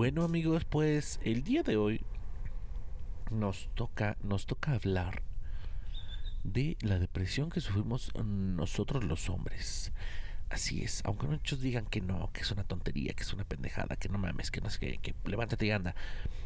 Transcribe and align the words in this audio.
Bueno 0.00 0.24
amigos, 0.24 0.64
pues 0.64 1.20
el 1.24 1.44
día 1.44 1.62
de 1.62 1.76
hoy 1.76 2.00
nos 3.30 3.68
toca, 3.74 4.16
nos 4.22 4.46
toca 4.46 4.72
hablar 4.72 5.20
de 6.42 6.78
la 6.80 6.98
depresión 6.98 7.50
que 7.50 7.60
sufrimos 7.60 8.10
nosotros 8.24 9.04
los 9.04 9.28
hombres. 9.28 9.92
Así 10.48 10.82
es, 10.82 11.02
aunque 11.04 11.26
muchos 11.26 11.60
digan 11.60 11.84
que 11.84 12.00
no, 12.00 12.30
que 12.32 12.40
es 12.40 12.50
una 12.50 12.64
tontería, 12.64 13.12
que 13.12 13.24
es 13.24 13.34
una 13.34 13.44
pendejada, 13.44 13.96
que 13.96 14.08
no 14.08 14.16
mames, 14.16 14.50
que 14.50 14.62
no 14.62 14.68
es 14.68 14.78
que, 14.78 14.96
que 14.96 15.14
levántate 15.26 15.66
y 15.66 15.70
anda. 15.70 15.94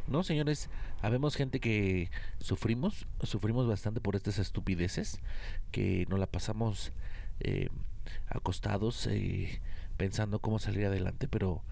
No, 0.08 0.24
señores, 0.24 0.68
habemos 1.00 1.36
gente 1.36 1.60
que 1.60 2.10
sufrimos, 2.40 3.06
sufrimos 3.22 3.68
bastante 3.68 4.00
por 4.00 4.16
estas 4.16 4.40
estupideces, 4.40 5.20
que 5.70 6.06
nos 6.08 6.18
la 6.18 6.26
pasamos 6.26 6.90
eh, 7.38 7.68
acostados 8.26 9.06
eh, 9.06 9.60
pensando 9.96 10.40
cómo 10.40 10.58
salir 10.58 10.86
adelante, 10.86 11.28
pero 11.28 11.62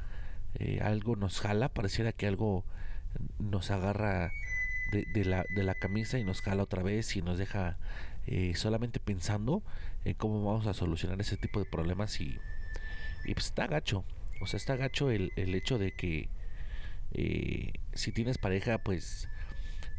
eh, 0.59 0.81
algo 0.83 1.17
nos 1.17 1.41
jala, 1.41 1.69
pareciera 1.69 2.13
que 2.13 2.27
algo 2.27 2.65
nos 3.39 3.71
agarra 3.71 4.33
de, 4.93 5.25
la, 5.25 5.45
de 5.49 5.63
la 5.63 5.75
camisa 5.75 6.19
y 6.19 6.25
nos 6.25 6.43
jala 6.43 6.63
otra 6.63 6.83
vez 6.83 7.17
y 7.17 7.23
nos 7.23 7.39
deja 7.39 7.79
eh, 8.27 8.53
solamente 8.55 9.01
pensando 9.01 9.63
en 10.05 10.15
cómo 10.15 10.45
vamos 10.45 10.67
a 10.67 10.75
solucionar 10.75 11.21
ese 11.21 11.37
tipo 11.37 11.61
de 11.61 11.67
problemas 11.67 12.21
y, 12.21 12.39
y 13.25 13.35
pues 13.35 13.47
está 13.47 13.67
gacho, 13.67 14.05
o 14.41 14.47
sea, 14.47 14.59
está 14.59 14.77
gacho 14.77 15.11
el, 15.11 15.33
el 15.37 15.55
hecho 15.55 15.79
de 15.79 15.93
que 15.93 16.29
eh, 17.15 17.73
si 17.95 18.13
tienes 18.13 18.39
pareja 18.39 18.79
pues 18.79 19.29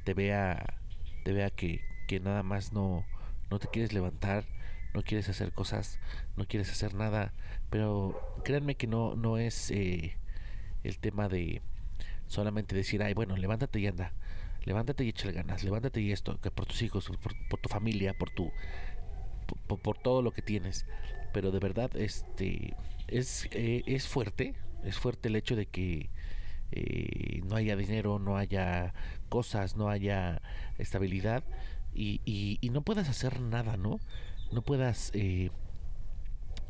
te 0.04 0.14
vea, 0.14 0.78
te 1.24 1.34
vea 1.34 1.50
que, 1.50 1.82
que 2.08 2.20
nada 2.20 2.44
más 2.44 2.74
no, 2.74 3.06
no 3.50 3.60
te 3.60 3.68
quieres 3.68 3.94
levantar, 3.94 4.46
no 4.94 5.04
quieres 5.04 5.30
hacer 5.30 5.52
cosas, 5.54 6.00
no 6.38 6.46
quieres 6.46 6.72
hacer 6.72 6.94
nada, 6.94 7.34
pero 7.70 8.20
créanme 8.44 8.76
que 8.76 8.88
no, 8.88 9.16
no 9.16 9.38
es 9.38 9.72
eh, 9.72 10.18
el 10.84 11.00
tema 11.00 11.30
de 11.30 11.62
solamente 12.28 12.76
decir, 12.76 13.04
ay, 13.04 13.14
bueno, 13.14 13.36
levántate 13.38 13.80
y 13.80 13.88
anda, 13.88 14.14
levántate 14.66 15.04
y 15.04 15.10
échale 15.10 15.34
ganas, 15.34 15.64
levántate 15.64 16.02
y 16.02 16.12
esto, 16.12 16.40
que 16.42 16.52
por 16.52 16.66
tus 16.66 16.82
hijos, 16.82 17.12
por, 17.50 17.60
tu 17.60 17.70
familia, 17.70 18.14
por 18.14 18.30
tu 18.30 18.52
por, 19.68 19.98
todo 19.98 20.22
lo 20.22 20.32
que 20.32 20.42
tienes. 20.42 20.86
Pero 21.34 21.52
de 21.52 21.60
verdad, 21.60 21.96
este 21.96 22.76
es, 23.08 23.48
eh, 23.52 23.84
es 23.86 24.08
fuerte, 24.08 24.56
es 24.84 24.98
fuerte 24.98 25.30
el 25.30 25.36
hecho 25.36 25.56
de 25.56 25.66
que 25.66 26.10
eh, 26.72 27.42
no 27.46 27.56
haya 27.56 27.76
dinero, 27.76 28.20
no 28.20 28.38
haya 28.38 28.94
cosas, 29.30 29.76
no 29.76 29.90
haya 29.90 30.42
estabilidad 30.78 31.44
y, 31.94 32.22
y, 32.26 32.58
y 32.62 32.70
no 32.70 32.82
puedas 32.82 33.10
hacer 33.10 33.42
nada, 33.42 33.78
¿no? 33.78 34.00
No 34.52 34.62
puedas 34.62 35.12
eh, 35.14 35.52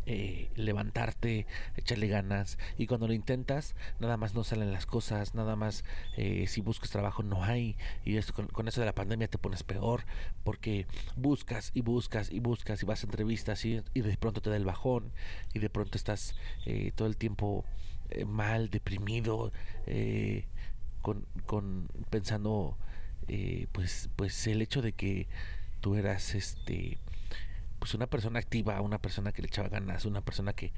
eh, 0.06 0.50
levantarte, 0.56 1.48
echarle 1.78 2.08
ganas 2.08 2.58
y 2.78 2.88
cuando 2.88 3.08
lo 3.08 3.14
intentas 3.14 3.74
nada 4.00 4.18
más 4.18 4.34
no 4.34 4.44
salen 4.44 4.74
las 4.74 4.86
cosas, 4.86 5.34
nada 5.34 5.56
más 5.56 5.86
eh, 6.18 6.46
si 6.48 6.60
buscas 6.60 6.90
trabajo 6.90 7.24
no 7.24 7.44
hay 7.44 7.78
y 8.04 8.18
esto, 8.18 8.34
con, 8.34 8.68
eso 8.68 8.82
de 8.82 8.86
la 8.86 8.96
pandemia 8.96 9.30
te 9.30 9.38
pones 9.38 9.64
peor 9.64 10.04
porque 10.44 10.88
buscas 11.16 11.72
y 11.74 11.82
buscas 11.82 12.32
y 12.32 12.40
buscas 12.40 12.84
y 12.84 12.86
vas 12.86 13.04
a 13.04 13.08
entrevistas 13.08 13.64
y, 13.64 13.82
de 13.94 14.18
pronto 14.18 14.42
te 14.42 14.50
da 14.50 14.58
el 14.58 14.66
bajón 14.66 15.12
y 15.54 15.60
de 15.60 15.70
pronto 15.70 15.98
estás 15.98 16.36
eh, 16.66 16.92
todo 16.94 17.08
el 17.08 17.16
tiempo 17.16 17.64
mal, 18.28 18.70
deprimido, 18.70 19.52
con, 21.02 21.26
con 21.46 21.88
pensando 22.10 22.78
pues 23.72 24.10
pues 24.16 24.46
el 24.48 24.62
hecho 24.62 24.82
de 24.82 24.92
que 24.92 25.28
tú 25.82 25.96
eras 25.96 26.36
este 26.36 26.98
pues 27.84 27.96
una 27.96 28.08
persona 28.08 28.40
activa, 28.40 28.80
una 28.80 28.98
persona 28.98 29.34
que 29.34 29.42
le 29.42 29.50
echaba 29.50 29.68
ganas, 29.68 30.06
una 30.06 30.22
persona 30.22 30.54
que, 30.54 30.72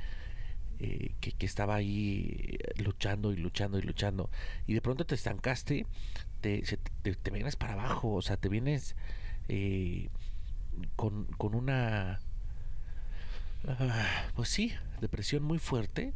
eh, 0.79 1.13
que, 1.21 1.45
estaba 1.45 1.75
ahí 1.75 2.57
luchando 2.77 3.31
y 3.31 3.35
luchando 3.35 3.77
y 3.77 3.83
luchando. 3.83 4.31
Y 4.65 4.73
de 4.73 4.81
pronto 4.81 5.05
te 5.05 5.13
estancaste, 5.13 5.85
te, 6.41 6.63
te, 6.63 7.29
vienes 7.29 7.57
para 7.57 7.73
abajo, 7.73 8.11
o 8.11 8.23
sea, 8.23 8.37
te 8.37 8.49
vienes 8.49 8.95
eh, 9.49 10.09
con, 10.95 11.25
con 11.37 11.53
una... 11.53 12.21
Ah, 13.67 14.25
pues 14.35 14.49
sí, 14.49 14.73
depresión 14.99 15.43
muy 15.43 15.59
fuerte 15.59 16.11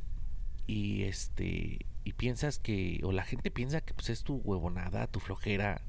y 0.66 1.03
este 1.03 1.86
y 2.03 2.13
piensas 2.13 2.58
que 2.58 3.00
o 3.03 3.12
la 3.12 3.25
gente 3.25 3.52
piensa 3.52 3.81
que 3.81 3.94
pues 3.94 4.09
es 4.09 4.24
tu 4.24 4.38
huevonada, 4.38 5.06
tu 5.06 5.19
flojera, 5.19 5.81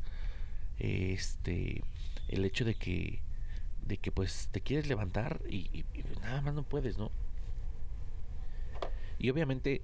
este 0.78 1.82
el 2.28 2.44
hecho 2.44 2.66
de 2.66 2.74
que 2.74 3.22
de 3.86 3.96
que 3.96 4.12
pues 4.12 4.48
te 4.52 4.60
quieres 4.60 4.86
levantar 4.86 5.40
y, 5.48 5.84
nada 6.22 6.40
más 6.42 6.54
no 6.54 6.62
puedes, 6.62 6.98
¿no? 6.98 7.10
Y 9.18 9.30
obviamente 9.30 9.82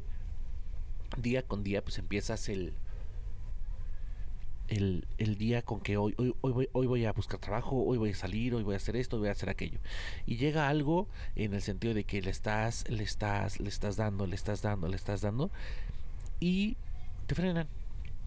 día 1.19 1.43
con 1.43 1.63
día 1.63 1.83
pues 1.83 1.99
empiezas 1.99 2.49
el, 2.49 2.73
el, 4.69 5.07
el, 5.19 5.37
día 5.37 5.63
con 5.63 5.81
que 5.81 5.97
hoy, 5.97 6.15
hoy, 6.17 6.35
hoy, 6.41 6.53
voy, 6.53 6.69
hoy 6.73 6.87
voy 6.87 7.05
a 7.05 7.13
buscar 7.13 7.39
trabajo, 7.39 7.77
hoy 7.85 7.99
voy 7.99 8.11
a 8.11 8.15
salir, 8.15 8.55
hoy 8.55 8.63
voy 8.63 8.75
a 8.75 8.79
hacer 8.79 8.97
esto, 8.97 9.17
hoy 9.17 9.21
voy 9.21 9.29
a 9.29 9.33
hacer 9.33 9.51
aquello. 9.51 9.79
Y 10.25 10.37
llega 10.37 10.69
algo 10.69 11.09
en 11.35 11.55
el 11.55 11.63
sentido 11.63 11.95
de 11.95 12.05
que 12.05 12.23
le 12.23 12.31
estás, 12.31 12.89
le 12.89 13.03
estás, 13.03 13.61
le 13.61 13.69
estás 13.69 13.97
dando, 13.97 14.27
le 14.27 14.35
estás 14.35 14.63
dando, 14.63 14.89
le 14.89 14.97
estás 14.97 15.21
dando 15.21 15.51
y 16.41 16.77
te 17.27 17.35
frenan. 17.35 17.69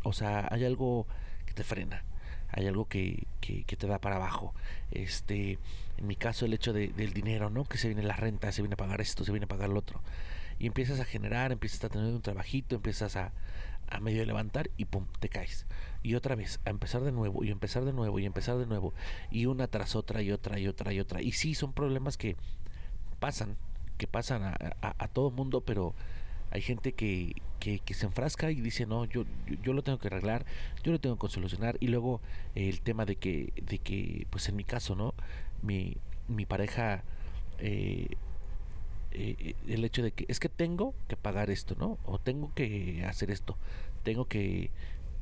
O 0.03 0.13
sea, 0.13 0.47
hay 0.51 0.63
algo 0.63 1.07
que 1.46 1.53
te 1.53 1.63
frena 1.63 2.03
hay 2.52 2.68
algo 2.68 2.86
que, 2.86 3.28
que, 3.42 3.64
te 3.64 3.88
da 3.88 4.00
para 4.00 4.18
abajo. 4.18 4.54
Este, 4.92 5.60
en 5.98 6.08
mi 6.08 6.16
caso, 6.16 6.46
el 6.46 6.54
hecho 6.54 6.74
de, 6.74 6.90
del 6.90 7.14
dinero, 7.14 7.50
¿no? 7.50 7.66
Que 7.66 7.78
se 7.78 7.88
viene 7.88 8.04
la 8.04 8.16
renta, 8.16 8.52
se 8.52 8.62
viene 8.62 8.74
a 8.74 8.78
pagar 8.78 9.02
esto, 9.02 9.24
se 9.24 9.32
viene 9.32 9.46
a 9.46 9.48
pagar 9.48 9.70
lo 9.70 9.80
otro. 9.80 10.02
Y 10.60 10.68
empiezas 10.68 11.00
a 11.00 11.06
generar, 11.06 11.52
empiezas 11.52 11.84
a 11.84 11.90
tener 11.90 12.14
un 12.14 12.22
trabajito, 12.22 12.76
empiezas 12.76 13.16
a, 13.16 13.32
a 13.90 14.00
medio 14.00 14.26
levantar 14.26 14.70
y 14.78 14.86
pum, 14.86 15.06
te 15.20 15.30
caes. 15.30 15.66
Y 16.04 16.16
otra 16.16 16.36
vez, 16.36 16.60
a 16.66 16.70
empezar 16.70 17.02
de 17.02 17.12
nuevo, 17.12 17.44
y 17.44 17.52
empezar 17.52 17.86
de 17.86 17.94
nuevo, 17.94 18.20
y 18.20 18.26
empezar 18.26 18.58
de 18.58 18.66
nuevo. 18.66 18.94
Y 19.31 19.46
una 19.46 19.68
tras 19.68 19.96
otra, 19.96 20.22
y 20.22 20.31
otra, 20.31 20.60
y 20.60 20.68
otra, 20.68 20.94
y 20.94 21.00
otra. 21.00 21.22
Y 21.22 21.31
sí, 21.34 21.56
son 21.56 21.74
problemas 21.74 22.18
que 22.18 22.36
pasan, 23.20 23.58
que 23.98 24.08
pasan 24.08 24.44
a, 24.44 24.58
a, 24.81 24.96
a 24.98 25.08
todo 25.08 25.31
mundo, 25.31 25.62
pero 25.62 25.94
hay 26.52 26.62
gente 26.62 26.94
que, 26.94 27.36
que, 27.60 27.94
se 27.94 28.06
enfrasca 28.06 28.52
y 28.52 28.62
dice, 28.62 28.86
no, 28.86 29.06
yo, 29.06 29.26
yo, 29.62 29.74
lo 29.74 29.84
tengo 29.84 30.00
que 30.00 30.08
arreglar, 30.08 30.46
yo 30.84 30.92
lo 30.92 31.00
tengo 31.00 31.18
que 31.18 31.30
solucionar. 31.30 31.78
Y 31.80 31.88
luego 31.88 32.22
el 32.56 32.82
tema 32.82 33.06
de 33.06 33.16
que, 33.16 33.54
de 33.62 33.80
que, 33.80 34.26
pues 34.30 34.50
en 34.50 34.56
mi 34.56 34.64
caso, 34.64 34.96
¿no? 34.96 35.14
Mi, 35.62 35.98
mi 36.28 36.46
pareja, 36.46 37.04
eh, 37.60 38.08
eh, 39.12 39.56
el 39.68 39.84
hecho 39.86 40.04
de 40.04 40.12
que 40.12 40.26
es 40.28 40.40
que 40.40 40.50
tengo 40.50 40.94
que 41.08 41.18
pagar 41.18 41.50
esto, 41.50 41.76
¿no? 41.78 41.98
O 42.06 42.20
tengo 42.20 42.54
que 42.54 43.04
hacer 43.06 43.31
esto, 43.31 43.58
tengo 44.04 44.26
que 44.26 44.72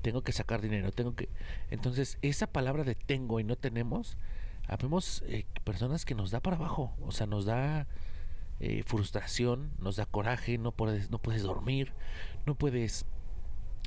tengo 0.01 0.21
que 0.21 0.31
sacar 0.31 0.61
dinero, 0.61 0.91
tengo 0.91 1.15
que 1.15 1.27
entonces 1.71 2.17
esa 2.21 2.47
palabra 2.47 2.83
de 2.83 2.95
tengo 2.95 3.39
y 3.39 3.43
no 3.43 3.55
tenemos, 3.55 4.17
habemos 4.67 5.23
eh, 5.27 5.45
personas 5.63 6.05
que 6.05 6.15
nos 6.15 6.31
da 6.31 6.39
para 6.39 6.57
abajo, 6.57 6.93
o 7.01 7.11
sea, 7.11 7.27
nos 7.27 7.45
da 7.45 7.87
eh, 8.59 8.83
frustración, 8.85 9.71
nos 9.79 9.97
da 9.97 10.05
coraje, 10.05 10.57
no 10.57 10.71
puedes, 10.71 11.11
no 11.11 11.19
puedes 11.19 11.43
dormir, 11.43 11.93
no 12.45 12.55
puedes 12.55 13.05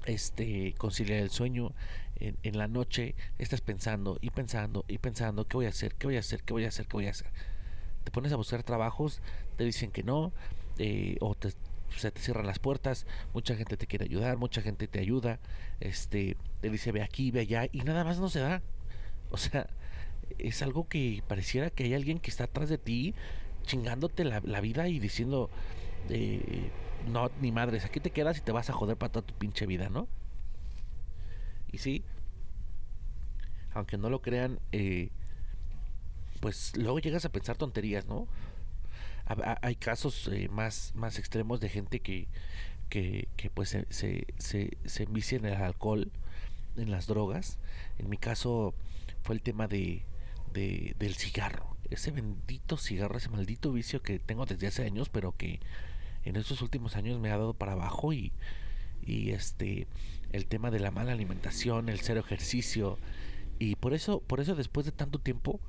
este 0.07 0.75
conciliar 0.79 1.21
el 1.21 1.31
sueño 1.31 1.73
en, 2.17 2.59
la 2.59 2.69
noche 2.69 3.15
estás 3.39 3.61
pensando 3.61 4.19
y 4.21 4.31
pensando 4.31 4.85
y 4.89 4.99
pensando 4.99 5.47
qué 5.47 5.57
voy 5.57 5.67
a 5.67 5.71
hacer 5.71 5.95
qué 5.95 6.07
voy 6.07 6.17
a 6.17 6.21
hacer 6.21 6.43
qué 6.43 6.53
voy 6.53 6.65
a 6.65 6.69
hacer 6.69 6.87
qué 6.87 6.93
voy 6.97 7.07
a 7.07 7.11
hacer 7.11 7.31
te 8.05 8.11
pones 8.11 8.33
a 8.33 8.37
buscar 8.37 8.63
trabajos 8.63 9.21
te 9.57 9.65
dicen 9.65 9.91
que 9.91 10.03
no 10.03 10.33
eh, 10.79 11.17
o 11.21 11.37
se 11.97 12.11
te 12.11 12.21
cierran 12.21 12.47
las 12.47 12.59
puertas 12.59 13.07
mucha 13.35 13.55
gente 13.57 13.77
te 13.77 13.87
quiere 13.87 14.05
ayudar 14.05 14.37
mucha 14.37 14.63
gente 14.63 14.87
te 14.87 15.01
ayuda 15.01 15.41
este 15.81 16.37
te 16.61 16.71
dice 16.71 16.93
ve 16.93 17.03
aquí 17.03 17.31
ve 17.31 17.41
allá 17.41 17.69
y 17.73 17.81
nada 17.81 18.05
más 18.05 18.19
no 18.19 18.29
se 18.29 18.41
da. 18.41 18.63
O 19.31 19.37
sea 19.37 19.69
es 20.39 20.63
algo 20.63 20.89
que 20.89 21.23
pareciera 21.27 21.71
que 21.71 21.85
hay 21.85 21.95
alguien 21.95 22.21
que 22.21 22.31
está 22.31 22.45
atrás 22.45 22.69
de 22.69 22.79
ti 22.79 23.15
chingándote 23.71 24.25
la, 24.25 24.61
vida 24.61 24.89
y 24.89 24.99
diciendo, 24.99 25.49
eh, 26.09 26.73
no, 27.07 27.31
ni 27.41 27.53
madres, 27.53 27.85
aquí 27.85 28.01
te 28.01 28.11
quedas 28.11 28.39
y 28.39 28.41
te 28.41 28.51
vas 28.51 28.69
a 28.69 28.73
joder 28.73 28.97
para 28.97 29.13
toda 29.13 29.25
tu 29.25 29.33
pinche 29.35 29.65
vida, 29.65 29.89
¿no? 29.89 30.09
Y 31.71 31.79
sí, 31.79 32.03
aunque 33.73 33.97
no 33.97 34.11
lo 34.11 34.23
crean, 34.23 34.59
eh, 34.73 35.11
pues 36.41 36.77
luego 36.77 36.99
llegas 36.99 37.25
a 37.25 37.29
pensar 37.29 37.57
tonterías, 37.57 38.07
¿no? 38.07 38.27
Hay 39.63 39.77
casos 39.77 40.29
eh, 40.33 40.49
más, 40.49 40.93
más 40.97 41.17
extremos 41.21 41.61
de 41.61 41.69
gente 41.69 42.01
que, 42.01 42.27
que, 42.89 43.29
que 43.37 43.51
pues 43.51 43.69
se, 43.69 43.87
se, 43.91 44.27
se, 44.39 44.79
se 44.85 45.05
envicia 45.05 45.39
en 45.39 45.45
el 45.45 45.55
alcohol, 45.55 46.11
en 46.77 46.91
las 46.91 47.07
drogas. 47.07 47.61
En 47.99 48.11
mi 48.11 48.17
caso 48.17 48.75
fue 49.23 49.37
el 49.37 49.43
tema 49.43 49.69
de, 49.69 50.03
de, 50.53 50.97
del 50.99 51.15
cigarro. 51.15 51.70
Ese 51.91 52.11
bendito 52.11 52.77
cigarro, 52.77 53.17
ese 53.19 53.29
maldito 53.29 53.73
vicio 53.73 54.03
que 54.03 54.19
tengo 54.19 54.47
desde 54.47 54.67
hace 54.67 54.85
años, 54.85 55.09
pero 55.09 55.37
que 55.37 55.61
en 56.25 56.37
estos 56.37 56.63
últimos 56.63 56.97
años 56.97 57.19
me 57.19 57.31
ha 57.31 57.39
dado 57.39 57.55
para 57.55 57.73
abajo 57.73 58.13
y, 58.13 58.33
y 59.05 59.31
este 59.31 59.87
el 60.33 60.47
tema 60.47 60.71
de 60.71 60.81
la 60.81 60.91
mala 60.91 61.13
alimentación, 61.13 61.89
el 61.89 62.01
cero 62.01 62.21
ejercicio 62.21 62.99
y 63.59 63.77
por 63.77 63.95
eso 63.95 64.21
por 64.21 64.41
eso 64.41 64.55
después 64.55 64.87
de 64.87 64.93
tanto 64.93 65.19
tiempo 65.19 65.61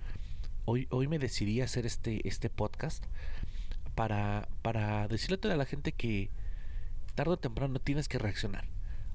hoy 0.65 0.87
hoy 0.91 1.07
me 1.07 1.17
decidí 1.17 1.61
a 1.61 1.65
hacer 1.65 1.85
este 1.85 2.27
este 2.27 2.49
podcast 2.49 3.03
para 3.95 4.47
para 4.61 5.07
decirle 5.07 5.35
a 5.35 5.41
toda 5.41 5.55
la 5.57 5.65
gente 5.65 5.91
que 5.91 6.29
tarde 7.15 7.33
o 7.33 7.37
temprano 7.37 7.79
tienes 7.79 8.07
que 8.07 8.19
reaccionar. 8.19 8.65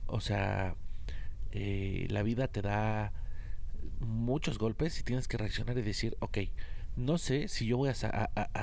O 0.07 0.21
sea, 0.21 0.77
eh, 1.53 2.07
la 2.11 2.23
vida 2.23 2.49
te 2.49 2.63
da 2.63 3.13
muchos 4.01 4.59
golpes 4.59 5.01
y 5.01 5.03
tienes 5.03 5.29
que 5.29 5.37
reaccionar 5.39 5.79
y 5.79 5.83
decir, 5.83 6.17
ok, 6.21 6.39
no 6.97 7.19
sé 7.19 7.49
si 7.49 7.67
yo 7.67 7.77
voy 7.77 7.91
a, 7.91 7.95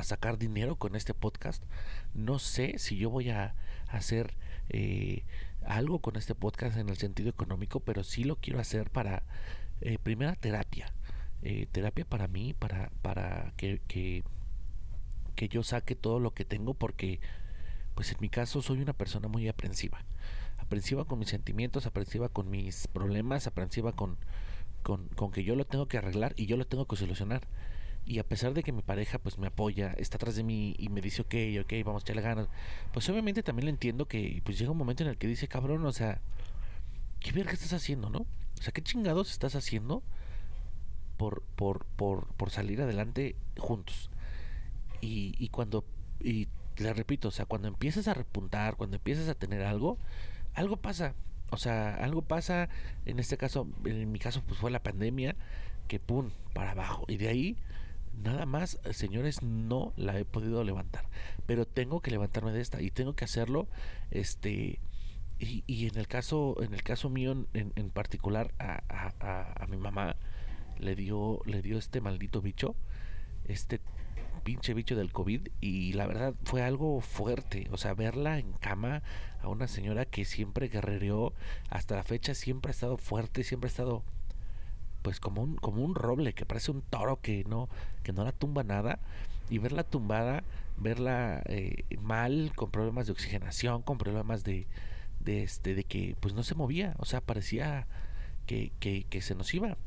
sacar 0.04 0.38
dinero 0.38 0.76
con 0.76 0.96
este 0.96 1.14
podcast, 1.14 1.64
no 2.14 2.40
sé 2.40 2.80
si 2.80 2.98
yo 2.98 3.10
voy 3.10 3.30
a 3.30 3.56
hacer 3.88 4.34
eh, 4.70 5.24
algo 5.66 6.00
con 6.00 6.16
este 6.16 6.36
podcast 6.36 6.78
en 6.78 6.90
el 6.90 6.98
sentido 6.98 7.30
económico, 7.30 7.80
pero 7.80 8.04
sí 8.04 8.24
lo 8.24 8.36
quiero 8.38 8.60
hacer 8.60 8.90
para, 8.90 9.24
eh, 9.82 9.98
primera, 10.02 10.36
terapia. 10.36 10.94
Eh, 11.44 11.68
terapia 11.72 12.06
para 12.06 12.28
mí, 12.28 12.54
para, 12.54 12.90
para 13.02 13.54
que, 13.58 13.82
que, 13.88 14.24
que 15.36 15.50
yo 15.50 15.62
saque 15.62 15.96
todo 15.96 16.20
lo 16.20 16.34
que 16.34 16.46
tengo, 16.46 16.74
porque 16.74 17.20
pues 17.96 18.12
en 18.12 18.18
mi 18.22 18.30
caso 18.30 18.62
soy 18.62 18.82
una 18.82 18.94
persona 18.94 19.28
muy 19.28 19.48
aprensiva. 19.48 20.04
Aprensiva 20.58 21.06
con 21.06 21.20
mis 21.20 21.30
sentimientos, 21.30 21.86
aprensiva 21.86 22.30
con 22.30 22.50
mis 22.50 22.88
problemas, 22.88 23.46
aprensiva 23.46 23.92
con, 23.92 24.18
con, 24.82 25.08
con 25.10 25.32
que 25.32 25.44
yo 25.44 25.56
lo 25.56 25.66
tengo 25.66 25.88
que 25.88 25.98
arreglar 25.98 26.34
y 26.38 26.46
yo 26.48 26.58
lo 26.58 26.66
tengo 26.66 26.88
que 26.88 26.96
solucionar. 26.96 27.42
Y 28.06 28.20
a 28.20 28.28
pesar 28.28 28.54
de 28.54 28.64
que 28.64 28.72
mi 28.72 28.82
pareja 28.82 29.18
pues 29.18 29.38
me 29.38 29.48
apoya, 29.48 29.94
está 29.98 30.18
atrás 30.18 30.36
de 30.36 30.44
mí 30.44 30.76
y 30.78 30.90
me 30.90 31.02
dice, 31.02 31.22
ok, 31.22 31.36
ok, 31.62 31.74
vamos 31.86 32.04
a 32.04 32.06
echarle 32.06 32.22
ganas, 32.22 32.50
pues 32.92 33.08
obviamente 33.10 33.44
también 33.44 33.66
le 33.66 33.72
entiendo 33.72 34.08
que 34.08 34.42
pues 34.44 34.60
llega 34.60 34.72
un 34.72 34.78
momento 34.78 35.04
en 35.04 35.10
el 35.10 35.18
que 35.18 35.28
dice, 35.28 35.48
cabrón, 35.48 35.86
o 35.86 35.92
sea, 35.94 36.20
¿qué 37.22 37.32
verga 37.32 37.54
estás 37.54 37.74
haciendo, 37.74 38.10
no? 38.10 38.20
O 38.20 38.62
sea, 38.62 38.74
¿qué 38.74 38.82
chingados 38.82 39.32
estás 39.32 39.56
haciendo 39.56 40.04
por, 41.18 41.44
por, 41.56 41.86
por, 41.86 42.28
por 42.36 42.50
salir 42.50 42.82
adelante 42.82 43.36
juntos? 43.58 44.10
Y, 45.00 45.36
y 45.38 45.50
cuando, 45.50 45.86
y 46.20 46.48
le 46.78 46.94
repito, 46.94 47.30
o 47.30 47.32
sea, 47.32 47.46
cuando 47.46 47.68
empiezas 47.68 48.08
a 48.08 48.14
repuntar, 48.14 48.76
cuando 48.76 48.98
empiezas 48.98 49.30
a 49.30 49.36
tener 49.36 49.64
algo, 49.64 49.98
algo 50.54 50.78
pasa. 50.78 51.14
O 51.52 51.58
sea, 51.58 51.96
algo 51.96 52.24
pasa, 52.24 52.70
en 53.06 53.20
este 53.20 53.38
caso, 53.38 53.68
en 53.86 54.12
mi 54.12 54.20
caso, 54.20 54.42
pues 54.48 54.60
fue 54.60 54.72
la 54.72 54.82
pandemia, 54.82 55.36
que 55.88 56.00
pum, 56.00 56.32
para 56.54 56.72
abajo. 56.72 57.06
Y 57.08 57.18
de 57.18 57.28
ahí 57.28 57.58
nada 58.22 58.46
más, 58.46 58.80
señores, 58.92 59.42
no 59.42 59.94
la 59.96 60.18
he 60.20 60.26
podido 60.26 60.64
levantar. 60.64 61.06
Pero 61.46 61.66
tengo 61.66 62.02
que 62.02 62.12
levantarme 62.12 62.52
de 62.52 62.62
esta 62.62 62.82
y 62.82 62.92
tengo 62.92 63.16
que 63.16 63.26
hacerlo. 63.26 63.68
Este. 64.12 64.80
Y, 65.40 65.64
y 65.68 65.88
en 65.88 65.98
el 65.98 66.08
caso, 66.08 66.56
en 66.62 66.74
el 66.74 66.84
caso 66.84 67.10
mío 67.10 67.32
en, 67.54 67.74
en 67.76 67.90
particular, 67.90 68.54
a, 68.60 68.84
a, 68.88 69.64
a, 69.64 69.68
mi 69.68 69.78
mamá 69.78 70.16
le 70.80 70.96
dio, 70.96 71.42
le 71.46 71.62
dio 71.62 71.78
este 71.78 72.00
maldito 72.02 72.42
bicho, 72.42 72.76
este 73.46 73.82
pinche 74.44 74.74
bicho 74.74 74.96
del 74.96 75.12
COVID, 75.12 75.50
y 75.60 75.94
la 75.94 76.06
verdad 76.08 76.34
fue 76.46 76.62
algo 76.62 77.02
fuerte. 77.02 77.68
O 77.72 77.78
sea, 77.78 77.94
verla 77.94 78.40
en 78.40 78.54
cama 78.54 79.02
a 79.42 79.50
una 79.50 79.68
señora 79.68 80.06
que 80.06 80.24
siempre 80.24 80.70
guerrereó, 80.70 81.34
hasta 81.70 81.96
la 81.96 82.04
fecha 82.04 82.36
siempre 82.36 82.70
ha 82.70 82.72
estado 82.72 82.98
fuerte, 82.98 83.44
siempre 83.44 83.68
ha 83.68 83.72
estado 83.72 84.04
pues 85.04 85.20
como 85.20 85.44
un, 85.44 85.56
como 85.58 85.84
un 85.84 85.94
roble, 85.94 86.34
que 86.34 86.46
parece 86.46 86.72
un 86.72 86.82
toro 86.82 87.22
que 87.22 87.44
no, 87.44 87.70
que 88.04 88.14
no 88.14 88.24
la 88.24 88.32
tumba 88.32 88.64
nada, 88.64 89.00
y 89.50 89.60
verla 89.60 89.84
tumbada, 89.84 90.44
verla 90.78 91.44
eh, 91.46 91.84
mal, 92.02 92.54
con 92.56 92.72
problemas 92.72 93.06
de 93.06 93.12
oxigenación, 93.12 93.84
con 93.84 93.98
problemas 94.00 94.44
de, 94.44 94.66
de, 95.20 95.44
este, 95.44 95.76
de 95.76 95.84
que 95.84 96.16
pues 96.20 96.34
no 96.34 96.44
se 96.44 96.56
movía, 96.56 96.96
o 96.98 97.06
sea, 97.06 97.22
parecía 97.22 97.88
que, 98.48 98.72
que, 98.80 99.04
que 99.04 99.22
se 99.22 99.36
nos 99.36 99.54
iba. 99.54 99.78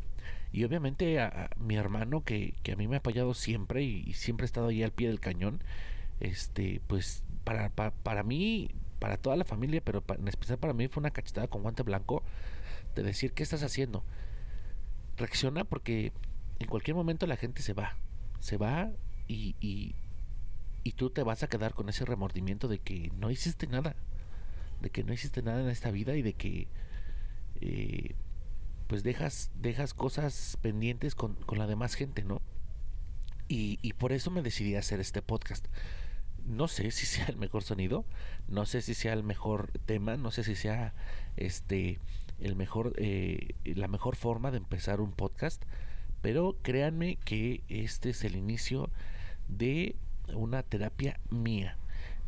Y 0.52 0.64
obviamente 0.64 1.20
a, 1.20 1.50
mi 1.58 1.76
hermano, 1.76 2.22
que, 2.24 2.54
que, 2.62 2.72
a 2.72 2.76
mí 2.76 2.86
me 2.88 2.96
ha 2.96 2.98
apoyado 3.00 3.34
siempre 3.34 3.82
y, 3.82 4.12
siempre 4.14 4.44
ha 4.44 4.46
estado 4.46 4.68
ahí 4.68 4.82
al 4.82 4.92
pie 4.92 5.08
del 5.08 5.20
cañón, 5.20 5.62
este, 6.20 6.80
pues 6.86 7.22
para, 7.44 7.70
para, 7.70 7.90
para 7.90 8.22
mí, 8.22 8.70
para 8.98 9.16
toda 9.18 9.36
la 9.36 9.44
familia, 9.44 9.80
pero 9.84 10.02
en 10.18 10.28
especial 10.28 10.58
para 10.58 10.72
mí 10.72 10.88
fue 10.88 11.00
una 11.00 11.10
cachetada 11.10 11.48
con 11.48 11.62
guante 11.62 11.82
blanco 11.82 12.22
de 12.94 13.02
decir, 13.02 13.32
¿qué 13.32 13.42
estás 13.42 13.62
haciendo? 13.62 14.04
Reacciona 15.16 15.64
porque 15.64 16.12
en 16.58 16.68
cualquier 16.68 16.94
momento 16.94 17.26
la 17.26 17.36
gente 17.36 17.62
se 17.62 17.72
va, 17.72 17.96
se 18.40 18.56
va 18.56 18.90
y, 19.28 19.56
y, 19.60 19.94
tú 20.92 21.10
te 21.10 21.22
vas 21.22 21.42
a 21.42 21.48
quedar 21.48 21.74
con 21.74 21.88
ese 21.88 22.06
remordimiento 22.06 22.68
de 22.68 22.78
que 22.78 23.10
no 23.18 23.30
hiciste 23.30 23.66
nada, 23.66 23.96
de 24.80 24.88
que 24.88 25.04
no 25.04 25.12
hiciste 25.12 25.42
nada 25.42 25.60
en 25.60 25.68
esta 25.68 25.90
vida 25.90 26.16
y 26.16 26.22
de 26.22 26.32
que 26.32 26.68
eh, 27.60 28.14
pues 28.86 29.02
dejas, 29.02 29.50
dejas 29.56 29.92
cosas 29.92 30.56
pendientes 30.62 31.14
con, 31.14 31.34
con 31.34 31.58
la 31.58 31.66
demás 31.66 31.94
gente, 31.94 32.24
¿no? 32.24 32.40
Y, 33.48 33.78
y 33.82 33.92
por 33.92 34.12
eso 34.12 34.30
me 34.30 34.42
decidí 34.42 34.74
a 34.74 34.78
hacer 34.78 35.00
este 35.00 35.20
podcast 35.22 35.66
no 36.46 36.68
sé 36.68 36.90
si 36.90 37.06
sea 37.06 37.26
el 37.26 37.36
mejor 37.36 37.62
sonido, 37.62 38.04
no 38.48 38.66
sé 38.66 38.80
si 38.82 38.94
sea 38.94 39.12
el 39.12 39.22
mejor 39.22 39.70
tema, 39.84 40.16
no 40.16 40.30
sé 40.30 40.44
si 40.44 40.54
sea 40.54 40.94
este 41.36 41.98
el 42.40 42.56
mejor, 42.56 42.92
eh, 42.96 43.54
la 43.64 43.88
mejor 43.88 44.16
forma 44.16 44.50
de 44.50 44.58
empezar 44.58 45.00
un 45.00 45.12
podcast, 45.12 45.62
pero 46.22 46.56
créanme 46.62 47.16
que 47.24 47.62
este 47.68 48.10
es 48.10 48.24
el 48.24 48.36
inicio 48.36 48.90
de 49.48 49.96
una 50.34 50.62
terapia 50.62 51.18
mía. 51.30 51.76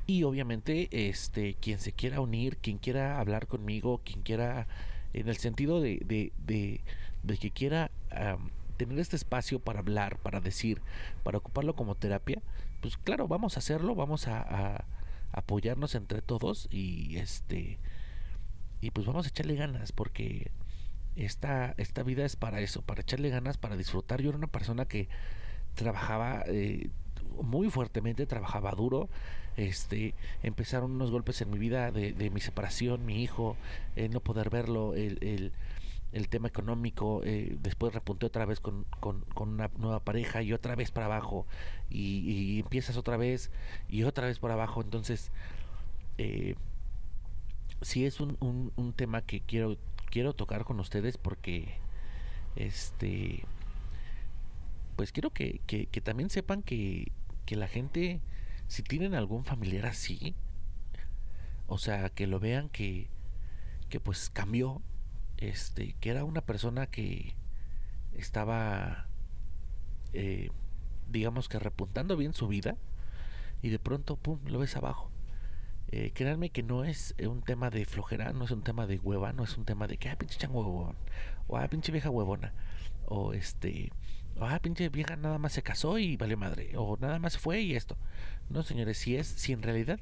Y 0.06 0.22
obviamente, 0.22 0.88
este, 0.90 1.54
quien 1.54 1.78
se 1.78 1.92
quiera 1.92 2.20
unir, 2.20 2.56
quien 2.56 2.78
quiera 2.78 3.20
hablar 3.20 3.46
conmigo, 3.46 4.00
quien 4.04 4.22
quiera, 4.22 4.66
en 5.12 5.28
el 5.28 5.36
sentido 5.36 5.80
de, 5.80 6.00
de, 6.04 6.32
de, 6.46 7.38
que 7.38 7.50
quiera 7.50 7.90
tener 8.78 8.98
este 8.98 9.16
espacio 9.16 9.58
para 9.58 9.80
hablar, 9.80 10.18
para 10.18 10.40
decir, 10.40 10.80
para 11.24 11.38
ocuparlo 11.38 11.74
como 11.74 11.94
terapia, 11.94 12.40
pues 12.80 12.96
claro, 12.96 13.28
vamos 13.28 13.56
a 13.56 13.58
hacerlo, 13.58 13.94
vamos 13.94 14.28
a 14.28 14.84
apoyarnos 15.32 15.94
entre 15.94 16.22
todos 16.22 16.68
y 16.70 17.16
este 17.18 17.78
y 18.80 18.90
pues 18.90 19.06
vamos 19.06 19.26
a 19.26 19.28
echarle 19.28 19.54
ganas 19.54 19.92
porque 19.92 20.50
esta, 21.16 21.74
esta 21.78 22.02
vida 22.02 22.24
es 22.24 22.36
para 22.36 22.60
eso, 22.60 22.82
para 22.82 23.02
echarle 23.02 23.30
ganas, 23.30 23.58
para 23.58 23.76
disfrutar. 23.76 24.22
Yo 24.22 24.30
era 24.30 24.38
una 24.38 24.46
persona 24.46 24.86
que 24.86 25.08
trabajaba 25.74 26.44
eh, 26.46 26.90
muy 27.42 27.70
fuertemente, 27.70 28.26
trabajaba 28.26 28.70
duro. 28.72 29.08
Este, 29.56 30.14
empezaron 30.44 30.92
unos 30.92 31.10
golpes 31.10 31.40
en 31.40 31.50
mi 31.50 31.58
vida 31.58 31.90
de, 31.90 32.12
de 32.12 32.30
mi 32.30 32.40
separación, 32.40 33.04
mi 33.04 33.22
hijo, 33.22 33.56
el 33.96 34.12
no 34.12 34.20
poder 34.20 34.50
verlo, 34.50 34.94
el, 34.94 35.18
el, 35.20 35.52
el 36.12 36.28
tema 36.28 36.46
económico. 36.46 37.22
Eh, 37.24 37.56
después 37.60 37.92
repunté 37.92 38.26
otra 38.26 38.44
vez 38.46 38.60
con, 38.60 38.84
con, 39.00 39.22
con, 39.34 39.48
una 39.50 39.70
nueva 39.78 40.00
pareja 40.00 40.42
y 40.42 40.52
otra 40.52 40.76
vez 40.76 40.92
para 40.92 41.06
abajo. 41.06 41.46
Y, 41.90 42.20
y 42.30 42.60
empiezas 42.60 42.96
otra 42.96 43.16
vez 43.16 43.50
y 43.88 44.04
otra 44.04 44.28
vez 44.28 44.38
para 44.38 44.54
abajo. 44.54 44.80
Entonces, 44.80 45.32
eh, 46.18 46.54
sí 47.80 48.04
es 48.04 48.20
un, 48.20 48.36
un, 48.40 48.72
un, 48.76 48.92
tema 48.92 49.22
que 49.22 49.40
quiero 49.40 49.76
quiero 50.10 50.32
tocar 50.32 50.64
con 50.64 50.80
ustedes 50.80 51.16
porque 51.18 51.76
este 52.56 53.44
pues 54.96 55.12
quiero 55.12 55.30
que, 55.30 55.60
que, 55.66 56.00
también 56.00 56.28
sepan 56.28 56.62
que, 56.62 57.12
que 57.46 57.54
la 57.54 57.68
gente 57.68 58.20
si 58.66 58.82
tienen 58.82 59.14
algún 59.14 59.44
familiar 59.44 59.86
así 59.86 60.34
o 61.68 61.78
sea 61.78 62.10
que 62.10 62.26
lo 62.26 62.40
vean 62.40 62.68
que 62.68 63.08
que 63.88 64.00
pues 64.00 64.30
cambió 64.30 64.82
este 65.36 65.94
que 66.00 66.10
era 66.10 66.24
una 66.24 66.40
persona 66.40 66.86
que 66.86 67.34
estaba 68.14 69.06
eh, 70.12 70.50
digamos 71.10 71.48
que 71.48 71.58
repuntando 71.58 72.16
bien 72.16 72.34
su 72.34 72.48
vida 72.48 72.76
y 73.62 73.68
de 73.68 73.78
pronto 73.78 74.16
pum 74.16 74.40
lo 74.46 74.58
ves 74.58 74.76
abajo 74.76 75.07
eh, 75.90 76.12
créanme 76.12 76.50
que 76.50 76.62
no 76.62 76.84
es 76.84 77.14
eh, 77.16 77.26
un 77.28 77.42
tema 77.42 77.70
de 77.70 77.86
flojera, 77.86 78.32
no 78.32 78.44
es 78.44 78.50
un 78.50 78.62
tema 78.62 78.86
de 78.86 78.98
hueva, 78.98 79.32
no 79.32 79.44
es 79.44 79.56
un 79.56 79.64
tema 79.64 79.86
de 79.86 79.96
que, 79.96 80.10
ah, 80.10 80.16
pinche 80.16 80.38
chango 80.38 80.60
huevón, 80.60 80.96
o 81.46 81.56
ah, 81.56 81.66
pinche 81.68 81.92
vieja 81.92 82.10
huevona, 82.10 82.52
o 83.06 83.32
este, 83.32 83.90
o 84.36 84.44
ah, 84.44 84.58
pinche 84.60 84.90
vieja 84.90 85.16
nada 85.16 85.38
más 85.38 85.52
se 85.52 85.62
casó 85.62 85.98
y 85.98 86.16
vale 86.18 86.36
madre, 86.36 86.72
o 86.76 86.98
nada 87.00 87.18
más 87.18 87.38
fue 87.38 87.62
y 87.62 87.74
esto. 87.74 87.96
No, 88.50 88.62
señores, 88.62 88.98
si 88.98 89.16
es, 89.16 89.26
si 89.28 89.52
en 89.52 89.62
realidad 89.62 89.98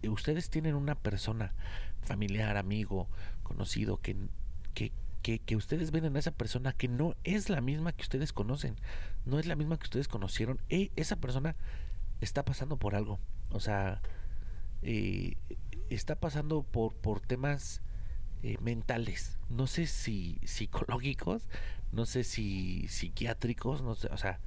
eh, 0.00 0.08
ustedes 0.08 0.48
tienen 0.48 0.74
una 0.74 0.94
persona, 0.94 1.52
familiar, 2.02 2.56
amigo, 2.56 3.08
conocido, 3.42 3.98
que, 3.98 4.16
que, 4.72 4.92
que, 5.20 5.40
que, 5.40 5.56
ustedes 5.56 5.90
ven 5.90 6.06
en 6.06 6.16
esa 6.16 6.30
persona 6.30 6.72
que 6.72 6.88
no 6.88 7.16
es 7.24 7.50
la 7.50 7.60
misma 7.60 7.92
que 7.92 8.02
ustedes 8.02 8.32
conocen, 8.32 8.76
no 9.26 9.38
es 9.38 9.44
la 9.44 9.56
misma 9.56 9.76
que 9.76 9.84
ustedes 9.84 10.08
conocieron, 10.08 10.58
e, 10.70 10.90
esa 10.96 11.16
persona 11.16 11.54
está 12.22 12.44
pasando 12.46 12.78
por 12.78 12.94
algo. 12.94 13.20
O 13.50 13.60
sea, 13.60 14.00
eh, 14.82 15.36
está 15.90 16.16
pasando 16.16 16.62
por, 16.62 16.94
por 16.94 17.20
temas 17.20 17.82
eh, 18.42 18.56
mentales, 18.60 19.38
no 19.48 19.66
sé 19.66 19.86
si 19.86 20.38
psicológicos, 20.44 21.48
no 21.92 22.06
sé 22.06 22.24
si 22.24 22.88
psiquiátricos, 22.88 23.82
no 23.82 23.94
sé, 23.94 24.08
o 24.08 24.16
sea, 24.16 24.40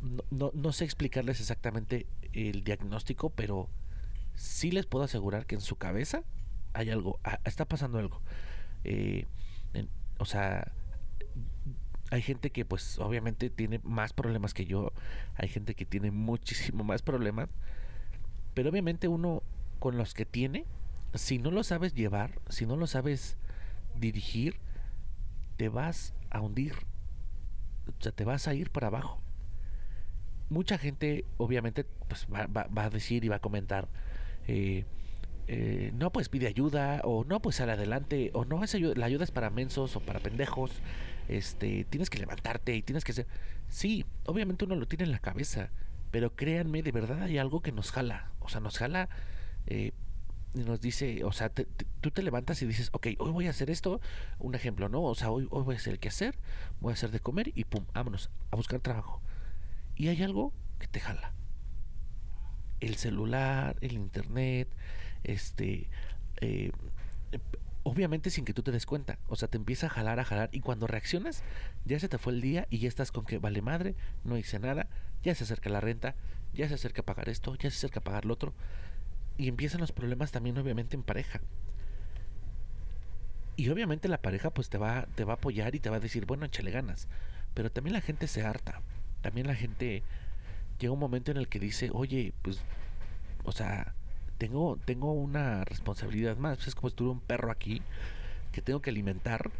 no, 0.00 0.24
no, 0.30 0.50
no 0.54 0.72
sé 0.72 0.84
explicarles 0.84 1.40
exactamente 1.40 2.06
el 2.32 2.64
diagnóstico, 2.64 3.30
pero 3.30 3.68
sí 4.34 4.70
les 4.70 4.86
puedo 4.86 5.04
asegurar 5.04 5.46
que 5.46 5.54
en 5.54 5.60
su 5.60 5.76
cabeza 5.76 6.22
hay 6.72 6.90
algo, 6.90 7.20
está 7.44 7.64
pasando 7.64 7.98
algo. 7.98 8.20
Eh, 8.84 9.26
o 10.18 10.24
sea, 10.24 10.72
hay 12.10 12.22
gente 12.22 12.50
que 12.50 12.64
pues 12.64 12.98
obviamente 12.98 13.50
tiene 13.50 13.80
más 13.82 14.12
problemas 14.12 14.54
que 14.54 14.66
yo, 14.66 14.92
hay 15.36 15.48
gente 15.48 15.74
que 15.74 15.84
tiene 15.84 16.10
muchísimo 16.10 16.84
más 16.84 17.02
problemas, 17.02 17.48
pero 18.54 18.70
obviamente 18.70 19.08
uno 19.08 19.42
con 19.78 19.96
los 19.98 20.14
que 20.14 20.24
tiene 20.24 20.64
si 21.14 21.38
no 21.38 21.50
lo 21.50 21.62
sabes 21.62 21.94
llevar, 21.94 22.40
si 22.48 22.66
no 22.66 22.76
lo 22.76 22.86
sabes 22.86 23.36
dirigir, 23.96 24.56
te 25.56 25.68
vas 25.68 26.14
a 26.30 26.40
hundir. 26.40 26.74
O 27.86 28.02
sea, 28.02 28.12
te 28.12 28.24
vas 28.24 28.48
a 28.48 28.54
ir 28.54 28.70
para 28.70 28.88
abajo. 28.88 29.20
Mucha 30.50 30.78
gente, 30.78 31.24
obviamente, 31.36 31.84
pues 32.08 32.26
va, 32.32 32.46
va, 32.46 32.84
a 32.84 32.90
decir 32.90 33.24
y 33.24 33.28
va 33.28 33.36
a 33.36 33.40
comentar, 33.40 33.88
eh, 34.46 34.84
eh, 35.46 35.92
no, 35.94 36.10
pues 36.10 36.28
pide 36.28 36.48
ayuda, 36.48 37.00
o 37.04 37.24
no, 37.24 37.40
pues 37.40 37.56
sale 37.56 37.72
adelante, 37.72 38.30
o 38.34 38.44
no, 38.44 38.62
esa 38.62 38.76
ayuda, 38.76 38.94
la 38.96 39.06
ayuda 39.06 39.24
es 39.24 39.30
para 39.30 39.50
mensos 39.50 39.96
o 39.96 40.00
para 40.00 40.20
pendejos, 40.20 40.70
este, 41.28 41.84
tienes 41.84 42.10
que 42.10 42.18
levantarte 42.18 42.74
y 42.74 42.82
tienes 42.82 43.04
que 43.04 43.12
ser... 43.12 43.26
Sí, 43.68 44.04
obviamente 44.26 44.64
uno 44.64 44.76
lo 44.76 44.86
tiene 44.86 45.04
en 45.04 45.12
la 45.12 45.18
cabeza, 45.18 45.70
pero 46.14 46.36
créanme, 46.36 46.84
de 46.84 46.92
verdad 46.92 47.24
hay 47.24 47.38
algo 47.38 47.60
que 47.60 47.72
nos 47.72 47.90
jala, 47.90 48.30
o 48.38 48.48
sea, 48.48 48.60
nos 48.60 48.78
jala 48.78 49.08
eh, 49.66 49.90
y 50.54 50.60
nos 50.60 50.80
dice, 50.80 51.24
o 51.24 51.32
sea, 51.32 51.48
tú 51.48 52.12
te 52.12 52.22
levantas 52.22 52.62
y 52.62 52.66
dices, 52.66 52.90
ok, 52.92 53.08
hoy 53.18 53.32
voy 53.32 53.46
a 53.48 53.50
hacer 53.50 53.68
esto, 53.68 54.00
un 54.38 54.54
ejemplo, 54.54 54.88
¿no? 54.88 55.02
O 55.02 55.16
sea, 55.16 55.32
hoy, 55.32 55.48
hoy 55.50 55.64
voy 55.64 55.74
a 55.74 55.78
hacer 55.78 55.94
el 55.94 55.98
que 55.98 56.06
hacer, 56.06 56.38
voy 56.80 56.92
a 56.92 56.94
hacer 56.94 57.10
de 57.10 57.18
comer 57.18 57.50
y 57.56 57.64
pum, 57.64 57.84
vámonos 57.94 58.30
a 58.52 58.54
buscar 58.54 58.78
trabajo. 58.78 59.22
Y 59.96 60.06
hay 60.06 60.22
algo 60.22 60.52
que 60.78 60.86
te 60.86 61.00
jala. 61.00 61.32
El 62.78 62.94
celular, 62.94 63.76
el 63.80 63.94
internet, 63.94 64.68
este, 65.24 65.90
eh, 66.40 66.70
obviamente 67.82 68.30
sin 68.30 68.44
que 68.44 68.54
tú 68.54 68.62
te 68.62 68.70
des 68.70 68.86
cuenta. 68.86 69.18
O 69.26 69.34
sea, 69.34 69.48
te 69.48 69.56
empieza 69.56 69.88
a 69.88 69.90
jalar, 69.90 70.20
a 70.20 70.24
jalar. 70.24 70.48
Y 70.52 70.60
cuando 70.60 70.86
reaccionas, 70.86 71.42
ya 71.84 71.98
se 71.98 72.08
te 72.08 72.18
fue 72.18 72.34
el 72.34 72.40
día 72.40 72.68
y 72.70 72.78
ya 72.78 72.86
estás 72.86 73.10
con 73.10 73.24
que 73.24 73.38
vale 73.38 73.62
madre, 73.62 73.96
no 74.22 74.38
hice 74.38 74.60
nada, 74.60 74.86
ya 75.24 75.34
se 75.34 75.44
acerca 75.44 75.70
la 75.70 75.80
renta, 75.80 76.14
ya 76.52 76.68
se 76.68 76.74
acerca 76.74 77.02
a 77.02 77.06
pagar 77.06 77.28
esto, 77.28 77.54
ya 77.56 77.70
se 77.70 77.78
acerca 77.78 78.00
a 78.00 78.04
pagar 78.04 78.24
lo 78.24 78.34
otro. 78.34 78.54
Y 79.36 79.48
empiezan 79.48 79.80
los 79.80 79.92
problemas 79.92 80.30
también, 80.30 80.56
obviamente, 80.58 80.94
en 80.94 81.02
pareja. 81.02 81.40
Y 83.56 83.68
obviamente 83.68 84.08
la 84.08 84.20
pareja 84.20 84.50
pues 84.50 84.68
te 84.68 84.78
va, 84.78 85.06
te 85.14 85.24
va 85.24 85.34
a 85.34 85.36
apoyar 85.36 85.74
y 85.74 85.80
te 85.80 85.90
va 85.90 85.96
a 85.96 86.00
decir, 86.00 86.26
bueno, 86.26 86.44
échale 86.44 86.70
ganas. 86.70 87.08
Pero 87.54 87.70
también 87.70 87.94
la 87.94 88.00
gente 88.00 88.26
se 88.26 88.42
harta. 88.42 88.82
También 89.22 89.46
la 89.46 89.54
gente 89.54 90.02
llega 90.78 90.92
un 90.92 90.98
momento 90.98 91.30
en 91.30 91.36
el 91.36 91.48
que 91.48 91.60
dice, 91.60 91.90
oye, 91.92 92.34
pues, 92.42 92.60
o 93.44 93.52
sea, 93.52 93.94
tengo, 94.38 94.78
tengo 94.84 95.12
una 95.12 95.64
responsabilidad 95.64 96.36
más. 96.36 96.66
Es 96.66 96.74
como 96.74 96.90
si 96.90 96.96
tuviera 96.96 97.14
un 97.14 97.20
perro 97.20 97.50
aquí 97.50 97.80
que 98.52 98.60
tengo 98.60 98.80
que 98.82 98.90
alimentar. 98.90 99.50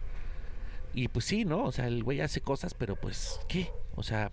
Y 0.92 1.09
pues 1.09 1.25
sí, 1.25 1.44
¿no? 1.44 1.64
O 1.64 1.73
sea, 1.73 1.87
el 1.87 2.04
güey 2.04 2.21
hace 2.21 2.40
cosas, 2.40 2.75
pero 2.75 2.97
pues, 2.97 3.40
¿qué? 3.49 3.71
O 3.97 4.02
sea, 4.02 4.33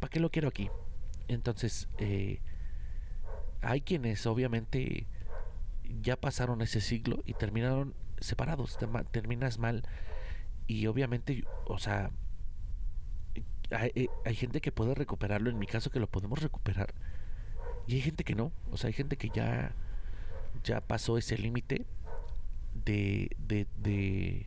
¿para 0.00 0.10
qué 0.10 0.20
lo 0.20 0.30
quiero 0.30 0.48
aquí? 0.48 0.70
Entonces, 1.28 1.88
eh, 1.98 2.40
hay 3.62 3.80
quienes 3.80 4.26
obviamente 4.26 5.06
ya 6.02 6.16
pasaron 6.16 6.62
ese 6.62 6.80
siglo 6.80 7.22
y 7.26 7.34
terminaron 7.34 7.94
separados, 8.18 8.78
terminas 9.10 9.58
mal. 9.58 9.82
Y 10.66 10.86
obviamente, 10.86 11.44
o 11.66 11.78
sea, 11.78 12.10
hay, 13.70 13.92
eh, 13.94 14.08
hay, 14.24 14.34
gente 14.34 14.60
que 14.60 14.72
puede 14.72 14.94
recuperarlo, 14.94 15.50
en 15.50 15.58
mi 15.58 15.66
caso 15.66 15.90
que 15.90 16.00
lo 16.00 16.06
podemos 16.06 16.42
recuperar. 16.42 16.94
Y 17.86 17.96
hay 17.96 18.00
gente 18.00 18.24
que 18.24 18.34
no, 18.34 18.52
o 18.70 18.76
sea, 18.76 18.88
hay 18.88 18.94
gente 18.94 19.16
que 19.16 19.30
ya, 19.30 19.74
ya 20.62 20.80
pasó 20.80 21.18
ese 21.18 21.36
límite 21.36 21.86
de, 22.84 23.36
de, 23.38 23.66
de 23.76 24.46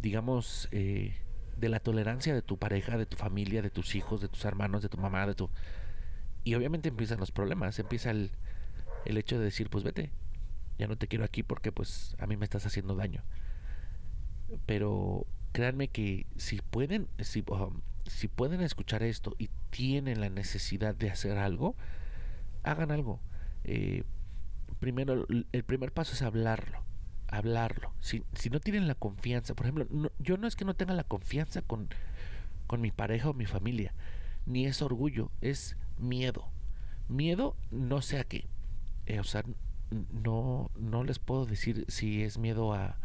digamos, 0.00 0.68
eh, 0.72 1.14
de 1.62 1.68
la 1.68 1.78
tolerancia 1.78 2.34
de 2.34 2.42
tu 2.42 2.58
pareja, 2.58 2.98
de 2.98 3.06
tu 3.06 3.16
familia, 3.16 3.62
de 3.62 3.70
tus 3.70 3.94
hijos, 3.94 4.20
de 4.20 4.28
tus 4.28 4.44
hermanos, 4.44 4.82
de 4.82 4.88
tu 4.88 4.98
mamá, 4.98 5.28
de 5.28 5.36
tu... 5.36 5.48
Y 6.42 6.56
obviamente 6.56 6.88
empiezan 6.88 7.20
los 7.20 7.30
problemas, 7.30 7.78
empieza 7.78 8.10
el, 8.10 8.32
el 9.04 9.16
hecho 9.16 9.38
de 9.38 9.44
decir, 9.44 9.70
pues 9.70 9.84
vete, 9.84 10.10
ya 10.76 10.88
no 10.88 10.98
te 10.98 11.06
quiero 11.06 11.24
aquí 11.24 11.44
porque 11.44 11.70
pues 11.70 12.16
a 12.18 12.26
mí 12.26 12.36
me 12.36 12.44
estás 12.44 12.66
haciendo 12.66 12.96
daño. 12.96 13.22
Pero 14.66 15.24
créanme 15.52 15.86
que 15.86 16.26
si 16.36 16.60
pueden, 16.60 17.06
si, 17.20 17.44
si 18.06 18.26
pueden 18.26 18.60
escuchar 18.60 19.04
esto 19.04 19.36
y 19.38 19.48
tienen 19.70 20.20
la 20.20 20.30
necesidad 20.30 20.96
de 20.96 21.10
hacer 21.10 21.38
algo, 21.38 21.76
hagan 22.64 22.90
algo. 22.90 23.20
Eh, 23.62 24.02
primero, 24.80 25.28
el 25.28 25.62
primer 25.62 25.92
paso 25.92 26.14
es 26.14 26.22
hablarlo. 26.22 26.82
Hablarlo. 27.32 27.94
Si, 28.00 28.22
si 28.34 28.50
no 28.50 28.60
tienen 28.60 28.86
la 28.86 28.94
confianza, 28.94 29.54
por 29.54 29.64
ejemplo, 29.66 30.12
yo 30.18 30.36
no 30.36 30.46
es 30.46 30.54
que 30.54 30.66
no 30.66 30.74
tenga 30.74 30.92
la 30.92 31.02
confianza 31.02 31.62
con, 31.62 31.88
con 32.66 32.82
mi 32.82 32.90
pareja 32.90 33.30
o 33.30 33.34
mi 33.34 33.46
familia, 33.46 33.94
ni 34.44 34.66
es 34.66 34.82
orgullo, 34.82 35.30
es 35.40 35.76
miedo. 35.98 36.50
Miedo 37.08 37.56
no 37.70 38.02
sé 38.02 38.18
a 38.18 38.24
qué. 38.24 38.46
Eh, 39.06 39.18
o 39.18 39.24
sea, 39.24 39.44
no, 40.12 40.70
no 40.78 41.04
les 41.04 41.18
puedo 41.18 41.46
decir 41.46 41.86
si 41.88 42.22
es 42.22 42.36
miedo 42.36 42.74
a, 42.74 42.98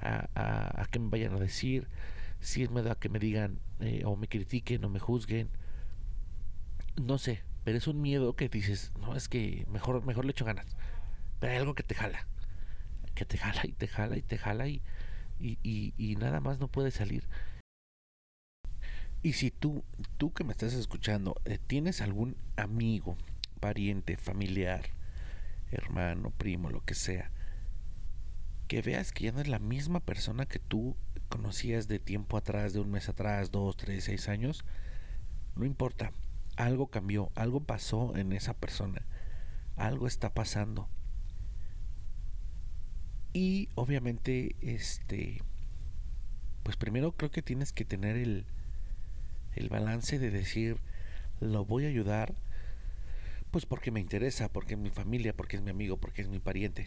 a, 0.00 0.82
a, 0.82 0.86
que 0.90 0.98
me 0.98 1.08
vayan 1.08 1.34
a 1.34 1.38
decir, 1.38 1.86
si 2.40 2.64
es 2.64 2.70
miedo 2.70 2.90
a 2.90 2.98
que 2.98 3.08
me 3.08 3.20
digan 3.20 3.60
eh, 3.78 4.02
o 4.04 4.16
me 4.16 4.26
critiquen 4.26 4.84
o 4.84 4.88
me 4.88 4.98
juzguen. 4.98 5.48
No 7.00 7.18
sé, 7.18 7.42
pero 7.62 7.78
es 7.78 7.86
un 7.86 8.00
miedo 8.00 8.34
que 8.34 8.48
dices, 8.48 8.92
no, 9.00 9.14
es 9.14 9.28
que 9.28 9.64
mejor, 9.70 10.04
mejor 10.04 10.24
le 10.24 10.32
echo 10.32 10.44
ganas. 10.44 10.76
Pero 11.38 11.52
hay 11.52 11.58
algo 11.58 11.74
que 11.74 11.84
te 11.84 11.94
jala, 11.94 12.26
que 13.14 13.24
te 13.24 13.38
jala 13.38 13.62
y 13.64 13.72
te 13.72 13.88
jala 13.88 14.16
y 14.16 14.22
te 14.22 14.38
jala 14.38 14.68
y, 14.68 14.82
y, 15.38 15.58
y, 15.96 16.16
nada 16.16 16.40
más 16.40 16.58
no 16.58 16.68
puede 16.68 16.90
salir. 16.90 17.24
Y 19.22 19.32
si 19.34 19.50
tú, 19.50 19.84
tú 20.18 20.32
que 20.32 20.44
me 20.44 20.52
estás 20.52 20.74
escuchando, 20.74 21.36
eh, 21.44 21.58
tienes 21.58 22.00
algún 22.00 22.36
amigo, 22.56 23.16
pariente, 23.60 24.16
familiar, 24.16 24.84
hermano, 25.70 26.30
primo, 26.30 26.70
lo 26.70 26.84
que 26.84 26.94
sea, 26.94 27.30
que 28.68 28.82
veas 28.82 29.12
que 29.12 29.24
ya 29.24 29.32
no 29.32 29.40
es 29.40 29.48
la 29.48 29.58
misma 29.58 30.00
persona 30.00 30.46
que 30.46 30.58
tú 30.58 30.96
conocías 31.28 31.88
de 31.88 31.98
tiempo 31.98 32.36
atrás, 32.36 32.72
de 32.72 32.80
un 32.80 32.90
mes 32.90 33.08
atrás, 33.08 33.50
dos, 33.50 33.76
tres, 33.76 34.04
seis 34.04 34.28
años, 34.28 34.64
no 35.56 35.64
importa, 35.64 36.12
algo 36.56 36.88
cambió, 36.88 37.30
algo 37.34 37.60
pasó 37.60 38.16
en 38.16 38.32
esa 38.32 38.54
persona, 38.54 39.02
algo 39.76 40.06
está 40.06 40.34
pasando. 40.34 40.88
Y 43.34 43.68
obviamente, 43.74 44.54
este, 44.62 45.42
pues 46.62 46.76
primero 46.76 47.12
creo 47.12 47.32
que 47.32 47.42
tienes 47.42 47.72
que 47.72 47.84
tener 47.84 48.16
el, 48.16 48.46
el 49.56 49.68
balance 49.68 50.20
de 50.20 50.30
decir, 50.30 50.78
lo 51.40 51.64
voy 51.64 51.84
a 51.84 51.88
ayudar, 51.88 52.36
pues 53.50 53.66
porque 53.66 53.90
me 53.90 54.00
interesa, 54.00 54.48
porque 54.48 54.74
es 54.74 54.80
mi 54.80 54.90
familia, 54.90 55.34
porque 55.34 55.56
es 55.56 55.62
mi 55.62 55.70
amigo, 55.70 55.96
porque 55.96 56.22
es 56.22 56.28
mi 56.28 56.38
pariente. 56.38 56.86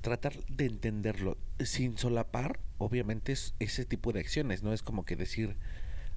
tratar 0.00 0.36
de 0.46 0.66
entenderlo 0.66 1.38
sin 1.60 1.96
solapar, 1.96 2.58
obviamente, 2.78 3.32
es 3.32 3.54
ese 3.60 3.84
tipo 3.84 4.12
de 4.12 4.20
acciones. 4.20 4.64
No 4.64 4.72
es 4.72 4.82
como 4.82 5.04
que 5.04 5.14
decir, 5.14 5.56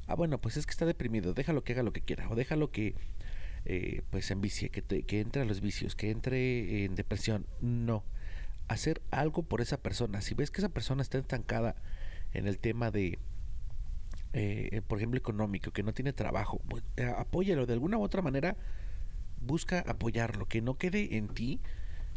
ah, 0.07 0.15
bueno, 0.15 0.39
pues 0.39 0.57
es 0.57 0.65
que 0.65 0.71
está 0.71 0.87
deprimido, 0.87 1.35
déjalo 1.35 1.63
que 1.63 1.73
haga 1.73 1.83
lo 1.83 1.93
que 1.93 2.01
quiera, 2.01 2.27
o 2.29 2.35
déjalo 2.35 2.71
que 2.71 2.95
eh, 3.65 4.01
pues 4.09 4.31
envicie, 4.31 4.69
que, 4.69 4.81
que 4.81 5.19
entre 5.19 5.43
a 5.43 5.45
los 5.45 5.61
vicios, 5.61 5.95
que 5.95 6.09
entre 6.09 6.85
en 6.85 6.95
depresión. 6.95 7.45
No. 7.61 8.03
Hacer 8.69 9.01
algo 9.11 9.43
por 9.43 9.59
esa 9.59 9.77
persona. 9.77 10.21
Si 10.21 10.33
ves 10.33 10.51
que 10.51 10.61
esa 10.61 10.69
persona 10.69 11.01
está 11.01 11.17
estancada 11.17 11.75
en 12.33 12.47
el 12.47 12.57
tema 12.57 12.91
de, 12.91 13.19
eh, 14.31 14.81
por 14.87 14.99
ejemplo, 14.99 15.17
económico, 15.17 15.71
que 15.71 15.83
no 15.83 15.93
tiene 15.93 16.13
trabajo, 16.13 16.61
pues, 16.69 16.83
eh, 16.95 17.11
apóyalo 17.17 17.65
de 17.65 17.73
alguna 17.73 17.97
u 17.97 18.03
otra 18.03 18.21
manera 18.21 18.55
busca 19.41 19.79
apoyarlo, 19.87 20.47
que 20.47 20.61
no 20.61 20.77
quede 20.77 21.17
en 21.17 21.27
ti 21.29 21.59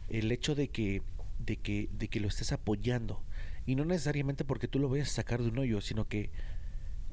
el 0.08 0.30
hecho 0.32 0.54
de 0.54 0.68
que, 0.68 1.02
de 1.38 1.56
que, 1.56 1.88
de 1.92 2.08
que 2.08 2.20
lo 2.20 2.28
estés 2.28 2.52
apoyando. 2.52 3.22
Y 3.66 3.74
no 3.76 3.84
necesariamente 3.84 4.44
porque 4.44 4.68
tú 4.68 4.78
lo 4.78 4.88
vayas 4.88 5.10
a 5.10 5.14
sacar 5.14 5.42
de 5.42 5.48
un 5.48 5.58
hoyo, 5.58 5.80
sino 5.80 6.08
que 6.08 6.30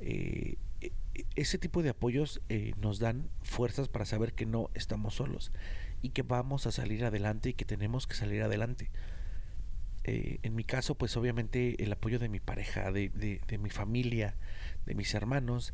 eh, 0.02 0.58
e, 0.82 0.92
ese 1.36 1.58
tipo 1.58 1.84
de 1.84 1.90
apoyos 1.90 2.42
eh, 2.50 2.74
nos 2.78 3.00
dan 3.00 3.30
fuerzas 3.44 3.88
para 3.88 4.06
saber 4.06 4.34
que 4.34 4.46
no 4.46 4.70
estamos 4.74 5.16
solos 5.16 5.52
y 6.02 6.10
que 6.10 6.24
vamos 6.24 6.66
a 6.66 6.72
salir 6.72 7.04
adelante 7.06 7.50
y 7.50 7.54
que 7.54 7.66
tenemos 7.66 8.08
que 8.08 8.16
salir 8.16 8.42
adelante. 8.42 8.90
Eh, 10.10 10.40
en 10.44 10.56
mi 10.56 10.64
caso, 10.64 10.96
pues 10.96 11.16
obviamente 11.18 11.84
el 11.84 11.92
apoyo 11.92 12.20
de 12.20 12.30
mi 12.30 12.40
pareja, 12.40 12.92
de, 12.92 13.10
de, 13.10 13.58
mi 13.58 13.70
familia, 13.70 14.36
de 14.86 14.96
mis 14.96 15.14
hermanos, 15.14 15.74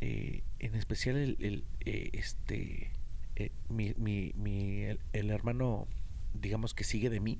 en 0.00 0.74
especial 0.74 1.16
el, 1.16 1.36
el 1.40 1.64
este 2.12 2.92
eh, 3.38 3.52
mi, 3.68 3.94
mi, 4.34 4.82
el, 5.12 5.30
hermano, 5.30 5.86
digamos 6.34 6.74
que 6.74 6.82
sigue 6.82 7.08
de 7.08 7.20
mí, 7.20 7.38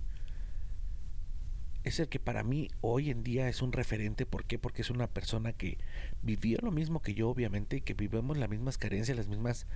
es 1.82 1.98
el 1.98 2.08
que 2.08 2.20
para 2.20 2.44
mí 2.44 2.70
hoy 2.82 3.10
en 3.10 3.24
día 3.24 3.48
es 3.48 3.62
un 3.62 3.72
referente. 3.72 4.24
¿Por 4.24 4.44
qué? 4.44 4.60
Porque 4.60 4.82
es 4.82 4.90
una 4.90 5.08
persona 5.08 5.52
que 5.52 5.78
vivió 6.22 6.58
lo 6.62 6.70
mismo 6.70 7.02
que 7.02 7.14
yo, 7.14 7.28
obviamente, 7.28 7.80
que 7.80 7.94
vivimos 7.94 8.38
las 8.38 8.48
mismas 8.48 8.78
carencias, 8.78 9.16
las 9.16 9.26
mismas 9.26 9.66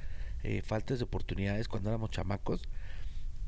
eh, 0.44 0.62
faltas 0.62 0.99
de 0.99 1.04
oportunidades 1.04 1.66
cuando 1.66 1.88
éramos 1.90 2.11
chamacos 2.11 2.62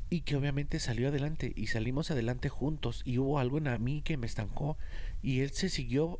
y 0.09 0.21
que 0.21 0.35
obviamente 0.35 0.79
salió 0.79 1.09
adelante 1.09 1.51
y 1.55 1.67
salimos 1.67 2.11
adelante 2.11 2.49
juntos 2.49 3.01
y 3.05 3.17
hubo 3.17 3.39
algo 3.39 3.57
en 3.57 3.83
mí 3.83 4.01
que 4.01 4.17
me 4.17 4.27
estancó 4.27 4.77
y 5.21 5.41
él 5.41 5.51
se 5.51 5.69
siguió 5.69 6.19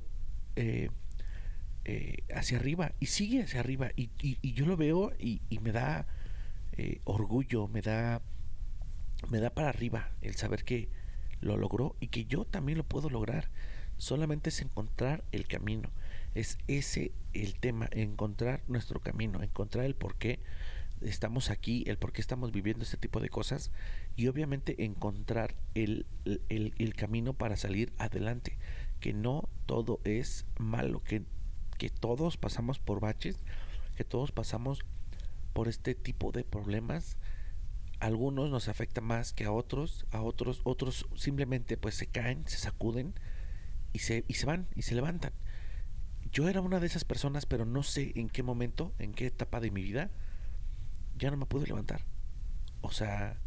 eh, 0.56 0.89
hacia 2.34 2.58
arriba 2.58 2.94
y 3.00 3.08
sigue 3.08 3.44
hacia 3.44 3.60
arriba 3.60 3.92
y, 3.96 4.10
yo 4.54 4.65
lo 4.65 4.75
veo 4.75 5.13
y, 5.20 5.42
y 5.50 5.60
me 5.60 5.72
da 5.72 6.08
eh, 6.77 7.00
orgullo, 7.06 7.68
me 7.68 7.82
da 7.82 8.22
me 9.30 9.39
da 9.39 9.50
para 9.50 9.70
arriba 9.70 10.12
el 10.22 10.36
saber 10.36 10.63
que 10.63 10.89
lo 11.42 11.58
logró 11.58 11.96
y 12.00 12.08
que 12.08 12.25
yo 12.25 12.46
también 12.46 12.77
lo 12.77 12.84
puedo 12.84 13.10
lograr. 13.10 13.50
Solamente 13.98 14.50
es 14.50 14.62
encontrar 14.62 15.24
el 15.32 15.48
camino. 15.48 15.89
Es 16.34 16.58
ese 16.68 17.13
el 17.34 17.56
tema, 17.56 17.88
encontrar 17.92 18.62
nuestro 18.68 19.00
camino, 19.00 19.42
encontrar 19.42 19.86
el 19.86 19.96
por 19.96 20.15
qué 20.15 20.39
estamos 21.02 21.50
aquí, 21.50 21.84
el 21.88 21.98
por 21.98 22.14
qué 22.14 22.22
estamos 22.22 22.52
viviendo 22.52 22.84
este 22.84 22.98
tipo 22.98 23.20
de 23.20 23.30
cosas 23.30 23.72
y 24.16 24.28
obviamente 24.28 24.84
encontrar 24.86 25.56
el, 25.74 26.06
el, 26.50 26.74
el 26.78 26.94
camino 26.96 27.34
para 27.34 27.58
salir 27.58 27.94
adelante. 27.98 28.58
Que 29.00 29.14
no 29.14 29.50
todo 29.66 30.00
es 30.04 30.46
malo, 30.58 31.04
que, 31.04 31.24
que 31.78 31.90
todos 31.90 32.38
pasamos 32.38 32.80
por 32.80 33.00
baches, 33.00 33.38
que 33.96 34.04
todos 34.04 34.32
pasamos 34.32 34.86
por 35.54 35.68
este 35.68 35.96
tipo 35.96 36.32
de 36.32 36.44
problemas 36.44 37.18
algunos 38.00 38.50
nos 38.50 38.68
afecta 38.68 39.02
más 39.02 39.34
que 39.34 39.46
a 39.46 39.52
otros, 39.52 40.06
a 40.12 40.22
otros, 40.22 40.62
otros 40.64 41.08
simplemente 41.16 41.78
pues 41.78 41.96
se 41.96 42.08
caen, 42.08 42.48
se 42.48 42.58
sacuden 42.58 43.14
y 43.94 44.00
se, 44.00 44.25
y 44.28 44.36
se 44.36 44.46
van 44.46 44.68
y 44.75 44.84
se 44.84 44.96
levantan. 44.96 45.34
Yo 46.32 46.50
era 46.50 46.62
una 46.62 46.80
de 46.80 46.88
esas 46.88 47.06
personas, 47.06 47.46
pero 47.46 47.66
no 47.66 47.84
sé 47.84 48.12
en 48.16 48.30
qué 48.30 48.44
momento, 48.44 48.94
en 49.00 49.14
qué 49.14 49.28
etapa 49.28 49.60
de 49.60 49.72
mi 49.72 49.82
vida, 49.82 50.12
ya 51.17 51.31
no 51.31 51.38
me 51.38 51.45
pude 51.45 51.67
levantar. 51.67 52.05
O 52.81 52.91
sea, 52.91 53.39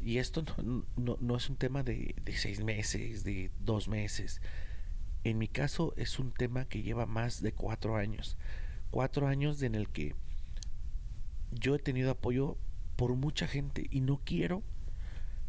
y 0.00 0.18
esto 0.18 0.42
no, 0.62 0.84
no, 0.96 1.16
no 1.20 1.36
es 1.36 1.48
un 1.48 1.56
tema 1.56 1.82
de, 1.82 2.14
de 2.22 2.36
seis 2.36 2.62
meses, 2.62 3.24
de 3.24 3.50
dos 3.60 3.88
meses. 3.88 4.40
En 5.24 5.38
mi 5.38 5.48
caso 5.48 5.94
es 5.96 6.18
un 6.18 6.32
tema 6.32 6.66
que 6.66 6.82
lleva 6.82 7.06
más 7.06 7.42
de 7.42 7.52
cuatro 7.52 7.96
años. 7.96 8.36
Cuatro 8.90 9.26
años 9.26 9.60
en 9.62 9.74
el 9.74 9.88
que 9.88 10.14
yo 11.52 11.74
he 11.74 11.78
tenido 11.78 12.10
apoyo 12.10 12.56
por 12.96 13.14
mucha 13.14 13.46
gente 13.46 13.86
y 13.90 14.00
no 14.00 14.20
quiero 14.24 14.62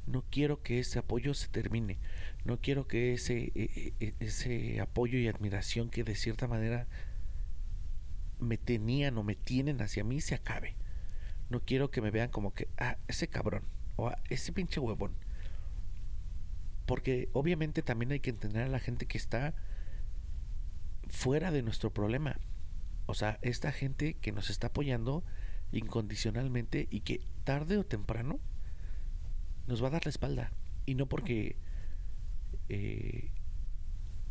no 0.06 0.24
quiero 0.30 0.62
que 0.62 0.80
ese 0.80 1.00
apoyo 1.00 1.34
se 1.34 1.48
termine 1.50 1.98
no 2.46 2.60
quiero 2.60 2.88
que 2.88 3.14
ese 3.14 3.52
e, 3.56 3.94
e, 4.00 4.06
e, 4.06 4.14
ese 4.20 4.80
apoyo 4.82 5.20
y 5.20 5.28
admiración 5.28 5.90
que 5.90 6.04
de 6.04 6.16
cierta 6.16 6.48
manera 6.48 6.88
me 8.40 8.58
tenían 8.58 9.18
o 9.18 9.24
me 9.24 9.36
tienen 9.36 9.82
hacia 9.82 10.04
mí 10.04 10.22
se 10.22 10.36
acabe 10.36 10.76
no 11.50 11.62
quiero 11.62 11.92
que 11.92 12.02
me 12.02 12.12
vean 12.12 12.30
como 12.30 12.54
que 12.54 12.68
ah 12.78 12.98
ese 13.08 13.28
cabrón 13.28 13.64
o 13.96 14.08
ah, 14.08 14.18
ese 14.30 14.52
pinche 14.52 14.80
huevón 14.80 15.16
porque 16.86 17.30
obviamente 17.34 17.82
también 17.82 18.12
hay 18.12 18.20
que 18.20 18.30
entender 18.30 18.64
a 18.64 18.68
la 18.68 18.80
gente 18.80 19.06
que 19.06 19.18
está 19.18 19.54
fuera 21.08 21.52
de 21.52 21.62
nuestro 21.62 21.94
problema 21.94 22.40
o 23.06 23.14
sea 23.14 23.40
esta 23.42 23.72
gente 23.72 24.16
que 24.16 24.32
nos 24.32 24.50
está 24.50 24.68
apoyando 24.68 25.24
incondicionalmente 25.72 26.88
y 26.90 27.02
que 27.02 27.22
tarde 27.44 27.78
o 27.78 27.86
temprano 27.86 28.40
nos 29.68 29.84
va 29.84 29.88
a 29.88 29.92
dar 29.92 30.06
la 30.06 30.10
espalda. 30.10 30.52
Y 30.86 30.96
no 30.96 31.08
porque 31.08 31.56
eh, 32.70 33.32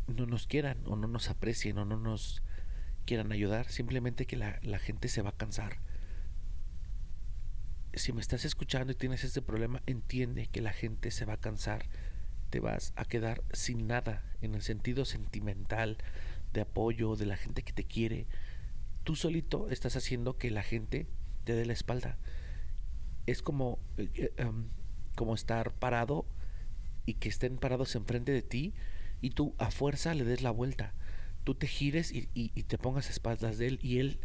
no 0.07 0.25
nos 0.25 0.47
quieran 0.47 0.79
o 0.85 0.95
no 0.95 1.07
nos 1.07 1.29
aprecien 1.29 1.77
o 1.77 1.85
no 1.85 1.97
nos 1.97 2.43
quieran 3.05 3.31
ayudar, 3.31 3.67
simplemente 3.69 4.27
que 4.27 4.35
la, 4.35 4.59
la 4.61 4.79
gente 4.79 5.07
se 5.07 5.21
va 5.21 5.29
a 5.29 5.37
cansar. 5.37 5.79
Si 7.93 8.13
me 8.13 8.21
estás 8.21 8.45
escuchando 8.45 8.91
y 8.91 8.95
tienes 8.95 9.23
este 9.23 9.41
problema, 9.41 9.81
entiende 9.85 10.47
que 10.47 10.61
la 10.61 10.73
gente 10.73 11.11
se 11.11 11.25
va 11.25 11.33
a 11.33 11.39
cansar. 11.41 11.85
Te 12.49 12.59
vas 12.59 12.93
a 12.95 13.05
quedar 13.05 13.43
sin 13.51 13.87
nada 13.87 14.23
en 14.41 14.55
el 14.55 14.61
sentido 14.61 15.05
sentimental, 15.05 15.97
de 16.53 16.61
apoyo, 16.61 17.15
de 17.15 17.25
la 17.25 17.37
gente 17.37 17.63
que 17.63 17.73
te 17.73 17.83
quiere. 17.83 18.27
Tú 19.03 19.15
solito 19.15 19.69
estás 19.69 19.95
haciendo 19.95 20.37
que 20.37 20.51
la 20.51 20.63
gente 20.63 21.07
de 21.55 21.65
la 21.65 21.73
espalda. 21.73 22.17
Es 23.25 23.41
como, 23.41 23.79
eh, 23.97 24.09
eh, 24.15 24.33
em, 24.37 24.65
como 25.15 25.35
estar 25.35 25.73
parado 25.73 26.25
y 27.05 27.15
que 27.15 27.29
estén 27.29 27.57
parados 27.57 27.95
enfrente 27.95 28.31
de 28.31 28.41
ti 28.41 28.73
y 29.21 29.31
tú 29.31 29.53
a 29.57 29.71
fuerza 29.71 30.13
le 30.13 30.23
des 30.23 30.41
la 30.41 30.51
vuelta. 30.51 30.93
Tú 31.43 31.55
te 31.55 31.67
gires 31.67 32.11
y, 32.11 32.29
y, 32.33 32.49
te 32.63 32.77
pongas 32.77 33.07
a 33.07 33.11
espaldas 33.11 33.57
de 33.57 33.67
él 33.67 33.79
y 33.81 33.99
él 33.99 34.19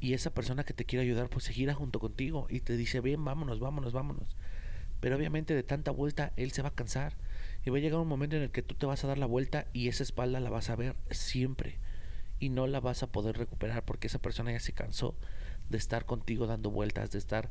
y 0.00 0.14
esa 0.14 0.30
persona 0.30 0.64
que 0.64 0.74
te 0.74 0.84
quiere 0.84 1.04
ayudar 1.04 1.28
pues 1.28 1.44
se 1.44 1.52
gira 1.52 1.74
junto 1.74 1.98
contigo 1.98 2.46
y 2.50 2.60
te 2.60 2.76
dice, 2.76 3.00
bien, 3.00 3.24
vámonos, 3.24 3.58
vámonos, 3.60 3.92
vámonos. 3.92 4.36
Pero 5.00 5.16
obviamente 5.16 5.54
de 5.54 5.62
tanta 5.62 5.90
vuelta 5.90 6.32
él 6.36 6.52
se 6.52 6.62
va 6.62 6.68
a 6.68 6.74
cansar 6.74 7.14
y 7.64 7.70
va 7.70 7.78
a 7.78 7.80
llegar 7.80 8.00
un 8.00 8.08
momento 8.08 8.36
en 8.36 8.42
el 8.42 8.50
que 8.50 8.62
tú 8.62 8.74
te 8.74 8.86
vas 8.86 9.04
a 9.04 9.08
dar 9.08 9.18
la 9.18 9.26
vuelta 9.26 9.66
y 9.72 9.88
esa 9.88 10.02
espalda 10.02 10.40
la 10.40 10.50
vas 10.50 10.70
a 10.70 10.76
ver 10.76 10.96
siempre 11.10 11.78
y 12.40 12.48
no 12.50 12.66
la 12.66 12.80
vas 12.80 13.02
a 13.02 13.10
poder 13.10 13.36
recuperar 13.36 13.84
porque 13.84 14.06
esa 14.06 14.20
persona 14.20 14.52
ya 14.52 14.60
se 14.60 14.72
cansó 14.72 15.16
de 15.68 15.78
estar 15.78 16.06
contigo 16.06 16.46
dando 16.46 16.70
vueltas, 16.70 17.10
de 17.10 17.18
estar 17.18 17.50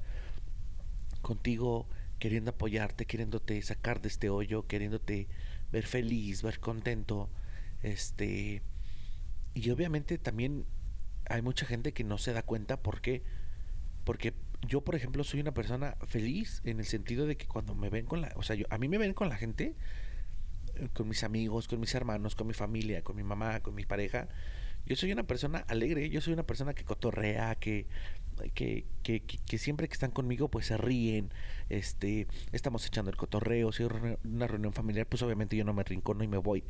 contigo 1.21 1.87
queriendo 2.19 2.51
apoyarte, 2.51 3.05
queriéndote 3.05 3.61
sacar 3.61 4.01
de 4.01 4.07
este 4.07 4.29
hoyo, 4.29 4.65
queriéndote 4.67 5.27
ver 5.71 5.85
feliz, 5.85 6.41
ver 6.41 6.59
contento, 6.59 7.29
este 7.83 8.61
y 9.53 9.69
obviamente 9.69 10.17
también 10.17 10.65
hay 11.29 11.41
mucha 11.41 11.65
gente 11.65 11.93
que 11.93 12.03
no 12.03 12.17
se 12.17 12.33
da 12.33 12.43
cuenta 12.43 12.77
porque 12.81 13.23
porque 14.03 14.33
yo 14.65 14.81
por 14.81 14.95
ejemplo 14.95 15.23
soy 15.23 15.41
una 15.41 15.53
persona 15.53 15.97
feliz 16.07 16.61
en 16.63 16.79
el 16.79 16.85
sentido 16.85 17.25
de 17.25 17.37
que 17.37 17.45
cuando 17.45 17.75
me 17.75 17.89
ven 17.89 18.05
con 18.05 18.21
la, 18.21 18.31
o 18.35 18.43
sea, 18.43 18.55
yo, 18.55 18.65
a 18.69 18.77
mí 18.77 18.87
me 18.87 18.97
ven 18.97 19.13
con 19.13 19.29
la 19.29 19.35
gente, 19.35 19.75
eh, 20.75 20.87
con 20.93 21.07
mis 21.07 21.23
amigos, 21.23 21.67
con 21.67 21.79
mis 21.79 21.93
hermanos, 21.93 22.35
con 22.35 22.47
mi 22.47 22.53
familia, 22.53 23.03
con 23.03 23.15
mi 23.15 23.23
mamá, 23.23 23.59
con 23.59 23.75
mi 23.75 23.85
pareja, 23.85 24.29
yo 24.85 24.95
soy 24.95 25.11
una 25.11 25.23
persona 25.23 25.59
alegre, 25.67 26.09
yo 26.09 26.21
soy 26.21 26.33
una 26.33 26.43
persona 26.43 26.73
que 26.73 26.85
cotorrea, 26.85 27.55
que, 27.55 27.87
que, 28.53 28.85
que, 29.03 29.21
que, 29.21 29.57
siempre 29.57 29.87
que 29.89 29.93
están 29.93 30.11
conmigo 30.11 30.47
pues 30.47 30.67
se 30.67 30.77
ríen, 30.77 31.29
este, 31.67 32.27
estamos 32.53 32.85
echando 32.87 33.11
el 33.11 33.17
cotorreo, 33.17 33.73
si 33.73 33.83
hay 33.83 33.89
una 34.23 34.47
reunión 34.47 34.71
familiar 34.71 35.05
pues 35.05 35.21
obviamente 35.21 35.57
yo 35.57 35.65
no 35.65 35.73
me 35.73 35.83
rincono 35.83 36.23
y 36.23 36.27
me 36.27 36.37
voy. 36.37 36.63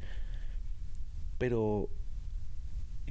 Pero 1.38 1.90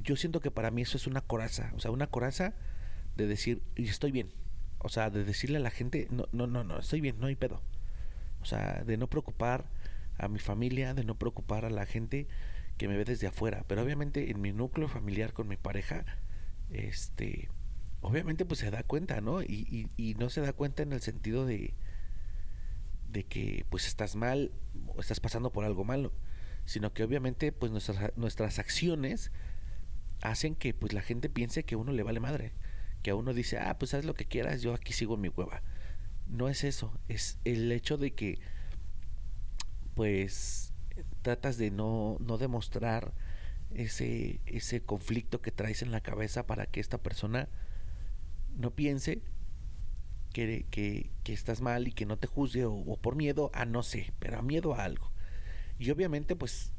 yo 0.03 0.15
siento 0.15 0.39
que 0.39 0.51
para 0.51 0.71
mí 0.71 0.81
eso 0.83 0.97
es 0.97 1.07
una 1.07 1.21
coraza, 1.21 1.71
o 1.75 1.79
sea, 1.79 1.91
una 1.91 2.07
coraza 2.07 2.53
de 3.15 3.27
decir, 3.27 3.61
y 3.75 3.87
estoy 3.87 4.11
bien, 4.11 4.31
o 4.79 4.89
sea, 4.89 5.09
de 5.09 5.23
decirle 5.23 5.57
a 5.57 5.61
la 5.61 5.71
gente, 5.71 6.07
no, 6.11 6.27
no, 6.31 6.47
no, 6.47 6.63
no, 6.63 6.79
estoy 6.79 7.01
bien, 7.01 7.19
no 7.19 7.27
hay 7.27 7.35
pedo. 7.35 7.61
O 8.41 8.45
sea, 8.45 8.83
de 8.85 8.97
no 8.97 9.07
preocupar 9.07 9.65
a 10.17 10.27
mi 10.27 10.39
familia, 10.39 10.93
de 10.93 11.03
no 11.03 11.17
preocupar 11.17 11.65
a 11.65 11.69
la 11.69 11.85
gente 11.85 12.27
que 12.77 12.87
me 12.87 12.95
ve 12.95 13.05
desde 13.05 13.27
afuera, 13.27 13.63
pero 13.67 13.81
obviamente 13.81 14.29
en 14.29 14.39
mi 14.39 14.53
núcleo 14.53 14.87
familiar 14.87 15.33
con 15.33 15.47
mi 15.47 15.57
pareja, 15.57 16.05
este, 16.69 17.49
obviamente 18.01 18.45
pues 18.45 18.59
se 18.59 18.69
da 18.69 18.83
cuenta, 18.83 19.19
¿no? 19.21 19.41
Y, 19.41 19.89
y, 19.97 20.13
no 20.15 20.29
se 20.29 20.41
da 20.41 20.53
cuenta 20.53 20.83
en 20.83 20.93
el 20.93 21.01
sentido 21.01 21.45
de, 21.45 21.73
de 23.09 23.23
que 23.23 23.65
pues 23.69 23.87
estás 23.87 24.15
mal 24.15 24.51
o 24.95 24.99
estás 24.99 25.19
pasando 25.19 25.51
por 25.51 25.65
algo 25.65 25.83
malo, 25.83 26.13
sino 26.65 26.93
que 26.93 27.03
obviamente 27.03 27.51
pues 27.51 27.71
nuestras, 27.71 28.15
nuestras 28.15 28.59
acciones 28.59 29.31
hacen 30.21 30.55
que 30.55 30.73
pues 30.73 30.93
la 30.93 31.01
gente 31.01 31.29
piense 31.29 31.63
que 31.63 31.75
a 31.75 31.77
uno 31.77 31.91
le 31.91 32.03
vale 32.03 32.19
madre, 32.19 32.53
que 33.03 33.11
a 33.11 33.15
uno 33.15 33.33
dice, 33.33 33.59
ah, 33.59 33.77
pues 33.77 33.93
haz 33.93 34.05
lo 34.05 34.13
que 34.13 34.25
quieras, 34.25 34.61
yo 34.61 34.73
aquí 34.73 34.93
sigo 34.93 35.15
en 35.15 35.21
mi 35.21 35.29
cueva. 35.29 35.61
No 36.27 36.49
es 36.49 36.63
eso, 36.63 36.97
es 37.07 37.39
el 37.45 37.71
hecho 37.71 37.97
de 37.97 38.13
que 38.13 38.39
pues 39.95 40.73
tratas 41.21 41.57
de 41.57 41.71
no, 41.71 42.17
no 42.19 42.37
demostrar 42.37 43.13
ese, 43.73 44.39
ese 44.45 44.81
conflicto 44.81 45.41
que 45.41 45.51
traes 45.51 45.81
en 45.81 45.91
la 45.91 46.01
cabeza 46.01 46.45
para 46.45 46.65
que 46.65 46.79
esta 46.79 46.97
persona 46.99 47.49
no 48.55 48.71
piense 48.71 49.21
que, 50.33 50.65
que, 50.69 51.09
que 51.23 51.33
estás 51.33 51.61
mal 51.61 51.87
y 51.87 51.91
que 51.91 52.05
no 52.05 52.17
te 52.17 52.27
juzgue 52.27 52.65
o, 52.65 52.97
por 52.97 53.15
miedo 53.15 53.51
a 53.53 53.65
no 53.65 53.83
sé, 53.83 54.13
pero 54.19 54.39
a 54.39 54.41
miedo 54.41 54.73
a 54.73 54.83
algo. 54.83 55.11
Y 55.79 55.89
obviamente 55.91 56.35
pues 56.35 56.71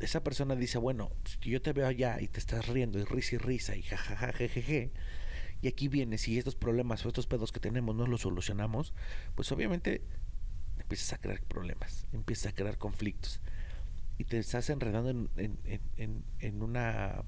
esa 0.00 0.24
persona 0.24 0.56
dice, 0.56 0.78
bueno, 0.78 1.10
si 1.24 1.50
yo 1.50 1.62
te 1.62 1.72
veo 1.72 1.86
allá 1.86 2.20
y 2.20 2.28
te 2.28 2.40
estás 2.40 2.66
riendo 2.68 2.98
y 2.98 3.04
risa 3.04 3.36
y 3.36 3.38
risa 3.38 3.76
y 3.76 3.82
jajaja, 3.82 4.32
jejeje, 4.32 4.92
y 5.60 5.68
aquí 5.68 5.88
vienes 5.88 6.26
y 6.26 6.38
estos 6.38 6.56
problemas 6.56 7.04
o 7.06 7.08
estos 7.08 7.26
pedos 7.26 7.52
que 7.52 7.60
tenemos 7.60 7.94
no 7.94 8.06
los 8.06 8.22
solucionamos, 8.22 8.94
pues 9.36 9.52
obviamente 9.52 10.02
empiezas 10.78 11.12
a 11.12 11.18
crear 11.18 11.40
problemas, 11.42 12.06
empiezas 12.12 12.52
a 12.52 12.54
crear 12.54 12.78
conflictos 12.78 13.40
y 14.18 14.24
te 14.24 14.38
estás 14.38 14.68
enredando 14.70 15.10
en, 15.10 15.58
en, 15.96 16.24
en, 16.38 16.62
una 16.62 17.24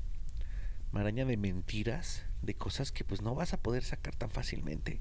maraña 0.92 1.24
de 1.24 1.36
mentiras, 1.36 2.24
de 2.42 2.54
cosas 2.54 2.92
que 2.92 3.04
pues 3.04 3.22
no 3.22 3.34
vas 3.34 3.52
a 3.52 3.62
poder 3.62 3.84
sacar 3.84 4.14
tan 4.14 4.30
fácilmente. 4.30 5.00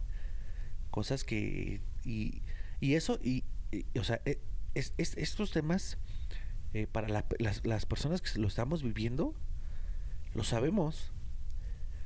Cosas 0.90 1.24
que... 1.24 1.82
Y, 2.04 2.42
y 2.80 2.96
eso, 2.96 3.20
y, 3.22 3.44
o 3.98 4.04
sea, 4.04 4.22
e, 4.26 4.40
es, 4.74 4.94
es, 4.98 5.16
estos 5.18 5.52
temas, 5.52 5.98
eh, 6.74 6.88
para 6.88 7.08
las, 7.08 7.66
las 7.66 7.86
personas 7.86 8.22
que 8.22 8.40
lo 8.40 8.48
estamos 8.48 8.84
viviendo, 8.84 9.34
lo 10.34 10.44
sabemos. 10.44 11.12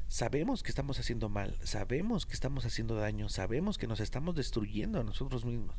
Sabemos 0.10 0.64
que 0.64 0.70
estamos 0.70 1.00
haciendo 1.00 1.28
mal, 1.28 1.58
sabemos 1.64 2.26
que 2.26 2.34
estamos 2.34 2.66
haciendo 2.66 2.96
daño, 2.96 3.28
sabemos 3.28 3.78
que 3.78 3.88
nos 3.88 4.00
estamos 4.00 4.36
destruyendo 4.36 5.02
a 5.02 5.04
nosotros 5.04 5.44
mismos, 5.44 5.76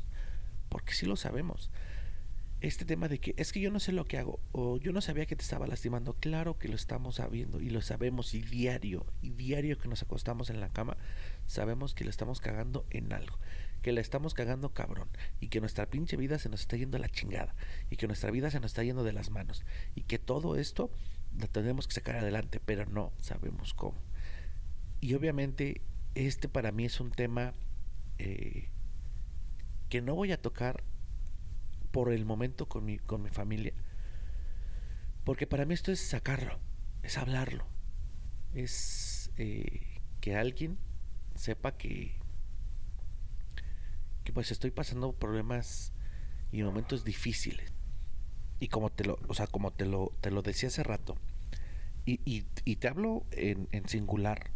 porque 0.69 0.93
sí 0.93 1.07
lo 1.07 1.15
sabemos 1.15 1.71
este 2.61 2.83
tema 2.83 3.07
de 3.07 3.19
que 3.19 3.33
es 3.37 3.53
que 3.53 3.61
yo 3.61 3.71
no 3.71 3.79
sé 3.79 3.93
lo 3.93 4.05
que 4.05 4.17
hago 4.17 4.39
o 4.51 4.77
yo 4.77 4.91
no 4.91 5.01
sabía 5.01 5.25
que 5.25 5.35
te 5.35 5.43
estaba 5.43 5.67
lastimando. 5.67 6.13
Claro 6.19 6.57
que 6.57 6.67
lo 6.67 6.75
estamos 6.75 7.15
sabiendo 7.15 7.61
y 7.61 7.69
lo 7.69 7.81
sabemos 7.81 8.33
y 8.33 8.41
diario, 8.41 9.05
y 9.21 9.29
diario 9.31 9.77
que 9.77 9.87
nos 9.87 10.01
acostamos 10.01 10.49
en 10.49 10.59
la 10.59 10.69
cama, 10.69 10.97
sabemos 11.45 11.93
que 11.93 12.03
le 12.03 12.09
estamos 12.09 12.41
cagando 12.41 12.85
en 12.89 13.13
algo. 13.13 13.37
Que 13.81 13.91
la 13.91 14.01
estamos 14.01 14.33
cagando 14.33 14.73
cabrón 14.73 15.09
y 15.39 15.47
que 15.47 15.59
nuestra 15.59 15.85
pinche 15.89 16.17
vida 16.17 16.39
se 16.39 16.49
nos 16.49 16.61
está 16.61 16.77
yendo 16.77 16.97
a 16.97 16.99
la 16.99 17.09
chingada 17.09 17.55
y 17.89 17.97
que 17.97 18.07
nuestra 18.07 18.31
vida 18.31 18.51
se 18.51 18.59
nos 18.59 18.71
está 18.71 18.83
yendo 18.83 19.03
de 19.03 19.13
las 19.13 19.29
manos 19.29 19.63
y 19.95 20.03
que 20.03 20.19
todo 20.19 20.55
esto 20.55 20.91
lo 21.37 21.47
tenemos 21.47 21.87
que 21.87 21.93
sacar 21.93 22.17
adelante, 22.17 22.59
pero 22.59 22.85
no 22.85 23.13
sabemos 23.19 23.73
cómo. 23.73 23.97
Y 24.99 25.13
obviamente 25.13 25.81
este 26.15 26.49
para 26.49 26.71
mí 26.71 26.85
es 26.85 26.99
un 26.99 27.11
tema 27.11 27.53
eh, 28.17 28.69
que 29.89 30.01
no 30.01 30.15
voy 30.15 30.31
a 30.31 30.41
tocar 30.41 30.83
por 31.91 32.11
el 32.11 32.25
momento 32.25 32.67
con 32.67 32.85
mi, 32.85 32.99
con 32.99 33.21
mi 33.21 33.29
familia, 33.29 33.73
porque 35.23 35.47
para 35.47 35.65
mí 35.65 35.73
esto 35.73 35.91
es 35.91 35.99
sacarlo, 35.99 36.59
es 37.03 37.17
hablarlo, 37.17 37.65
es 38.53 39.31
eh, 39.37 40.01
que 40.21 40.35
alguien 40.35 40.77
sepa 41.35 41.77
que, 41.77 42.18
pues 44.31 44.51
estoy 44.51 44.71
pasando 44.71 45.13
problemas 45.13 45.93
y 46.51 46.63
momentos 46.63 47.03
difíciles. 47.03 47.71
Y 48.59 48.67
como 48.67 48.89
te 48.89 49.05
lo, 49.05 49.19
o 49.27 49.33
sea, 49.33 49.47
como 49.47 49.71
te 49.71 49.85
lo, 49.85 50.13
te 50.21 50.31
lo 50.31 50.41
decía 50.41 50.67
hace 50.67 50.83
rato, 50.83 51.15
y, 52.05 52.45
y, 52.65 52.75
te 52.77 52.87
hablo 52.87 53.23
en, 53.31 53.67
singular, 53.87 54.49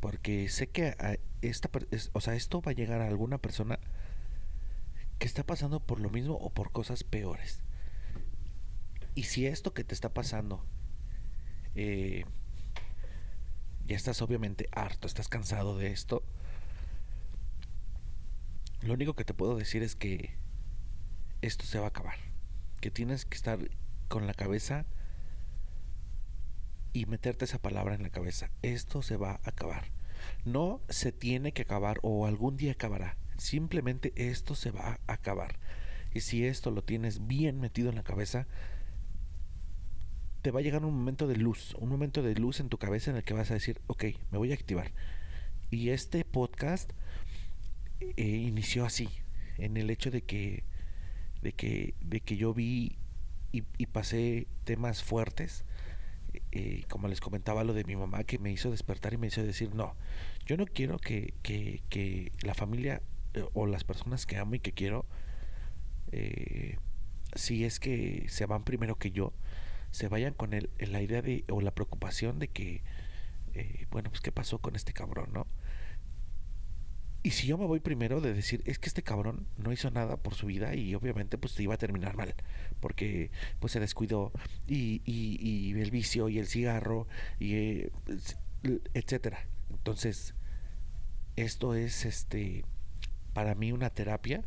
porque 0.00 0.48
sé 0.48 0.68
que 0.68 0.96
a 0.98 1.18
esta, 1.42 1.68
o 2.14 2.20
sea, 2.22 2.34
esto 2.34 2.62
va 2.62 2.70
a 2.72 2.74
llegar 2.74 3.02
a 3.02 3.08
alguna 3.08 3.36
persona 3.36 3.78
que 5.18 5.26
está 5.26 5.44
pasando 5.44 5.80
por 5.80 6.00
lo 6.00 6.08
mismo 6.08 6.34
o 6.34 6.48
por 6.48 6.72
cosas 6.72 7.04
peores. 7.04 7.60
Y 9.14 9.24
si 9.24 9.46
esto 9.46 9.74
que 9.74 9.84
te 9.84 9.92
está 9.92 10.14
pasando 10.14 10.64
eh, 11.74 12.24
ya 13.86 13.96
estás 13.96 14.22
obviamente 14.22 14.68
harto, 14.72 15.06
estás 15.06 15.28
cansado 15.28 15.76
de 15.76 15.90
esto, 15.90 16.22
lo 18.82 18.94
único 18.94 19.14
que 19.14 19.24
te 19.24 19.34
puedo 19.34 19.56
decir 19.56 19.82
es 19.82 19.96
que 19.96 20.36
esto 21.42 21.64
se 21.64 21.78
va 21.78 21.86
a 21.86 21.88
acabar. 21.88 22.16
Que 22.80 22.90
tienes 22.90 23.24
que 23.24 23.36
estar 23.36 23.58
con 24.08 24.26
la 24.26 24.34
cabeza 24.34 24.86
y 26.92 27.06
meterte 27.06 27.44
esa 27.44 27.58
palabra 27.58 27.94
en 27.94 28.02
la 28.02 28.10
cabeza. 28.10 28.50
Esto 28.62 29.02
se 29.02 29.16
va 29.16 29.32
a 29.32 29.40
acabar. 29.44 29.90
No 30.44 30.80
se 30.88 31.12
tiene 31.12 31.52
que 31.52 31.62
acabar 31.62 31.98
o 32.02 32.26
algún 32.26 32.56
día 32.56 32.72
acabará. 32.72 33.16
Simplemente 33.36 34.12
esto 34.16 34.54
se 34.54 34.70
va 34.70 34.98
a 35.06 35.12
acabar. 35.12 35.58
Y 36.14 36.20
si 36.20 36.46
esto 36.46 36.70
lo 36.70 36.82
tienes 36.82 37.26
bien 37.26 37.60
metido 37.60 37.90
en 37.90 37.96
la 37.96 38.02
cabeza, 38.02 38.46
te 40.42 40.50
va 40.50 40.60
a 40.60 40.62
llegar 40.62 40.84
un 40.84 40.94
momento 40.94 41.26
de 41.26 41.36
luz, 41.36 41.74
un 41.74 41.88
momento 41.88 42.22
de 42.22 42.34
luz 42.34 42.60
en 42.60 42.68
tu 42.68 42.78
cabeza 42.78 43.10
en 43.10 43.16
el 43.16 43.24
que 43.24 43.34
vas 43.34 43.50
a 43.50 43.54
decir, 43.54 43.80
ok, 43.86 44.04
me 44.30 44.38
voy 44.38 44.52
a 44.52 44.54
activar. 44.54 44.92
Y 45.70 45.90
este 45.90 46.24
podcast 46.24 46.92
eh, 48.00 48.22
inició 48.24 48.84
así, 48.84 49.08
en 49.56 49.76
el 49.76 49.90
hecho 49.90 50.10
de 50.10 50.22
que, 50.22 50.64
de 51.42 51.52
que, 51.52 51.94
de 52.00 52.20
que 52.20 52.36
yo 52.36 52.54
vi 52.54 52.98
y, 53.52 53.62
pasé 53.86 54.46
temas 54.64 55.02
fuertes, 55.02 55.64
eh, 56.52 56.84
como 56.88 57.08
les 57.08 57.20
comentaba 57.20 57.64
lo 57.64 57.72
de 57.72 57.84
mi 57.84 57.96
mamá, 57.96 58.24
que 58.24 58.38
me 58.38 58.52
hizo 58.52 58.70
despertar 58.70 59.14
y 59.14 59.16
me 59.16 59.28
hizo 59.28 59.42
decir, 59.42 59.74
no, 59.74 59.96
yo 60.46 60.56
no 60.56 60.66
quiero 60.66 60.98
que, 60.98 61.34
que, 61.42 61.82
que 61.88 62.32
la 62.42 62.54
familia 62.54 63.02
eh, 63.34 63.44
o 63.54 63.66
las 63.66 63.84
personas 63.84 64.26
que 64.26 64.36
amo 64.36 64.54
y 64.54 64.60
que 64.60 64.72
quiero, 64.72 65.06
si 67.34 67.64
es 67.64 67.80
que 67.80 68.26
se 68.28 68.46
van 68.46 68.64
primero 68.64 68.96
que 68.96 69.10
yo, 69.10 69.32
se 69.90 70.08
vayan 70.08 70.34
con 70.34 70.54
el, 70.54 70.70
la 70.78 71.02
idea 71.02 71.22
de, 71.22 71.44
o 71.50 71.60
la 71.60 71.70
preocupación 71.70 72.38
de 72.38 72.48
que, 72.48 72.82
eh, 73.54 73.86
bueno, 73.90 74.10
pues 74.10 74.20
qué 74.20 74.32
pasó 74.32 74.58
con 74.58 74.76
este 74.76 74.92
cabrón, 74.92 75.30
¿no? 75.32 75.46
Y 77.28 77.32
si 77.32 77.46
yo 77.46 77.58
me 77.58 77.66
voy 77.66 77.80
primero 77.80 78.22
de 78.22 78.32
decir, 78.32 78.62
es 78.64 78.78
que 78.78 78.88
este 78.88 79.02
cabrón 79.02 79.46
no 79.58 79.70
hizo 79.70 79.90
nada 79.90 80.16
por 80.16 80.34
su 80.34 80.46
vida 80.46 80.74
y 80.74 80.94
obviamente 80.94 81.36
pues 81.36 81.60
iba 81.60 81.74
a 81.74 81.76
terminar 81.76 82.16
mal, 82.16 82.34
porque 82.80 83.30
pues 83.60 83.74
se 83.74 83.80
descuidó 83.80 84.32
y, 84.66 85.02
y, 85.04 85.78
el 85.78 85.90
vicio 85.90 86.30
y 86.30 86.38
el 86.38 86.46
cigarro 86.46 87.06
y 87.38 87.54
eh, 87.54 87.92
etcétera. 88.94 89.46
Entonces, 89.68 90.32
esto 91.36 91.74
es 91.74 92.06
este 92.06 92.64
para 93.34 93.54
mí 93.54 93.72
una 93.72 93.90
terapia 93.90 94.42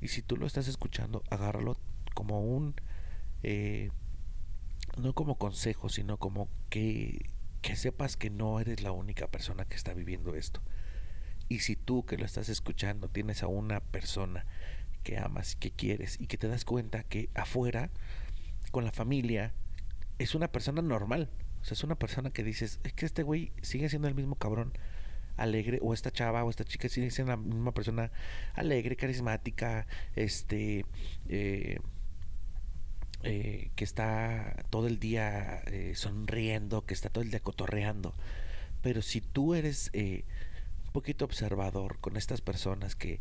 y 0.00 0.06
si 0.06 0.22
tú 0.22 0.36
lo 0.36 0.46
estás 0.46 0.68
escuchando, 0.68 1.24
agárralo 1.28 1.76
como 2.14 2.40
un 2.40 2.76
eh, 3.42 3.90
no 4.96 5.12
como 5.12 5.38
consejo, 5.38 5.88
sino 5.88 6.18
como 6.18 6.48
que, 6.70 7.30
que 7.62 7.74
sepas 7.74 8.16
que 8.16 8.30
no 8.30 8.60
eres 8.60 8.80
la 8.80 8.92
única 8.92 9.26
persona 9.26 9.64
que 9.64 9.74
está 9.74 9.92
viviendo 9.92 10.36
esto. 10.36 10.62
Y 11.52 11.58
si 11.58 11.76
tú 11.76 12.06
que 12.06 12.16
lo 12.16 12.24
estás 12.24 12.48
escuchando 12.48 13.10
tienes 13.10 13.42
a 13.42 13.46
una 13.46 13.80
persona 13.80 14.46
que 15.02 15.18
amas 15.18 15.54
que 15.54 15.70
quieres 15.70 16.18
y 16.18 16.26
que 16.26 16.38
te 16.38 16.48
das 16.48 16.64
cuenta 16.64 17.02
que 17.02 17.28
afuera, 17.34 17.90
con 18.70 18.86
la 18.86 18.90
familia, 18.90 19.52
es 20.18 20.34
una 20.34 20.48
persona 20.48 20.80
normal. 20.80 21.28
O 21.60 21.64
sea, 21.66 21.74
es 21.74 21.84
una 21.84 21.96
persona 21.96 22.30
que 22.30 22.42
dices, 22.42 22.80
es 22.84 22.94
que 22.94 23.04
este 23.04 23.22
güey 23.22 23.52
sigue 23.60 23.90
siendo 23.90 24.08
el 24.08 24.14
mismo 24.14 24.36
cabrón 24.36 24.72
alegre, 25.36 25.78
o 25.82 25.92
esta 25.92 26.10
chava 26.10 26.42
o 26.42 26.48
esta 26.48 26.64
chica 26.64 26.88
sigue 26.88 27.10
siendo 27.10 27.32
la 27.32 27.36
misma 27.36 27.74
persona 27.74 28.10
alegre, 28.54 28.96
carismática, 28.96 29.86
este, 30.16 30.86
eh, 31.28 31.80
eh, 33.24 33.70
que 33.76 33.84
está 33.84 34.64
todo 34.70 34.86
el 34.86 34.98
día 34.98 35.60
eh, 35.66 35.92
sonriendo, 35.96 36.86
que 36.86 36.94
está 36.94 37.10
todo 37.10 37.22
el 37.22 37.30
día 37.30 37.40
cotorreando. 37.40 38.14
Pero 38.80 39.02
si 39.02 39.20
tú 39.20 39.54
eres 39.54 39.90
poquito 40.92 41.24
observador 41.24 41.98
con 42.00 42.16
estas 42.16 42.40
personas 42.40 42.96
que 42.96 43.20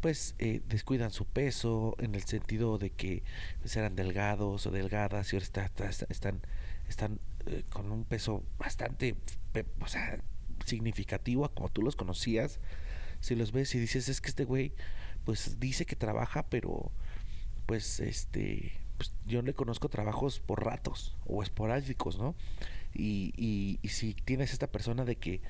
pues 0.00 0.34
descuidan 0.66 1.12
su 1.12 1.26
peso 1.26 1.94
en 2.00 2.16
el 2.16 2.24
sentido 2.24 2.76
de 2.76 2.90
que 2.90 3.22
pues, 3.60 3.76
eran 3.76 3.94
delgados 3.94 4.66
o 4.66 4.70
delgadas 4.72 5.32
y 5.32 5.36
ahora 5.36 5.46
están, 6.08 6.40
están 6.88 7.20
con 7.70 7.92
un 7.92 8.04
peso 8.04 8.42
bastante 8.58 9.14
o 9.80 9.86
sea, 9.86 10.18
significativo 10.66 11.48
como 11.50 11.68
tú 11.68 11.82
los 11.82 11.94
conocías, 11.94 12.58
si 13.20 13.36
los 13.36 13.52
ves 13.52 13.74
y 13.76 13.78
dices 13.78 14.08
es 14.08 14.20
que 14.20 14.28
este 14.28 14.44
güey 14.44 14.72
pues 15.24 15.60
dice 15.60 15.86
que 15.86 15.94
trabaja 15.94 16.46
pero 16.48 16.90
pues 17.66 18.00
este 18.00 18.72
pues, 19.02 19.12
yo 19.26 19.42
le 19.42 19.52
conozco 19.52 19.88
trabajos 19.88 20.38
por 20.38 20.64
ratos 20.64 21.16
o 21.26 21.42
esporádicos, 21.42 22.18
¿no? 22.18 22.36
Y, 22.94 23.32
y, 23.82 23.88
si 23.88 24.14
tienes 24.14 24.52
esta 24.52 24.68
persona 24.68 25.04
de 25.04 25.16
que 25.16 25.40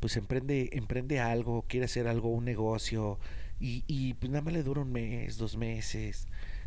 pues 0.00 0.16
emprende, 0.16 0.70
emprende 0.72 1.20
algo, 1.20 1.64
quiere 1.68 1.86
hacer 1.86 2.08
algo, 2.08 2.30
un 2.30 2.44
negocio, 2.44 3.18
y, 3.60 3.84
y 3.86 4.14
pues 4.14 4.30
nada 4.30 4.42
más 4.42 4.54
le 4.54 4.62
dura 4.62 4.80
un 4.82 4.92
mes, 4.92 5.36
dos 5.38 5.56
meses, 5.56 6.26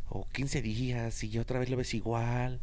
o 0.09 0.27
15 0.29 0.61
días, 0.61 1.23
y 1.23 1.39
otra 1.39 1.59
vez 1.59 1.69
lo 1.69 1.77
ves 1.77 1.93
igual, 1.93 2.59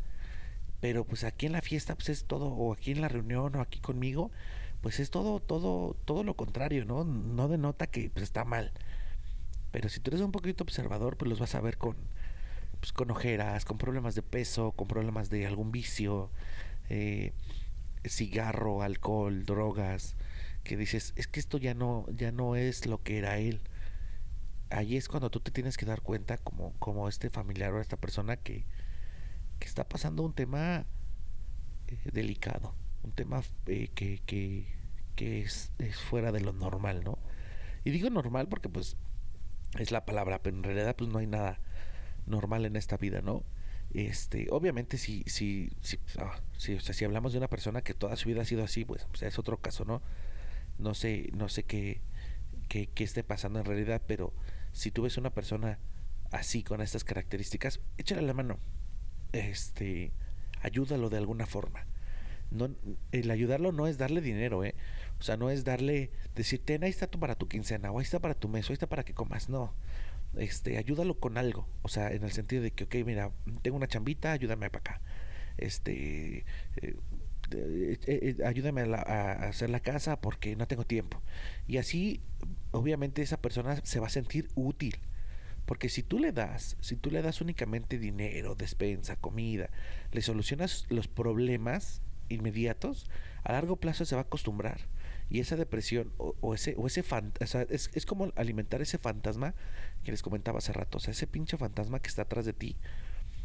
pero 0.81 1.05
pues 1.05 1.25
aquí 1.25 1.47
en 1.47 1.53
la 1.53 1.63
fiesta 1.63 1.95
pues 1.95 2.09
es 2.09 2.25
todo, 2.25 2.47
o 2.49 2.73
aquí 2.73 2.93
en 2.93 3.01
la 3.01 3.09
reunión, 3.09 3.57
o 3.57 3.61
aquí 3.61 3.81
conmigo, 3.81 4.31
pues 4.81 5.01
es 5.01 5.11
todo, 5.11 5.41
todo, 5.41 5.97
todo 6.05 6.25
lo 6.25 6.35
contrario, 6.35 6.85
¿no? 6.85 7.05
No 7.05 7.49
denota 7.49 7.87
que 7.87 8.11
pues 8.11 8.23
está 8.25 8.45
mal. 8.45 8.73
Pero 9.73 9.89
si 9.89 10.01
tú 10.01 10.11
eres 10.11 10.23
un 10.23 10.33
poquito 10.33 10.65
observador, 10.65 11.17
pues 11.17 11.29
los 11.29 11.39
vas 11.39 11.55
a 11.55 11.61
ver 11.61 11.79
con, 11.79 11.97
pues, 12.81 12.93
con 12.93 13.11
ojeras, 13.11 13.65
con 13.65 13.79
problemas 13.79 14.15
de 14.15 14.23
peso, 14.23 14.73
con 14.73 14.89
problemas 14.89 15.31
de 15.31 15.47
algún 15.47 15.71
vicio, 15.73 16.31
eh, 16.89 17.33
cigarro, 18.05 18.83
alcohol, 18.83 19.45
drogas, 19.45 20.17
que 20.65 20.77
dices, 20.77 21.13
es 21.17 21.27
que 21.27 21.41
esto 21.41 21.59
ya 21.59 21.75
no, 21.75 22.07
ya 22.15 22.33
no 22.33 22.57
es 22.57 22.87
lo 22.87 23.03
que 23.03 23.19
era 23.19 23.39
él. 23.39 23.61
Ahí 24.71 24.97
es 24.97 25.09
cuando 25.09 25.31
tú 25.31 25.41
te 25.41 25.51
tienes 25.51 25.77
que 25.77 25.87
dar 25.87 26.01
cuenta 26.01 26.39
como, 26.39 26.73
como 26.79 27.09
este 27.09 27.31
familiar 27.31 27.73
o 27.73 27.81
esta 27.81 27.97
persona 27.97 28.37
que, 28.37 28.65
que 29.59 29.67
está 29.67 29.89
pasando 29.89 30.23
un 30.23 30.33
tema 30.33 30.87
eh, 31.89 31.99
delicado, 32.13 32.75
un 33.03 33.13
tema 33.13 33.43
eh, 33.67 33.89
que, 33.95 34.21
que, 34.27 34.67
que 35.17 35.43
es, 35.43 35.73
es, 35.79 35.97
fuera 35.97 36.31
de 36.33 36.41
lo 36.41 36.53
normal, 36.53 37.03
¿no? 37.05 37.19
Y 37.85 37.91
digo 37.91 38.11
normal 38.11 38.49
porque 38.49 38.69
pues 38.69 38.97
es 39.79 39.91
la 39.91 40.05
palabra, 40.05 40.43
pero 40.43 40.57
en 40.57 40.63
realidad 40.63 40.95
pues 40.97 41.11
no 41.11 41.19
hay 41.19 41.27
nada 41.27 41.59
normal 42.27 42.65
en 42.65 42.77
esta 42.77 42.97
vida, 42.97 43.23
¿no? 43.23 43.45
Este, 43.93 44.47
obviamente 44.51 44.99
si, 44.99 45.25
si, 45.27 45.73
si, 45.81 45.99
ah, 46.19 46.39
si, 46.57 46.75
o 46.75 46.81
sea, 46.81 46.95
si 46.95 47.05
hablamos 47.05 47.33
de 47.33 47.39
una 47.39 47.49
persona 47.49 47.83
que 47.83 47.93
toda 47.93 48.15
su 48.15 48.29
vida 48.29 48.43
ha 48.43 48.45
sido 48.45 48.63
así, 48.63 48.85
pues, 48.85 49.05
es 49.21 49.39
otro 49.39 49.59
caso, 49.59 49.85
¿no? 49.85 50.01
No 50.81 50.95
sé, 50.95 51.31
no 51.33 51.49
sé 51.49 51.65
qué, 51.65 52.01
qué, 52.69 52.89
qué 52.89 53.05
esté 53.05 53.23
pasando 53.23 53.59
en 53.59 53.65
realidad, 53.65 54.03
pero 54.07 54.33
si 54.73 54.91
tú 54.91 55.03
ves 55.03 55.17
una 55.17 55.31
persona 55.31 55.79
así, 56.31 56.63
con 56.63 56.81
estas 56.81 57.05
características, 57.05 57.81
échale 57.99 58.23
la 58.23 58.35
mano. 58.35 58.59
Este, 59.33 60.13
ayúdalo 60.63 61.11
de 61.11 61.19
alguna 61.19 61.47
forma. 61.47 61.87
No, 62.51 62.69
el 63.13 63.31
ayudarlo 63.31 63.71
no 63.73 63.87
es 63.87 63.97
darle 63.97 64.21
dinero, 64.21 64.65
¿eh? 64.65 64.75
O 65.21 65.23
sea, 65.23 65.37
no 65.37 65.51
es 65.51 65.65
darle, 65.65 66.11
decir, 66.35 66.65
ten, 66.65 66.83
ahí 66.83 66.91
está 66.91 67.07
tu 67.07 67.21
para 67.21 67.37
tu 67.37 67.47
quincena, 67.47 67.93
o 67.93 67.99
ahí 67.99 68.05
está 68.05 68.19
para 68.19 68.35
tu 68.35 68.49
mes, 68.49 68.69
o 68.69 68.73
ahí 68.73 68.75
está 68.75 68.89
para 68.89 69.05
que 69.05 69.15
comas. 69.15 69.49
No, 69.49 69.73
este, 70.37 70.79
ayúdalo 70.79 71.19
con 71.19 71.39
algo, 71.39 71.69
o 71.83 71.89
sea, 71.89 72.11
en 72.13 72.25
el 72.25 72.33
sentido 72.33 72.63
de 72.63 72.73
que, 72.73 72.85
ok, 72.85 72.95
mira, 73.07 73.31
tengo 73.63 73.77
una 73.77 73.87
chambita, 73.87 74.33
ayúdame 74.33 74.71
para 74.71 74.81
acá, 74.81 75.01
este, 75.59 76.45
eh, 76.77 76.97
eh, 77.53 78.37
ayúdame 78.45 78.83
a, 78.83 79.33
hacer 79.49 79.71
la 79.71 79.81
casa 79.81 80.21
porque 80.21 80.57
no 80.57 80.67
tengo 80.67 80.85
tiempo. 80.85 81.21
Y 81.67 81.79
así 81.79 82.21
obviamente 82.73 83.23
esa 83.23 83.41
persona 83.41 83.81
se 83.85 84.01
va 84.01 84.07
a 84.07 84.11
sentir 84.11 84.49
útil. 84.55 84.97
Porque 85.67 85.89
si 85.89 86.03
tú 86.03 86.19
le 86.19 86.33
das, 86.33 86.77
si 86.81 86.97
tú 86.97 87.11
le 87.11 87.23
das 87.23 87.41
únicamente 87.41 87.99
dinero, 87.99 88.55
despensa, 88.55 89.17
comida, 89.17 89.71
le 90.11 90.23
solucionas 90.23 90.87
los 90.89 91.07
problemas 91.07 92.03
inmediatos, 92.29 93.09
a 93.45 93.53
largo 93.53 93.77
plazo 93.77 94.05
se 94.05 94.17
va 94.17 94.23
a 94.23 94.25
acostumbrar. 94.25 94.81
Y 95.29 95.39
esa 95.39 95.55
depresión 95.55 96.13
o, 96.17 96.55
ese, 96.55 96.75
o 96.77 96.89
ese 96.89 97.05
es, 97.69 97.91
es, 97.95 98.07
como 98.07 98.33
alimentar 98.35 98.83
ese 98.83 98.99
fantasma 98.99 99.55
que 100.03 100.11
les 100.11 100.23
comentaba 100.23 100.59
hace 100.59 100.73
rato. 100.73 100.99
O 100.99 101.01
sea, 101.01 101.13
ese 101.13 101.29
pinche 101.29 101.57
fantasma 101.57 102.01
que 102.01 102.09
está 102.09 102.23
atrás 102.23 102.45
de 102.45 102.53
ti 102.53 102.77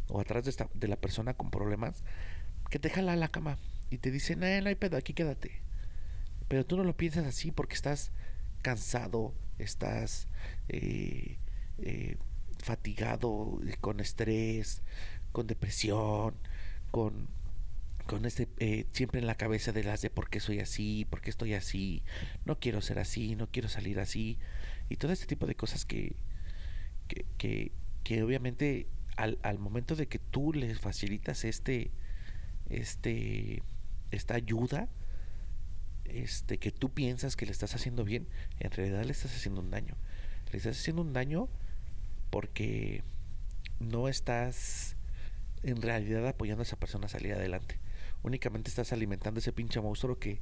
o 0.07 0.19
atrás 0.19 0.45
de, 0.45 0.49
esta, 0.49 0.67
de 0.73 0.87
la 0.87 0.95
persona 0.95 1.35
con 1.35 1.51
problemas 1.51 2.03
que 2.71 2.79
te 2.79 2.89
jala 2.89 3.13
a 3.13 3.17
la 3.17 3.27
cama 3.27 3.59
y 3.89 3.97
te 3.97 4.11
dice, 4.11 4.35
no, 4.35 4.45
no 4.61 4.69
hay 4.69 4.75
pedo, 4.75 4.97
aquí 4.97 5.13
quédate. 5.13 5.61
Pero 6.47 6.65
tú 6.65 6.77
no 6.77 6.83
lo 6.83 6.95
piensas 6.95 7.25
así 7.25 7.51
porque 7.51 7.75
estás 7.75 8.11
cansado, 8.61 9.33
estás 9.57 10.27
eh, 10.69 11.37
eh, 11.79 12.17
fatigado, 12.59 13.59
con 13.81 13.99
estrés, 13.99 14.81
con 15.31 15.47
depresión, 15.47 16.35
con 16.91 17.27
con 18.05 18.25
este 18.25 18.47
eh, 18.59 18.85
siempre 18.91 19.19
en 19.19 19.27
la 19.27 19.35
cabeza 19.35 19.71
de 19.71 19.83
las 19.83 20.01
de 20.01 20.09
por 20.09 20.29
qué 20.29 20.39
soy 20.39 20.59
así, 20.59 21.05
por 21.09 21.21
qué 21.21 21.29
estoy 21.29 21.53
así, 21.55 22.03
no 22.45 22.59
quiero 22.59 22.81
ser 22.81 22.99
así, 22.99 23.35
no 23.35 23.47
quiero 23.47 23.67
salir 23.67 23.99
así, 23.99 24.37
y 24.89 24.97
todo 24.97 25.11
este 25.11 25.25
tipo 25.25 25.47
de 25.47 25.55
cosas 25.55 25.85
que, 25.85 26.15
que, 27.37 27.71
que, 28.03 28.23
obviamente 28.23 28.87
al, 29.17 29.39
al, 29.43 29.59
momento 29.59 29.95
de 29.95 30.07
que 30.07 30.19
tú 30.19 30.53
les 30.53 30.79
facilitas 30.79 31.45
este, 31.45 31.91
este, 32.69 33.63
esta 34.11 34.35
ayuda, 34.35 34.89
este, 36.05 36.57
que 36.57 36.71
tú 36.71 36.89
piensas 36.91 37.35
que 37.35 37.45
le 37.45 37.51
estás 37.51 37.75
haciendo 37.75 38.03
bien, 38.03 38.27
en 38.59 38.71
realidad 38.71 39.03
le 39.03 39.11
estás 39.11 39.35
haciendo 39.35 39.61
un 39.61 39.71
daño. 39.71 39.95
Le 40.51 40.57
estás 40.57 40.77
haciendo 40.77 41.01
un 41.01 41.13
daño 41.13 41.49
porque 42.29 43.03
no 43.79 44.07
estás 44.07 44.95
en 45.63 45.81
realidad 45.81 46.27
apoyando 46.27 46.61
a 46.61 46.65
esa 46.65 46.77
persona 46.77 47.07
a 47.07 47.09
salir 47.09 47.33
adelante 47.33 47.79
únicamente 48.25 48.69
estás 48.69 48.91
alimentando 48.91 49.39
ese 49.39 49.53
pinche 49.53 49.79
monstruo 49.79 50.17
que, 50.17 50.39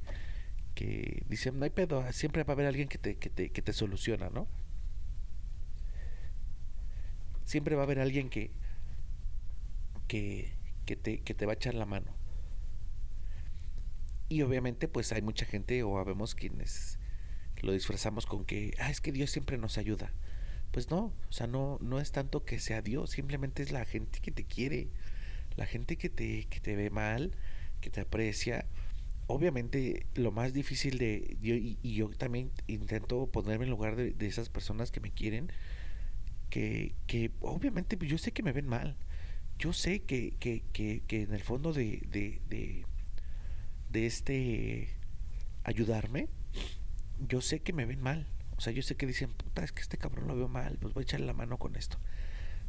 que 0.74 1.22
dice, 1.28 1.52
no 1.52 1.64
hay 1.64 1.70
pedo, 1.70 2.10
siempre 2.12 2.42
va 2.42 2.52
a 2.52 2.54
haber 2.54 2.66
alguien 2.66 2.88
que 2.88 2.98
te, 2.98 3.16
que 3.16 3.28
te, 3.28 3.50
que 3.50 3.62
te 3.62 3.72
soluciona, 3.72 4.30
¿no? 4.30 4.48
Siempre 7.44 7.74
va 7.76 7.82
a 7.82 7.84
haber 7.84 8.00
alguien 8.00 8.30
que, 8.30 8.50
que, 10.08 10.50
que, 10.86 10.96
te, 10.96 11.20
que 11.20 11.34
te 11.34 11.44
va 11.44 11.52
a 11.52 11.56
echar 11.56 11.74
la 11.74 11.84
mano. 11.84 12.10
Y 14.28 14.42
obviamente 14.42 14.88
pues 14.88 15.12
hay 15.12 15.22
mucha 15.22 15.46
gente 15.46 15.82
o 15.82 15.98
habemos 15.98 16.34
quienes 16.34 16.98
lo 17.64 17.72
disfrazamos 17.72 18.26
con 18.26 18.44
que, 18.44 18.74
ah, 18.78 18.90
es 18.90 19.00
que 19.00 19.12
Dios 19.12 19.30
siempre 19.30 19.58
nos 19.58 19.78
ayuda. 19.78 20.12
Pues 20.70 20.90
no, 20.90 21.12
o 21.28 21.32
sea, 21.32 21.46
no, 21.46 21.78
no 21.80 22.00
es 22.00 22.12
tanto 22.12 22.44
que 22.44 22.58
sea 22.58 22.82
Dios, 22.82 23.10
simplemente 23.10 23.62
es 23.62 23.72
la 23.72 23.84
gente 23.84 24.20
que 24.20 24.30
te 24.30 24.44
quiere, 24.44 24.88
la 25.56 25.66
gente 25.66 25.96
que 25.96 26.08
te, 26.10 26.46
que 26.46 26.60
te 26.60 26.76
ve 26.76 26.90
mal, 26.90 27.32
que 27.80 27.90
te 27.90 28.00
aprecia. 28.00 28.66
Obviamente 29.26 30.06
lo 30.14 30.32
más 30.32 30.52
difícil 30.52 30.98
de... 30.98 31.36
Yo, 31.40 31.54
y, 31.54 31.78
yo 31.82 32.10
también 32.10 32.50
intento 32.66 33.26
ponerme 33.26 33.64
en 33.64 33.70
lugar 33.70 33.96
de, 33.96 34.14
esas 34.26 34.48
personas 34.48 34.90
que 34.90 35.00
me 35.00 35.12
quieren, 35.12 35.50
que, 36.50 36.94
que 37.06 37.30
obviamente 37.40 37.96
pues, 37.96 38.10
yo 38.10 38.18
sé 38.18 38.32
que 38.32 38.42
me 38.42 38.52
ven 38.52 38.66
mal. 38.66 38.96
Yo 39.58 39.72
sé 39.72 40.00
que, 40.02 40.34
que, 40.40 40.64
que, 40.72 41.02
que 41.06 41.22
en 41.22 41.32
el 41.32 41.42
fondo 41.42 41.72
de, 41.72 42.02
de, 42.10 42.40
de, 42.48 42.84
de 43.94 44.06
este 44.06 44.88
ayudarme, 45.62 46.28
yo 47.26 47.40
sé 47.40 47.60
que 47.60 47.72
me 47.72 47.86
ven 47.86 48.02
mal. 48.02 48.26
O 48.58 48.60
sea, 48.60 48.72
yo 48.72 48.82
sé 48.82 48.96
que 48.96 49.06
dicen, 49.06 49.32
puta, 49.32 49.64
es 49.64 49.72
que 49.72 49.80
este 49.80 49.96
cabrón 49.96 50.28
lo 50.28 50.36
veo 50.36 50.48
mal, 50.48 50.76
pues 50.80 50.92
voy 50.94 51.02
a 51.02 51.04
echarle 51.04 51.26
la 51.26 51.32
mano 51.32 51.58
con 51.58 51.76
esto. 51.76 51.98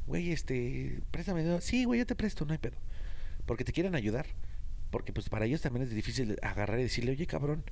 Güey, 0.07 0.31
este, 0.31 1.01
préstame. 1.11 1.61
Sí, 1.61 1.83
güey, 1.83 1.99
yo 1.99 2.05
te 2.05 2.15
presto, 2.15 2.45
no 2.45 2.53
hay 2.53 2.59
pedo. 2.59 2.77
Porque 3.45 3.63
te 3.65 3.73
quieren 3.73 3.95
ayudar. 3.95 4.27
Porque 4.91 5.11
pues 5.11 5.29
para 5.29 5.45
ellos 5.45 5.61
también 5.61 5.83
es 5.83 5.93
difícil 5.93 6.37
agarrar 6.41 6.79
y 6.79 6.83
decirle, 6.83 7.11
oye 7.11 7.25
cabrón, 7.25 7.63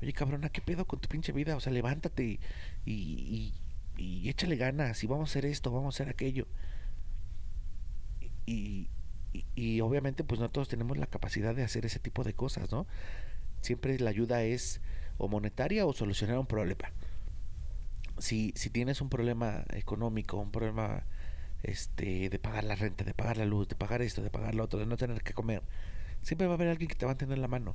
oye 0.00 0.12
cabrón, 0.12 0.44
¿a 0.44 0.48
qué 0.48 0.60
pedo 0.60 0.86
con 0.86 1.00
tu 1.00 1.08
pinche 1.08 1.32
vida? 1.32 1.56
O 1.56 1.60
sea, 1.60 1.72
levántate 1.72 2.38
y, 2.86 3.52
y, 3.96 4.28
échale 4.28 4.56
ganas 4.56 5.02
y 5.04 5.06
vamos 5.06 5.28
a 5.28 5.32
hacer 5.32 5.44
esto, 5.44 5.70
vamos 5.70 5.94
a 5.94 5.96
hacer 5.96 6.08
aquello. 6.08 6.46
Y, 9.32 9.80
obviamente 9.80 10.24
pues 10.24 10.40
no 10.40 10.50
todos 10.50 10.68
tenemos 10.68 10.98
la 10.98 11.06
capacidad 11.06 11.54
de 11.54 11.64
hacer 11.64 11.86
ese 11.86 11.98
tipo 11.98 12.22
de 12.22 12.34
cosas, 12.34 12.70
¿no? 12.70 12.86
Siempre 13.62 13.98
la 13.98 14.10
ayuda 14.10 14.42
es 14.42 14.80
o 15.18 15.28
monetaria 15.28 15.86
o 15.86 15.92
solucionar 15.92 16.38
un 16.38 16.46
problema. 16.46 16.92
Si, 18.18 18.52
si 18.56 18.70
tienes 18.70 19.00
un 19.00 19.08
problema 19.08 19.64
económico, 19.70 20.36
un 20.36 20.50
problema 20.52 21.04
este, 21.62 22.28
de 22.28 22.38
pagar 22.38 22.64
la 22.64 22.74
renta, 22.74 23.04
de 23.04 23.14
pagar 23.14 23.38
la 23.38 23.46
luz, 23.46 23.68
de 23.68 23.76
pagar 23.76 24.02
esto, 24.02 24.22
de 24.22 24.30
pagar 24.30 24.54
lo 24.54 24.64
otro, 24.64 24.78
de 24.78 24.86
no 24.86 24.96
tener 24.96 25.22
que 25.22 25.32
comer, 25.32 25.62
Siempre 26.22 26.46
va 26.46 26.52
a 26.52 26.56
haber 26.56 26.68
alguien 26.68 26.88
que 26.88 26.94
te 26.94 27.04
va 27.04 27.12
a 27.12 27.18
tener 27.18 27.38
la 27.38 27.48
mano. 27.48 27.74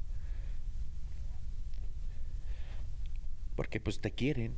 Porque 3.55 3.79
pues 3.79 3.99
te 3.99 4.11
quieren, 4.11 4.55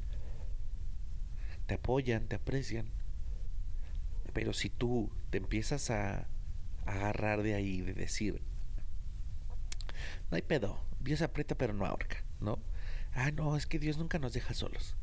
te 1.66 1.76
apoyan, 1.76 2.28
te 2.28 2.36
aprecian. 2.36 2.88
Pero 4.34 4.54
si 4.54 4.70
tú 4.70 5.10
te 5.32 5.40
empiezas 5.40 5.90
a, 5.90 6.28
agarrar 6.92 7.44
de 7.44 7.56
ahí, 7.56 7.82
de 7.82 7.94
decir, 7.94 8.42
no 10.32 10.36
hay 10.36 10.42
pedo, 10.42 10.86
Dios 11.00 11.22
aprieta 11.22 11.56
pero 11.56 11.74
no 11.74 11.86
ahorca, 11.86 12.24
¿no? 12.40 12.60
Ah, 13.14 13.32
no, 13.32 13.56
es 13.58 13.66
que 13.66 13.80
Dios 13.80 13.98
nunca 13.98 14.20
nos 14.20 14.34
deja 14.34 14.54
solos. 14.54 14.96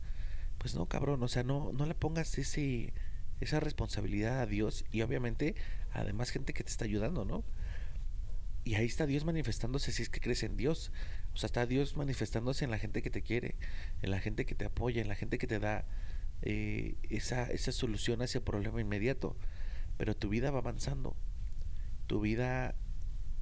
Pues 0.58 0.74
no, 0.74 0.86
cabrón, 0.86 1.22
o 1.22 1.28
sea, 1.28 1.42
no, 1.42 1.72
no 1.72 1.86
le 1.86 1.94
pongas 1.94 2.38
ese, 2.38 2.92
esa 3.40 3.60
responsabilidad 3.60 4.40
a 4.40 4.46
Dios 4.46 4.84
y 4.90 5.02
obviamente 5.02 5.54
además 5.92 6.30
gente 6.30 6.52
que 6.52 6.64
te 6.64 6.70
está 6.70 6.84
ayudando, 6.84 7.24
¿no? 7.24 7.44
Y 8.64 8.74
ahí 8.74 8.86
está 8.86 9.06
Dios 9.06 9.24
manifestándose 9.24 9.92
si 9.92 10.02
es 10.02 10.08
que 10.08 10.20
crees 10.20 10.42
en 10.42 10.56
Dios. 10.56 10.90
O 11.34 11.36
sea, 11.36 11.46
está 11.46 11.66
Dios 11.66 11.96
manifestándose 11.96 12.64
en 12.64 12.72
la 12.72 12.78
gente 12.78 13.00
que 13.00 13.10
te 13.10 13.22
quiere, 13.22 13.54
en 14.02 14.10
la 14.10 14.18
gente 14.18 14.44
que 14.44 14.56
te 14.56 14.64
apoya, 14.64 15.00
en 15.00 15.08
la 15.08 15.14
gente 15.14 15.38
que 15.38 15.46
te 15.46 15.60
da 15.60 15.84
eh, 16.42 16.96
esa, 17.08 17.44
esa 17.44 17.70
solución 17.70 18.22
a 18.22 18.24
ese 18.24 18.40
problema 18.40 18.80
inmediato. 18.80 19.36
Pero 19.98 20.16
tu 20.16 20.28
vida 20.28 20.50
va 20.50 20.58
avanzando. 20.58 21.16
Tu 22.06 22.20
vida 22.20 22.74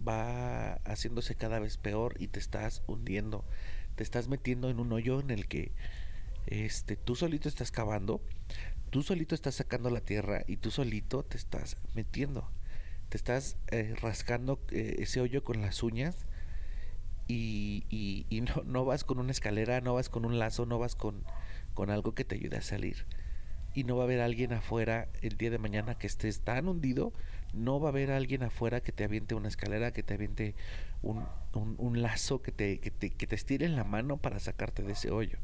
va 0.07 0.75
haciéndose 0.85 1.35
cada 1.35 1.59
vez 1.59 1.77
peor 1.77 2.15
y 2.19 2.29
te 2.29 2.39
estás 2.39 2.83
hundiendo. 2.87 3.45
Te 3.97 4.03
estás 4.03 4.29
metiendo 4.29 4.71
en 4.71 4.81
un 4.81 4.93
hoyo 4.93 5.21
en 5.21 5.31
el 5.31 5.47
que 5.47 5.73
este, 6.47 6.97
tú 6.97 7.17
solito 7.17 7.49
estás 7.49 7.71
cavando, 7.71 8.21
tú 8.91 9.03
solito 9.03 9.35
estás 9.35 9.55
sacando 9.55 9.91
la 9.91 10.01
tierra 10.01 10.45
y 10.47 10.57
tú 10.57 10.71
solito 10.71 11.23
te 11.25 11.37
estás 11.37 11.79
metiendo 11.95 12.51
te 13.15 13.17
estás 13.17 13.57
eh, 13.71 13.95
rascando 14.01 14.61
eh, 14.73 14.97
ese 14.99 15.21
hoyo 15.21 15.45
con 15.45 15.63
las 15.63 15.85
uñas 15.85 16.27
y, 17.29 17.85
y, 17.89 18.41
no, 18.41 18.65
no, 18.65 18.85
vas 18.85 19.05
con 19.05 19.21
una 19.21 19.31
escalera, 19.31 19.81
no 19.81 19.95
vas 19.95 20.09
con 20.09 20.25
un 20.25 20.41
lazo, 20.41 20.67
no 20.67 20.81
vas 20.81 20.97
con, 20.97 21.23
con 21.75 21.91
algo 21.91 22.15
que 22.15 22.25
te 22.25 22.35
ayude 22.35 22.57
a 22.57 22.63
salir. 22.63 23.07
Y 23.73 23.85
no 23.85 23.97
va 23.97 24.03
a 24.03 24.07
haber 24.07 24.21
alguien 24.21 24.53
afuera 24.53 25.07
el 25.23 25.37
día 25.37 25.51
de 25.51 25.59
mañana 25.59 25.97
que 25.97 26.09
estés 26.09 26.41
tan 26.41 26.67
hundido, 26.67 27.13
no 27.55 27.81
va 27.81 27.89
a 27.89 27.93
haber 27.93 28.11
alguien 28.11 28.43
afuera 28.43 28.81
que 28.81 28.93
te 28.93 29.05
aviente 29.05 29.35
una 29.35 29.49
escalera, 29.49 29.93
que 29.93 30.03
te 30.03 30.15
aviente 30.15 30.55
un, 31.03 31.27
un, 31.53 31.77
un 31.79 32.03
lazo, 32.03 32.43
que 32.43 32.53
te, 32.53 32.81
que, 32.81 32.91
te, 32.91 33.11
que 33.11 33.27
te 33.27 33.35
estire 33.35 33.67
en 33.67 33.77
la 33.77 33.85
mano 33.85 34.17
para 34.17 34.41
sacarte 34.41 34.83
de 34.83 34.93
ese 34.93 35.11
hoyo. 35.11 35.39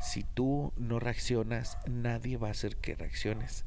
Si 0.00 0.22
tú 0.22 0.72
no 0.76 1.00
reaccionas, 1.00 1.78
nadie 1.86 2.36
va 2.36 2.48
a 2.48 2.52
hacer 2.52 2.76
que 2.76 2.94
reacciones. 2.94 3.64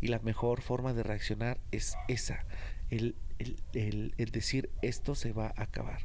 Y 0.00 0.08
la 0.08 0.18
mejor 0.20 0.60
forma 0.60 0.92
de 0.92 1.02
reaccionar 1.02 1.58
es 1.72 1.96
esa, 2.08 2.44
el, 2.90 3.16
el, 3.72 4.14
el, 4.16 4.30
decir 4.30 4.70
esto 4.82 5.14
se 5.14 5.32
va 5.32 5.52
a 5.56 5.62
acabar. 5.62 6.00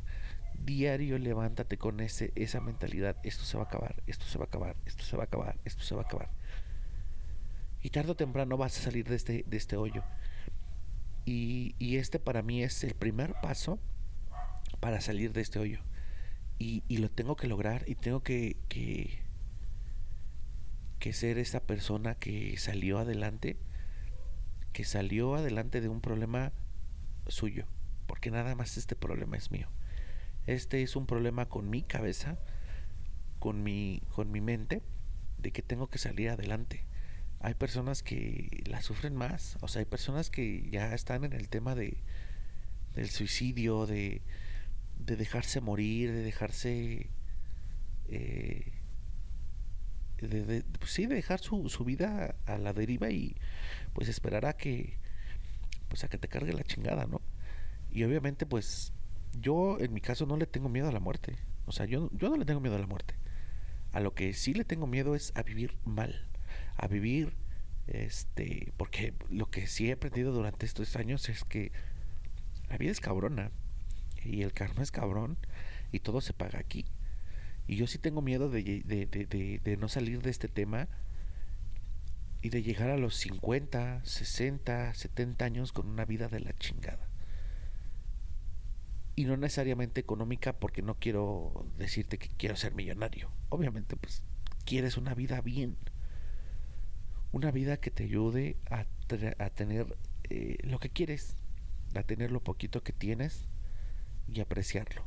Diario 0.65 1.17
levántate 1.17 1.77
con 1.77 1.99
ese, 1.99 2.31
esa 2.35 2.61
mentalidad, 2.61 3.17
esto 3.23 3.43
se 3.43 3.57
va 3.57 3.63
a 3.63 3.67
acabar, 3.67 4.01
esto 4.07 4.25
se 4.25 4.37
va 4.37 4.45
a 4.45 4.47
acabar, 4.47 4.75
esto 4.85 5.03
se 5.03 5.17
va 5.17 5.23
a 5.23 5.25
acabar, 5.25 5.57
esto 5.65 5.83
se 5.83 5.95
va 5.95 6.01
a 6.01 6.05
acabar. 6.05 6.29
Y 7.81 7.89
tarde 7.89 8.11
o 8.11 8.15
temprano 8.15 8.57
vas 8.57 8.77
a 8.77 8.81
salir 8.81 9.07
de 9.07 9.15
este, 9.15 9.43
de 9.45 9.57
este 9.57 9.75
hoyo. 9.75 10.03
Y, 11.25 11.75
y 11.79 11.97
este 11.97 12.19
para 12.19 12.41
mí 12.41 12.63
es 12.63 12.83
el 12.83 12.95
primer 12.95 13.33
paso 13.41 13.79
para 14.79 15.01
salir 15.01 15.33
de 15.33 15.41
este 15.41 15.59
hoyo. 15.59 15.79
Y, 16.59 16.83
y 16.87 16.97
lo 16.97 17.09
tengo 17.09 17.35
que 17.35 17.47
lograr 17.47 17.83
y 17.87 17.95
tengo 17.95 18.23
que, 18.23 18.57
que, 18.69 19.19
que 20.99 21.13
ser 21.13 21.37
esa 21.37 21.61
persona 21.61 22.15
que 22.15 22.57
salió 22.57 22.99
adelante 22.99 23.57
que 24.73 24.83
salió 24.83 25.35
adelante 25.35 25.79
de 25.79 25.87
un 25.87 26.01
problema 26.01 26.51
suyo, 27.27 27.65
porque 28.07 28.31
nada 28.31 28.55
más 28.55 28.75
este 28.75 28.95
problema 28.95 29.37
es 29.37 29.51
mío. 29.51 29.67
Este 30.47 30.81
es 30.81 30.95
un 30.95 31.05
problema 31.05 31.47
con 31.47 31.69
mi 31.69 31.83
cabeza, 31.83 32.37
con 33.39 33.63
mi, 33.63 34.01
con 34.13 34.31
mi 34.31 34.41
mente, 34.41 34.81
de 35.37 35.51
que 35.51 35.61
tengo 35.61 35.89
que 35.89 35.99
salir 35.99 36.29
adelante. 36.31 36.85
Hay 37.43 37.53
personas 37.53 38.01
que 38.01 38.63
la 38.65 38.81
sufren 38.81 39.15
más, 39.15 39.57
o 39.61 39.67
sea, 39.67 39.81
hay 39.81 39.85
personas 39.85 40.31
que 40.31 40.67
ya 40.71 40.93
están 40.95 41.23
en 41.23 41.33
el 41.33 41.49
tema 41.49 41.75
de 41.75 41.97
del 42.95 43.09
suicidio, 43.09 43.85
de, 43.85 44.21
de 44.99 45.15
dejarse 45.15 45.61
morir, 45.61 46.11
de 46.11 46.23
dejarse 46.23 47.09
eh, 48.07 48.71
de, 50.21 50.63
pues 50.79 50.91
sí, 50.91 51.05
de 51.05 51.15
dejar 51.15 51.39
su, 51.39 51.69
su 51.69 51.83
vida 51.83 52.35
a 52.45 52.57
la 52.57 52.73
deriva 52.73 53.09
y 53.09 53.35
pues 53.93 54.07
esperar 54.07 54.45
a 54.45 54.53
que, 54.53 54.97
pues 55.89 56.03
a 56.03 56.07
que 56.07 56.17
te 56.17 56.27
cargue 56.27 56.53
la 56.53 56.63
chingada, 56.63 57.05
¿no? 57.05 57.21
Y 57.91 58.03
obviamente, 58.03 58.45
pues 58.45 58.93
yo 59.39 59.79
en 59.79 59.93
mi 59.93 60.01
caso 60.01 60.25
no 60.25 60.37
le 60.37 60.47
tengo 60.47 60.69
miedo 60.69 60.87
a 60.87 60.91
la 60.91 60.99
muerte. 60.99 61.35
O 61.65 61.71
sea, 61.71 61.85
yo, 61.85 62.09
yo 62.13 62.29
no 62.29 62.37
le 62.37 62.45
tengo 62.45 62.59
miedo 62.59 62.75
a 62.75 62.79
la 62.79 62.87
muerte. 62.87 63.15
A 63.91 63.99
lo 63.99 64.13
que 64.13 64.33
sí 64.33 64.53
le 64.53 64.65
tengo 64.65 64.87
miedo 64.87 65.15
es 65.15 65.31
a 65.35 65.43
vivir 65.43 65.77
mal. 65.85 66.27
A 66.75 66.87
vivir, 66.87 67.33
este, 67.87 68.73
porque 68.77 69.13
lo 69.29 69.49
que 69.49 69.67
sí 69.67 69.89
he 69.89 69.93
aprendido 69.93 70.31
durante 70.31 70.65
estos 70.65 70.95
años 70.95 71.29
es 71.29 71.43
que 71.43 71.71
la 72.69 72.77
vida 72.77 72.91
es 72.91 72.99
cabrona. 72.99 73.51
Y 74.23 74.41
el 74.41 74.53
karma 74.53 74.83
es 74.83 74.91
cabrón. 74.91 75.37
Y 75.91 75.99
todo 75.99 76.21
se 76.21 76.33
paga 76.33 76.59
aquí. 76.59 76.85
Y 77.67 77.75
yo 77.75 77.87
sí 77.87 77.97
tengo 77.97 78.21
miedo 78.21 78.49
de, 78.49 78.63
de, 78.83 79.59
de, 79.63 79.77
no 79.77 79.87
salir 79.87 80.21
de 80.21 80.29
este 80.29 80.47
tema 80.47 80.87
y 82.41 82.49
de 82.49 82.61
llegar 82.61 82.89
a 82.89 82.97
los 82.97 83.15
50, 83.15 84.03
60, 84.03 84.93
70 84.93 85.45
años 85.45 85.71
con 85.71 85.87
una 85.87 86.03
vida 86.03 86.27
de 86.27 86.41
la 86.41 86.53
chingada. 86.57 87.07
Y 89.15 89.25
no 89.25 89.37
necesariamente 89.37 90.01
económica 90.01 90.53
porque 90.53 90.81
no 90.81 90.95
quiero 90.95 91.65
decirte 91.77 92.17
que 92.17 92.29
quiero 92.29 92.57
ser 92.57 92.73
millonario. 92.73 93.31
Obviamente 93.49 93.95
pues 93.95 94.23
quieres 94.65 94.97
una 94.97 95.13
vida 95.13 95.39
bien. 95.39 95.77
Una 97.33 97.51
vida 97.51 97.77
que 97.77 97.91
te 97.91 98.03
ayude 98.05 98.55
a, 98.69 98.85
a 99.39 99.49
tener 99.49 99.97
eh, 100.29 100.57
lo 100.63 100.79
que 100.79 100.89
quieres, 100.89 101.35
a 101.95 102.03
tener 102.03 102.31
lo 102.31 102.41
poquito 102.41 102.81
que 102.83 102.93
tienes 102.93 103.49
y 104.31 104.39
apreciarlo. 104.39 105.03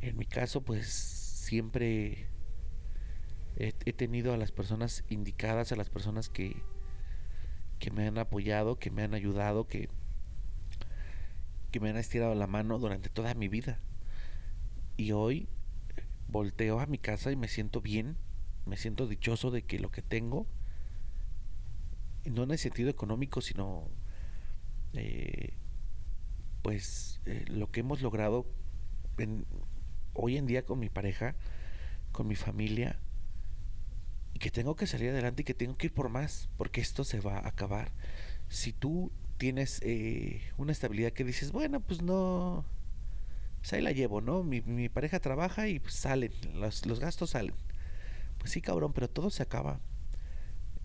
En 0.00 0.18
mi 0.18 0.26
caso, 0.26 0.62
pues 0.62 0.88
siempre 0.88 2.26
he, 3.56 3.92
tenido 3.92 4.34
a 4.34 4.36
las 4.36 4.52
personas 4.52 5.04
indicadas, 5.08 5.72
a 5.72 5.76
las 5.76 5.90
personas 5.90 6.28
que, 6.28 6.62
que 7.78 7.90
me 7.90 8.06
han 8.06 8.18
apoyado, 8.18 8.78
que 8.78 8.90
me 8.90 9.02
han 9.02 9.14
ayudado, 9.14 9.66
que, 9.66 9.88
que 11.70 11.80
me 11.80 11.90
han 11.90 11.96
estirado 11.96 12.34
la 12.34 12.46
mano 12.46 12.78
durante 12.78 13.08
toda 13.08 13.34
mi 13.34 13.48
vida. 13.48 13.80
Y 14.96 15.12
hoy 15.12 15.48
volteo 16.28 16.80
a 16.80 16.86
mi 16.86 16.98
casa 16.98 17.30
y 17.32 17.36
me 17.36 17.48
siento 17.48 17.80
bien, 17.80 18.16
me 18.66 18.76
siento 18.76 19.06
dichoso 19.06 19.50
de 19.50 19.62
que 19.62 19.78
lo 19.78 19.90
que 19.90 20.02
tengo, 20.02 20.46
no 22.30 22.42
en 22.42 22.50
el 22.50 22.58
sentido 22.58 22.90
económico, 22.90 23.40
sino 23.40 23.88
eh, 24.94 25.54
pues 26.62 27.20
eh, 27.26 27.44
lo 27.48 27.70
que 27.70 27.80
hemos 27.80 28.00
logrado 28.02 28.46
en, 29.18 29.46
hoy 30.14 30.36
en 30.36 30.46
día 30.46 30.64
con 30.64 30.78
mi 30.78 30.88
pareja, 30.88 31.34
con 32.12 32.26
mi 32.26 32.36
familia, 32.36 32.98
y 34.34 34.38
que 34.38 34.50
tengo 34.50 34.74
que 34.76 34.86
salir 34.86 35.10
adelante 35.10 35.42
y 35.42 35.44
que 35.44 35.54
tengo 35.54 35.76
que 35.76 35.86
ir 35.86 35.94
por 35.94 36.08
más, 36.08 36.48
porque 36.56 36.80
esto 36.80 37.04
se 37.04 37.20
va 37.20 37.38
a 37.38 37.48
acabar. 37.48 37.92
Si 38.48 38.72
tú 38.72 39.12
tienes 39.38 39.80
eh, 39.82 40.40
una 40.56 40.72
estabilidad 40.72 41.12
que 41.12 41.24
dices, 41.24 41.52
bueno, 41.52 41.80
pues 41.80 42.02
no, 42.02 42.64
pues 43.60 43.72
ahí 43.72 43.82
la 43.82 43.92
llevo, 43.92 44.20
¿no? 44.20 44.42
Mi, 44.42 44.60
mi 44.62 44.88
pareja 44.88 45.20
trabaja 45.20 45.68
y 45.68 45.78
pues 45.80 45.94
salen, 45.94 46.32
los, 46.54 46.86
los 46.86 47.00
gastos 47.00 47.30
salen. 47.30 47.54
Pues 48.38 48.52
sí, 48.52 48.60
cabrón, 48.60 48.92
pero 48.92 49.08
todo 49.08 49.30
se 49.30 49.42
acaba. 49.42 49.80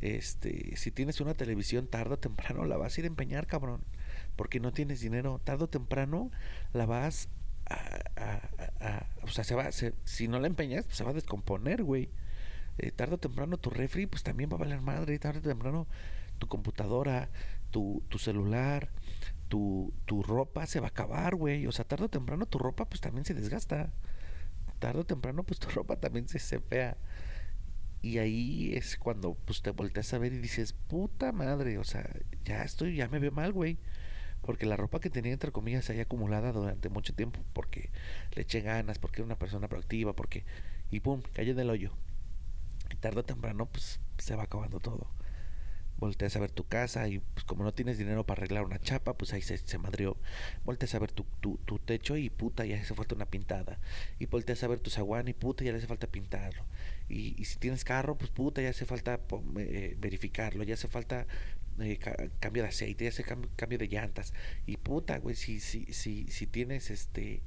Este, 0.01 0.75
si 0.77 0.91
tienes 0.91 1.19
una 1.21 1.33
televisión 1.33 1.87
tarde 1.87 2.13
o 2.15 2.19
temprano 2.19 2.65
la 2.65 2.77
vas 2.77 2.97
a 2.97 3.01
ir 3.01 3.05
a 3.05 3.07
empeñar, 3.07 3.47
cabrón, 3.47 3.81
porque 4.35 4.59
no 4.59 4.71
tienes 4.71 5.01
dinero. 5.01 5.41
Tarde 5.43 5.65
o 5.65 5.69
temprano 5.69 6.31
la 6.73 6.85
vas 6.85 7.29
o 9.23 9.27
sea, 9.27 9.43
se 9.43 9.55
va, 9.55 9.69
si 9.71 10.27
no 10.27 10.39
la 10.39 10.47
empeñas, 10.47 10.85
pues 10.85 10.97
se 10.97 11.03
va 11.03 11.11
a 11.11 11.13
descomponer, 11.13 11.83
güey. 11.83 12.09
Eh, 12.77 12.91
tarde 12.91 13.15
o 13.15 13.17
temprano 13.17 13.57
tu 13.57 13.69
refri, 13.69 14.05
pues 14.07 14.23
también 14.23 14.49
va 14.49 14.55
a 14.55 14.59
valer 14.59 14.81
madre. 14.81 15.19
Tarde 15.19 15.39
o 15.39 15.41
temprano 15.41 15.87
tu 16.39 16.47
computadora, 16.47 17.29
tu, 17.71 18.01
celular, 18.17 18.89
tu, 19.49 19.93
tu 20.05 20.23
ropa 20.23 20.65
se 20.65 20.79
va 20.79 20.87
a 20.87 20.89
acabar, 20.89 21.35
güey. 21.35 21.67
O 21.67 21.71
sea, 21.71 21.85
tarde 21.85 22.05
o 22.05 22.09
temprano 22.09 22.45
tu 22.45 22.57
ropa, 22.57 22.85
pues 22.85 23.01
también 23.01 23.25
se 23.25 23.33
desgasta. 23.33 23.91
Tarde 24.79 25.01
o 25.01 25.05
temprano, 25.05 25.43
pues 25.43 25.59
tu 25.59 25.69
ropa 25.75 25.97
también 25.97 26.27
se, 26.27 26.39
se 26.39 26.59
fea. 26.59 26.97
Y 28.01 28.19
ahí 28.19 28.73
es 28.75 28.97
cuando 28.97 29.35
pues 29.45 29.61
te 29.61 29.71
volteas 29.71 30.13
a 30.13 30.17
ver 30.17 30.33
y 30.33 30.39
dices, 30.39 30.73
puta 30.73 31.31
madre, 31.31 31.77
o 31.77 31.83
sea, 31.83 32.09
ya 32.45 32.63
estoy, 32.63 32.95
ya 32.95 33.07
me 33.09 33.19
veo 33.19 33.31
mal, 33.31 33.51
güey 33.51 33.77
porque 34.41 34.65
la 34.65 34.77
ropa 34.77 34.99
que 34.99 35.09
tenía 35.09 35.33
entre 35.33 35.51
comillas 35.51 35.85
se 35.85 35.99
acumulada 35.99 36.51
durante 36.51 36.89
mucho 36.89 37.13
tiempo 37.13 37.39
porque 37.53 37.91
le 38.35 38.43
eché 38.43 38.61
ganas, 38.61 38.99
porque 38.99 39.21
era 39.21 39.25
una 39.25 39.37
persona 39.37 39.67
proactiva, 39.67 40.13
porque 40.13 40.45
y 40.91 41.01
pum, 41.01 41.21
cayó 41.33 41.51
en 41.51 41.59
el 41.59 41.69
hoyo. 41.69 41.91
Y 42.91 42.95
tarde 42.95 43.19
o 43.19 43.25
temprano 43.25 43.67
pues 43.67 43.99
se 44.17 44.35
va 44.35 44.43
acabando 44.43 44.79
todo. 44.79 45.07
Volteas 45.99 46.35
a 46.35 46.39
ver 46.39 46.51
tu 46.51 46.65
casa 46.65 47.07
y 47.09 47.19
pues 47.19 47.43
como 47.43 47.63
no 47.63 47.73
tienes 47.73 47.97
dinero 47.97 48.25
para 48.25 48.39
arreglar 48.39 48.63
una 48.63 48.79
chapa, 48.79 49.17
pues 49.17 49.33
ahí 49.33 49.41
se, 49.41 49.57
se 49.57 49.77
madrió. 49.77 50.17
Volteas 50.63 50.95
a 50.95 50.99
ver 50.99 51.11
tu, 51.11 51.25
tu, 51.41 51.57
tu, 51.65 51.77
techo 51.79 52.15
y 52.15 52.29
puta, 52.29 52.65
ya 52.65 52.79
hace 52.79 52.95
falta 52.95 53.15
una 53.15 53.25
pintada. 53.25 53.79
Y 54.17 54.25
volteas 54.27 54.63
a 54.63 54.67
ver 54.67 54.79
tu 54.79 54.89
zaguán 54.89 55.27
y 55.27 55.33
puta, 55.33 55.63
ya 55.63 55.71
le 55.71 55.77
hace 55.77 55.87
falta 55.87 56.07
pintarlo. 56.07 56.63
Y, 57.09 57.35
y 57.39 57.45
si 57.45 57.59
tienes 57.59 57.83
carro, 57.83 58.17
pues 58.17 58.31
puta, 58.31 58.61
ya 58.61 58.69
hace 58.69 58.85
falta 58.85 59.19
eh, 59.57 59.95
verificarlo, 59.99 60.63
ya 60.63 60.75
hace 60.75 60.87
falta 60.87 61.27
eh, 61.79 61.99
cambio 62.39 62.63
de 62.63 62.69
aceite, 62.69 63.05
ya 63.05 63.09
hace 63.09 63.23
cambio, 63.23 63.49
cambio, 63.55 63.77
de 63.77 63.87
llantas. 63.87 64.33
Y 64.65 64.77
puta, 64.77 65.17
güey, 65.17 65.35
si, 65.35 65.59
si, 65.59 65.85
si, 65.93 66.27
si 66.27 66.47
tienes 66.47 66.91
este, 66.91 67.41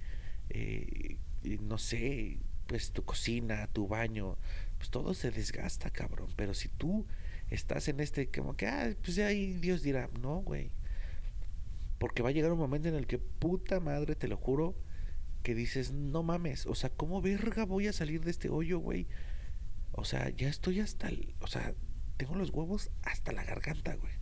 eh, 0.51 1.17
no 1.61 1.79
sé, 1.79 2.38
pues 2.67 2.93
tu 2.93 3.05
cocina, 3.05 3.67
tu 3.69 3.88
baño, 3.88 4.37
pues 4.79 4.91
todo 4.91 5.15
se 5.15 5.31
desgasta, 5.31 5.91
cabrón. 5.91 6.33
Pero 6.37 6.55
si 6.55 6.69
tú 6.69 7.07
estás 7.55 7.88
en 7.88 8.01
este, 8.01 8.31
como 8.31 8.57
que, 8.57 8.67
ah, 8.67 8.95
pues 9.03 9.19
ahí 9.19 9.53
Dios 9.55 9.83
dirá, 9.83 10.09
no, 10.21 10.38
güey. 10.38 10.71
Porque 11.99 12.23
va 12.23 12.31
a 12.31 12.33
llegar 12.33 12.53
un 12.53 12.59
momento 12.59 12.88
en 12.88 12.95
el 12.95 13.07
que, 13.07 13.19
puta 13.19 13.81
madre, 13.81 14.17
te 14.17 14.29
lo 14.29 14.37
juro, 14.37 14.77
que 15.43 15.55
dices, 15.55 15.93
no 15.93 16.23
mames, 16.23 16.67
o 16.67 16.75
sea, 16.75 16.91
¿cómo 16.91 17.21
verga 17.21 17.65
voy 17.65 17.88
a 17.88 17.93
salir 17.93 18.25
de 18.25 18.31
este 18.31 18.49
hoyo, 18.49 18.79
güey? 18.79 19.07
O 19.93 20.05
sea, 20.05 20.31
ya 20.31 20.49
estoy 20.49 20.81
hasta 20.81 21.09
el, 21.09 21.35
o 21.41 21.47
sea, 21.47 21.75
tengo 22.17 22.35
los 22.35 22.51
huevos 22.51 22.91
hasta 23.03 23.33
la 23.33 23.45
garganta, 23.45 23.95
güey 23.97 24.21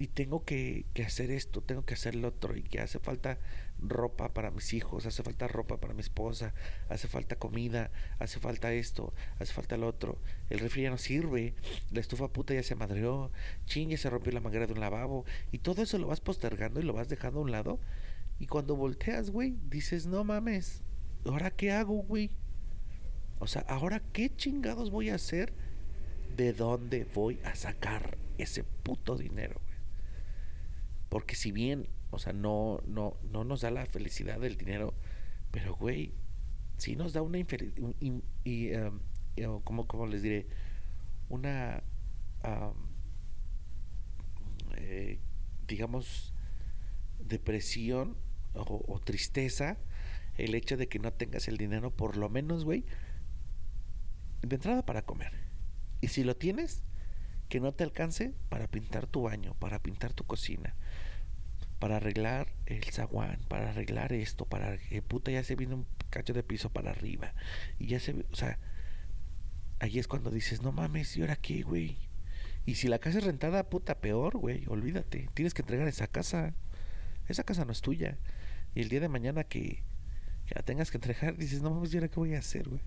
y 0.00 0.06
tengo 0.06 0.46
que, 0.46 0.86
hacer 1.04 1.30
esto, 1.30 1.60
tengo 1.60 1.84
que 1.84 1.92
hacer 1.92 2.14
lo 2.14 2.28
otro, 2.28 2.56
y 2.56 2.62
que 2.62 2.80
hace 2.80 2.98
falta 2.98 3.38
ropa 3.78 4.32
para 4.32 4.50
mis 4.50 4.72
hijos, 4.72 5.04
hace 5.04 5.22
falta 5.22 5.46
ropa 5.46 5.76
para 5.76 5.92
mi 5.92 6.00
esposa, 6.00 6.54
hace 6.88 7.06
falta 7.06 7.36
comida, 7.36 7.90
hace 8.18 8.40
falta 8.40 8.72
esto, 8.72 9.12
hace 9.38 9.52
falta 9.52 9.76
lo 9.76 9.86
otro. 9.86 10.16
El 10.48 10.60
refri 10.60 10.84
ya 10.84 10.90
no 10.90 10.96
sirve, 10.96 11.54
la 11.90 12.00
estufa 12.00 12.28
puta 12.28 12.54
ya 12.54 12.62
se 12.62 12.76
madreó, 12.76 13.30
ching, 13.66 13.90
ya 13.90 13.98
se 13.98 14.08
rompió 14.08 14.32
la 14.32 14.40
manguera 14.40 14.66
de 14.66 14.72
un 14.72 14.80
lavabo, 14.80 15.26
y 15.52 15.58
todo 15.58 15.82
eso 15.82 15.98
lo 15.98 16.06
vas 16.06 16.22
postergando 16.22 16.80
y 16.80 16.84
lo 16.84 16.94
vas 16.94 17.10
dejando 17.10 17.40
a 17.40 17.42
un 17.42 17.50
lado. 17.50 17.78
Y 18.38 18.46
cuando 18.46 18.76
volteas, 18.76 19.28
güey, 19.28 19.58
dices, 19.68 20.06
no 20.06 20.24
mames, 20.24 20.82
¿ahora 21.26 21.50
qué 21.50 21.72
hago, 21.72 21.96
güey? 21.96 22.30
O 23.38 23.46
sea, 23.46 23.66
¿ahora 23.68 24.00
qué 24.14 24.34
chingados 24.34 24.90
voy 24.90 25.10
a 25.10 25.16
hacer? 25.16 25.52
¿De 26.38 26.54
dónde 26.54 27.06
voy 27.14 27.38
a 27.44 27.54
sacar 27.54 28.16
ese 28.38 28.64
puto 28.64 29.18
dinero? 29.18 29.60
Porque 31.10 31.34
si 31.34 31.52
bien, 31.52 31.88
o 32.10 32.18
sea, 32.18 32.32
no, 32.32 32.80
no, 32.86 33.18
no 33.30 33.44
nos 33.44 33.60
da 33.60 33.70
la 33.70 33.84
felicidad 33.84 34.40
del 34.40 34.56
dinero, 34.56 34.94
pero 35.50 35.76
güey, 35.76 36.14
sí 36.78 36.96
nos 36.96 37.12
da 37.12 37.20
una 37.20 37.38
y, 37.38 38.72
um, 38.72 39.60
como, 39.62 40.06
les 40.06 40.22
diré, 40.22 40.46
una 41.28 41.82
eh, 44.76 45.18
digamos 45.66 46.32
depresión 47.18 48.16
o, 48.54 48.82
o, 48.88 48.98
tristeza 49.00 49.76
el 50.38 50.54
hecho 50.54 50.76
de 50.76 50.88
que 50.88 50.98
no 50.98 51.12
tengas 51.12 51.48
el 51.48 51.58
dinero 51.58 51.90
por 51.90 52.16
lo 52.16 52.30
menos 52.30 52.64
güey 52.64 52.86
de 54.42 54.56
entrada 54.56 54.86
para 54.86 55.02
comer. 55.02 55.32
Y 56.00 56.08
si 56.08 56.24
lo 56.24 56.36
tienes 56.36 56.82
que 57.48 57.60
no 57.60 57.72
te 57.72 57.84
alcance 57.84 58.32
para 58.48 58.68
pintar 58.68 59.06
tu 59.06 59.22
baño, 59.22 59.54
para 59.58 59.82
pintar 59.82 60.12
tu 60.14 60.24
cocina, 60.24 60.74
para 61.80 61.96
arreglar 61.96 62.52
el 62.66 62.84
zaguán, 62.84 63.40
para 63.48 63.70
arreglar 63.70 64.12
esto, 64.12 64.44
para 64.44 64.78
que 64.78 65.02
puta 65.02 65.32
ya 65.32 65.42
se 65.42 65.56
viene 65.56 65.74
un 65.74 65.86
cacho 66.10 66.32
de 66.34 66.42
piso 66.42 66.70
para 66.70 66.90
arriba. 66.90 67.34
Y 67.78 67.86
ya 67.86 67.98
se, 67.98 68.12
o 68.30 68.36
sea, 68.36 68.58
ahí 69.80 69.98
es 69.98 70.06
cuando 70.06 70.30
dices, 70.30 70.62
no 70.62 70.72
mames, 70.72 71.16
¿y 71.16 71.22
ahora 71.22 71.36
qué, 71.36 71.62
güey? 71.62 71.96
Y 72.66 72.74
si 72.76 72.88
la 72.88 72.98
casa 72.98 73.18
es 73.18 73.24
rentada, 73.24 73.68
puta, 73.68 73.98
peor, 74.00 74.36
güey, 74.36 74.64
olvídate. 74.68 75.28
Tienes 75.34 75.54
que 75.54 75.62
entregar 75.62 75.88
esa 75.88 76.06
casa. 76.06 76.54
Esa 77.28 77.44
casa 77.44 77.64
no 77.64 77.72
es 77.72 77.80
tuya. 77.80 78.18
Y 78.74 78.82
el 78.82 78.90
día 78.90 79.00
de 79.00 79.08
mañana 79.08 79.44
que, 79.44 79.82
que 80.46 80.54
la 80.54 80.62
tengas 80.62 80.90
que 80.90 80.98
entregar, 80.98 81.36
dices, 81.38 81.62
no 81.62 81.70
mames, 81.70 81.92
¿y 81.94 81.96
ahora 81.96 82.08
qué 82.08 82.16
voy 82.16 82.34
a 82.34 82.38
hacer, 82.38 82.68
güey? 82.68 82.82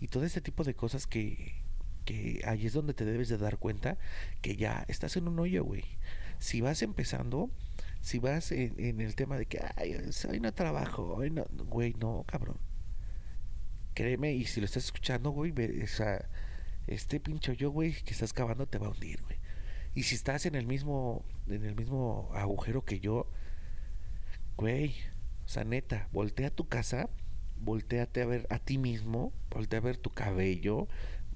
Y 0.00 0.06
todo 0.06 0.24
ese 0.24 0.40
tipo 0.40 0.62
de 0.62 0.74
cosas 0.74 1.08
que, 1.08 1.60
que 2.04 2.42
ahí 2.46 2.64
es 2.64 2.72
donde 2.72 2.94
te 2.94 3.04
debes 3.04 3.28
de 3.28 3.38
dar 3.38 3.58
cuenta 3.58 3.98
que 4.40 4.56
ya 4.56 4.84
estás 4.86 5.16
en 5.16 5.26
un 5.26 5.38
hoyo, 5.40 5.64
güey. 5.64 5.84
Si 6.38 6.60
vas 6.60 6.82
empezando, 6.82 7.50
si 8.00 8.18
vas 8.18 8.52
en, 8.52 9.00
el 9.00 9.14
tema 9.14 9.36
de 9.36 9.46
que, 9.46 9.60
ay, 9.76 9.96
hoy 10.28 10.40
no 10.40 10.52
trabajo, 10.52 11.14
hoy 11.14 11.30
no, 11.30 11.46
güey, 11.66 11.94
no, 11.94 12.24
cabrón. 12.26 12.58
créeme, 13.94 14.32
y 14.34 14.44
si 14.44 14.60
lo 14.60 14.66
estás 14.66 14.84
escuchando, 14.84 15.30
güey, 15.30 15.52
o 15.82 15.86
sea, 15.86 16.28
este 16.86 17.20
pincho 17.20 17.52
yo, 17.52 17.70
güey, 17.70 17.92
que 17.92 18.12
estás 18.12 18.32
cavando 18.32 18.66
te 18.66 18.78
va 18.78 18.86
a 18.86 18.90
hundir, 18.90 19.22
güey. 19.22 19.38
Y 19.94 20.04
si 20.04 20.14
estás 20.14 20.46
en 20.46 20.54
el 20.54 20.66
mismo, 20.66 21.24
en 21.48 21.64
el 21.64 21.74
mismo 21.74 22.30
agujero 22.34 22.84
que 22.84 23.00
yo, 23.00 23.30
güey, 24.56 24.94
o 25.44 25.48
sea, 25.48 25.64
neta, 25.64 26.08
voltea 26.12 26.48
a 26.48 26.50
tu 26.50 26.68
casa, 26.68 27.08
volteate 27.60 28.22
a 28.22 28.26
ver 28.26 28.46
a 28.50 28.58
ti 28.58 28.78
mismo, 28.78 29.32
voltea 29.50 29.80
a 29.80 29.82
ver 29.82 29.96
tu 29.96 30.10
cabello, 30.10 30.88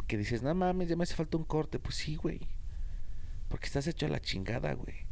que 0.06 0.16
dices, 0.18 0.42
no 0.42 0.54
mames, 0.54 0.88
ya 0.88 0.96
me 0.96 1.04
hace 1.04 1.14
falta 1.14 1.36
un 1.36 1.44
corte. 1.44 1.78
Pues 1.78 1.96
sí, 1.96 2.16
güey. 2.16 2.40
Porque 3.48 3.66
estás 3.66 3.86
hecho 3.86 4.06
a 4.06 4.10
la 4.10 4.20
chingada, 4.20 4.74
güey. 4.74 5.06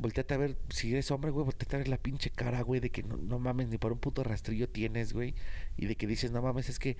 Volteate 0.00 0.34
a 0.34 0.38
ver, 0.38 0.56
si 0.70 0.92
eres 0.92 1.10
hombre, 1.10 1.30
güey, 1.30 1.44
volteate 1.44 1.76
a 1.76 1.78
ver 1.78 1.88
la 1.88 1.98
pinche 1.98 2.30
cara, 2.30 2.62
güey, 2.62 2.80
de 2.80 2.90
que 2.90 3.02
no, 3.02 3.18
no, 3.18 3.38
mames, 3.38 3.68
ni 3.68 3.76
por 3.76 3.92
un 3.92 3.98
puto 3.98 4.24
rastrillo 4.24 4.68
tienes, 4.68 5.12
güey. 5.12 5.34
Y 5.76 5.86
de 5.86 5.96
que 5.96 6.06
dices, 6.06 6.32
no 6.32 6.40
mames, 6.40 6.68
es 6.70 6.78
que 6.78 6.96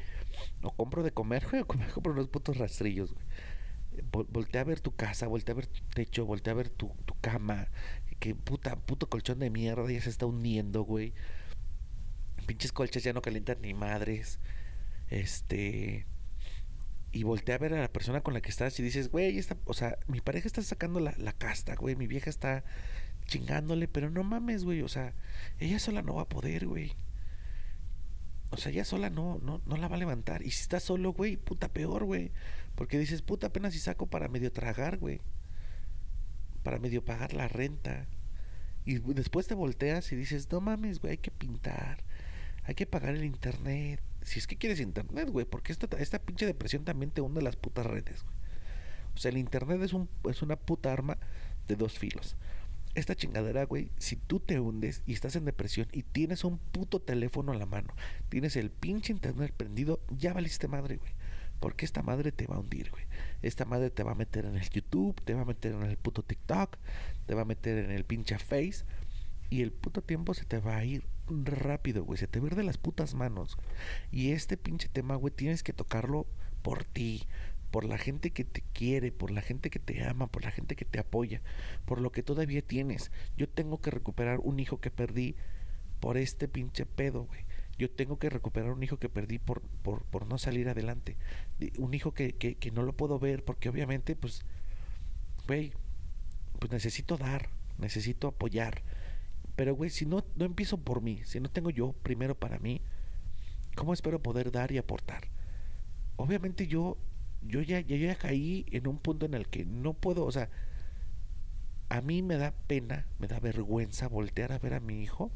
o 0.62 0.70
compro 0.70 1.02
de 1.02 1.12
comer, 1.12 1.46
güey, 1.50 1.62
o 1.66 1.74
me 1.74 1.88
compro 1.94 2.12
unos 2.12 2.28
putos 2.28 2.58
rastrillos, 2.58 3.14
güey. 3.14 3.26
voltea 4.28 4.60
a 4.60 4.64
ver 4.64 4.80
tu 4.80 4.94
casa, 4.94 5.26
voltea 5.28 5.54
a 5.54 5.56
ver 5.56 5.66
tu 5.66 5.80
techo, 5.94 6.26
voltea 6.26 6.52
a 6.52 6.56
ver 6.56 6.68
tu, 6.68 6.92
tu 7.06 7.14
cama. 7.20 7.68
Que 8.18 8.34
puta, 8.34 8.76
puto 8.76 9.08
colchón 9.08 9.38
de 9.38 9.50
mierda 9.50 9.90
ya 9.90 10.00
se 10.02 10.10
está 10.10 10.26
hundiendo, 10.26 10.82
güey. 10.82 11.14
Pinches 12.46 12.72
colchas 12.72 13.02
ya 13.02 13.12
no 13.14 13.22
calientan 13.22 13.62
ni 13.62 13.72
madres. 13.74 14.40
Este 15.08 16.06
y 17.12 17.24
voltea 17.24 17.56
a 17.56 17.58
ver 17.58 17.74
a 17.74 17.80
la 17.80 17.92
persona 17.92 18.20
con 18.20 18.34
la 18.34 18.40
que 18.40 18.50
estás 18.50 18.78
y 18.78 18.82
dices, 18.82 19.10
güey, 19.10 19.38
está, 19.38 19.56
o 19.64 19.74
sea, 19.74 19.98
mi 20.06 20.20
pareja 20.20 20.46
está 20.46 20.62
sacando 20.62 21.00
la, 21.00 21.14
la 21.18 21.32
casta, 21.32 21.74
güey, 21.74 21.96
mi 21.96 22.06
vieja 22.06 22.30
está 22.30 22.64
chingándole, 23.26 23.88
pero 23.88 24.10
no 24.10 24.22
mames, 24.22 24.64
güey, 24.64 24.82
o 24.82 24.88
sea, 24.88 25.14
ella 25.58 25.78
sola 25.78 26.02
no 26.02 26.14
va 26.14 26.22
a 26.22 26.28
poder, 26.28 26.66
güey. 26.66 26.92
O 28.50 28.56
sea, 28.56 28.72
ella 28.72 28.84
sola 28.84 29.10
no, 29.10 29.38
no, 29.38 29.62
no 29.64 29.76
la 29.76 29.88
va 29.88 29.96
a 29.96 29.98
levantar. 29.98 30.42
Y 30.42 30.50
si 30.50 30.62
está 30.62 30.80
solo, 30.80 31.12
güey, 31.12 31.36
puta 31.36 31.68
peor, 31.72 32.04
güey. 32.04 32.32
Porque 32.74 32.98
dices, 32.98 33.22
puta, 33.22 33.48
apenas 33.48 33.72
si 33.72 33.78
saco 33.78 34.06
para 34.06 34.28
medio 34.28 34.50
tragar, 34.50 34.98
güey. 34.98 35.20
Para 36.64 36.80
medio 36.80 37.04
pagar 37.04 37.32
la 37.32 37.46
renta. 37.46 38.08
Y 38.84 38.98
después 38.98 39.46
te 39.46 39.54
volteas 39.54 40.10
y 40.10 40.16
dices, 40.16 40.50
no 40.50 40.60
mames, 40.60 41.00
güey, 41.00 41.12
hay 41.12 41.18
que 41.18 41.30
pintar. 41.30 42.02
Hay 42.64 42.74
que 42.74 42.86
pagar 42.86 43.14
el 43.14 43.24
internet 43.24 44.00
si 44.22 44.38
es 44.38 44.46
que 44.46 44.56
quieres 44.56 44.80
internet, 44.80 45.30
güey, 45.30 45.46
porque 45.46 45.72
esta, 45.72 45.88
esta 45.98 46.18
pinche 46.20 46.46
depresión 46.46 46.84
también 46.84 47.10
te 47.10 47.20
hunde 47.20 47.42
las 47.42 47.56
putas 47.56 47.86
redes, 47.86 48.22
güey. 48.22 48.36
O 49.14 49.18
sea, 49.18 49.30
el 49.30 49.38
internet 49.38 49.82
es, 49.82 49.92
un, 49.92 50.08
es 50.28 50.42
una 50.42 50.56
puta 50.56 50.92
arma 50.92 51.18
de 51.68 51.76
dos 51.76 51.98
filos. 51.98 52.36
Esta 52.94 53.14
chingadera, 53.14 53.64
güey, 53.64 53.90
si 53.98 54.16
tú 54.16 54.40
te 54.40 54.58
hundes 54.58 55.02
y 55.06 55.12
estás 55.12 55.36
en 55.36 55.44
depresión 55.44 55.88
y 55.92 56.02
tienes 56.02 56.44
un 56.44 56.58
puto 56.58 57.00
teléfono 57.00 57.52
a 57.52 57.56
la 57.56 57.66
mano, 57.66 57.94
tienes 58.28 58.56
el 58.56 58.70
pinche 58.70 59.12
internet 59.12 59.52
prendido, 59.56 60.00
ya 60.10 60.32
valiste 60.32 60.68
madre, 60.68 60.96
güey. 60.96 61.12
Porque 61.60 61.84
esta 61.84 62.02
madre 62.02 62.32
te 62.32 62.46
va 62.46 62.56
a 62.56 62.60
hundir, 62.60 62.90
güey. 62.90 63.04
Esta 63.42 63.64
madre 63.64 63.90
te 63.90 64.02
va 64.02 64.12
a 64.12 64.16
meter 64.16 64.46
en 64.46 64.56
el 64.56 64.68
YouTube, 64.70 65.20
te 65.22 65.34
va 65.34 65.42
a 65.42 65.44
meter 65.44 65.72
en 65.72 65.82
el 65.82 65.98
puto 65.98 66.22
TikTok, 66.22 66.78
te 67.26 67.34
va 67.34 67.42
a 67.42 67.44
meter 67.44 67.84
en 67.84 67.90
el 67.90 68.04
pinche 68.04 68.38
Face 68.38 68.84
y 69.50 69.62
el 69.62 69.72
puto 69.72 70.02
tiempo 70.02 70.32
se 70.32 70.44
te 70.44 70.58
va 70.58 70.76
a 70.76 70.84
ir 70.84 71.04
rápido, 71.44 72.04
güey. 72.04 72.18
Se 72.18 72.26
te 72.26 72.40
va 72.40 72.46
a 72.46 72.50
ir 72.50 72.56
de 72.56 72.64
las 72.64 72.78
putas 72.78 73.14
manos. 73.14 73.56
Y 74.10 74.32
este 74.32 74.56
pinche 74.56 74.88
tema, 74.88 75.16
güey, 75.16 75.32
tienes 75.34 75.62
que 75.62 75.72
tocarlo 75.72 76.26
por 76.62 76.84
ti, 76.84 77.26
por 77.70 77.84
la 77.84 77.98
gente 77.98 78.30
que 78.30 78.44
te 78.44 78.62
quiere, 78.72 79.12
por 79.12 79.30
la 79.30 79.42
gente 79.42 79.70
que 79.70 79.78
te 79.78 80.04
ama, 80.04 80.26
por 80.26 80.44
la 80.44 80.50
gente 80.50 80.76
que 80.76 80.84
te 80.84 80.98
apoya, 80.98 81.40
por 81.84 82.00
lo 82.00 82.12
que 82.12 82.22
todavía 82.22 82.62
tienes. 82.62 83.10
Yo 83.36 83.48
tengo 83.48 83.80
que 83.80 83.90
recuperar 83.90 84.40
un 84.40 84.60
hijo 84.60 84.80
que 84.80 84.90
perdí 84.90 85.36
por 86.00 86.16
este 86.16 86.48
pinche 86.48 86.86
pedo, 86.86 87.24
güey. 87.24 87.44
Yo 87.78 87.90
tengo 87.90 88.18
que 88.18 88.28
recuperar 88.28 88.72
un 88.72 88.82
hijo 88.82 88.98
que 88.98 89.08
perdí 89.08 89.38
por, 89.38 89.62
por, 89.62 90.04
por 90.04 90.26
no 90.26 90.36
salir 90.36 90.68
adelante. 90.68 91.16
Un 91.78 91.94
hijo 91.94 92.12
que, 92.12 92.34
que, 92.34 92.56
que 92.56 92.70
no 92.70 92.82
lo 92.82 92.92
puedo 92.92 93.18
ver 93.18 93.42
porque 93.42 93.70
obviamente, 93.70 94.16
pues, 94.16 94.42
güey, 95.46 95.72
pues 96.58 96.70
necesito 96.70 97.16
dar, 97.16 97.48
necesito 97.78 98.28
apoyar, 98.28 98.82
pero, 99.60 99.74
güey, 99.74 99.90
si 99.90 100.06
no, 100.06 100.24
no 100.36 100.46
empiezo 100.46 100.78
por 100.78 101.02
mí, 101.02 101.20
si 101.26 101.38
no 101.38 101.50
tengo 101.50 101.68
yo 101.68 101.92
primero 101.92 102.34
para 102.34 102.58
mí, 102.58 102.80
¿cómo 103.76 103.92
espero 103.92 104.22
poder 104.22 104.50
dar 104.50 104.72
y 104.72 104.78
aportar? 104.78 105.28
Obviamente 106.16 106.66
yo, 106.66 106.96
yo 107.42 107.60
ya, 107.60 107.80
ya, 107.80 107.98
ya 107.98 108.14
caí 108.14 108.64
en 108.70 108.88
un 108.88 108.96
punto 108.96 109.26
en 109.26 109.34
el 109.34 109.48
que 109.48 109.66
no 109.66 109.92
puedo, 109.92 110.24
o 110.24 110.32
sea, 110.32 110.48
a 111.90 112.00
mí 112.00 112.22
me 112.22 112.38
da 112.38 112.54
pena, 112.68 113.04
me 113.18 113.26
da 113.26 113.38
vergüenza 113.38 114.08
voltear 114.08 114.50
a 114.52 114.58
ver 114.58 114.72
a 114.72 114.80
mi 114.80 115.02
hijo, 115.02 115.30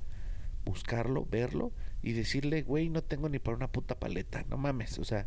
buscarlo, 0.65 1.27
verlo 1.27 1.73
y 2.03 2.13
decirle, 2.13 2.63
güey, 2.63 2.89
no 2.89 3.05
tengo 3.05 3.29
ni 3.29 3.39
para 3.39 3.59
una 3.59 3.71
puta 3.71 4.01
paleta, 4.01 4.47
no 4.49 4.57
mames, 4.57 4.99
o 4.99 5.05
sea, 5.05 5.27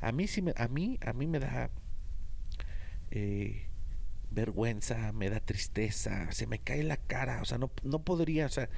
a 0.00 0.12
mí 0.12 0.28
sí 0.28 0.40
me, 0.40 0.54
a 0.56 0.68
mí, 0.68 1.00
a 1.04 1.12
mí 1.14 1.26
me 1.26 1.40
da 1.40 1.68
eh, 3.10 3.65
vergüenza, 4.30 5.12
me 5.12 5.30
da 5.30 5.40
tristeza, 5.40 6.30
se 6.32 6.46
me 6.46 6.58
cae 6.58 6.82
la 6.82 6.96
cara, 6.96 7.40
o 7.42 7.44
sea, 7.44 7.58
no, 7.58 7.70
no 7.82 8.00
podría, 8.04 8.46
o 8.46 8.50
sea, 8.50 8.68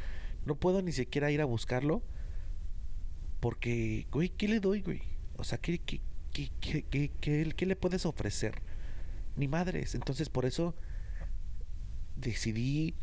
no 0.46 0.56
puedo 0.56 0.82
ni 0.82 0.92
siquiera 0.92 1.30
ir 1.30 1.40
a 1.40 1.44
buscarlo 1.44 2.02
porque, 3.40 4.06
güey, 4.10 4.30
¿qué 4.30 4.48
le 4.48 4.60
doy, 4.60 4.82
güey? 4.82 5.02
O 5.36 5.44
sea, 5.44 5.58
¿qué, 5.58 5.78
qué, 5.78 6.00
qué, 6.32 7.10
qué, 7.20 7.66
le 7.66 7.76
puedes 7.76 8.06
ofrecer? 8.06 8.60
Ni 9.36 9.46
madres, 9.46 9.94
entonces 9.94 10.28
por 10.28 10.44
eso 10.46 10.74
decidí 12.16 12.94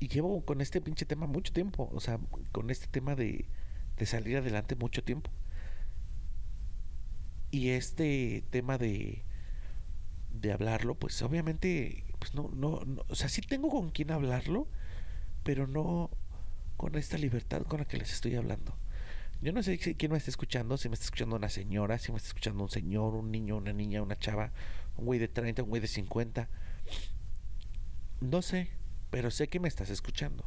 y 0.00 0.08
llevo 0.08 0.44
con 0.44 0.60
este 0.62 0.80
pinche 0.80 1.04
tema 1.04 1.26
mucho 1.26 1.52
tiempo, 1.52 1.90
o 1.92 2.00
sea, 2.00 2.18
con 2.52 2.70
este 2.70 2.86
tema 2.86 3.14
de, 3.14 3.46
de 3.98 4.06
salir 4.06 4.38
adelante 4.38 4.76
mucho 4.76 5.04
tiempo. 5.04 5.30
Y 7.50 7.70
este 7.70 8.44
tema 8.50 8.78
de, 8.78 9.24
de 10.40 10.52
hablarlo, 10.52 10.94
pues 10.94 11.20
obviamente, 11.22 12.04
pues 12.18 12.34
no, 12.34 12.50
no, 12.54 12.80
o 13.08 13.14
sea, 13.14 13.28
sí 13.28 13.40
tengo 13.42 13.68
con 13.68 13.90
quién 13.90 14.10
hablarlo, 14.10 14.68
pero 15.42 15.66
no 15.66 16.10
con 16.76 16.94
esta 16.96 17.18
libertad 17.18 17.62
con 17.62 17.80
la 17.80 17.86
que 17.86 17.96
les 17.96 18.12
estoy 18.12 18.36
hablando. 18.36 18.76
Yo 19.40 19.52
no 19.52 19.62
sé 19.62 19.78
quién 19.78 20.10
me 20.10 20.18
está 20.18 20.30
escuchando, 20.30 20.76
si 20.76 20.88
me 20.88 20.94
está 20.94 21.04
escuchando 21.04 21.36
una 21.36 21.48
señora, 21.48 21.98
si 21.98 22.10
me 22.10 22.18
está 22.18 22.28
escuchando 22.28 22.64
un 22.64 22.70
señor, 22.70 23.14
un 23.14 23.30
niño, 23.30 23.56
una 23.56 23.72
niña, 23.72 24.02
una 24.02 24.16
chava, 24.16 24.52
un 24.96 25.04
güey 25.04 25.20
de 25.20 25.28
30, 25.28 25.62
un 25.62 25.68
güey 25.68 25.80
de 25.80 25.86
50. 25.86 26.48
No 28.20 28.42
sé, 28.42 28.70
pero 29.10 29.30
sé 29.30 29.48
que 29.48 29.60
me 29.60 29.68
estás 29.68 29.90
escuchando. 29.90 30.44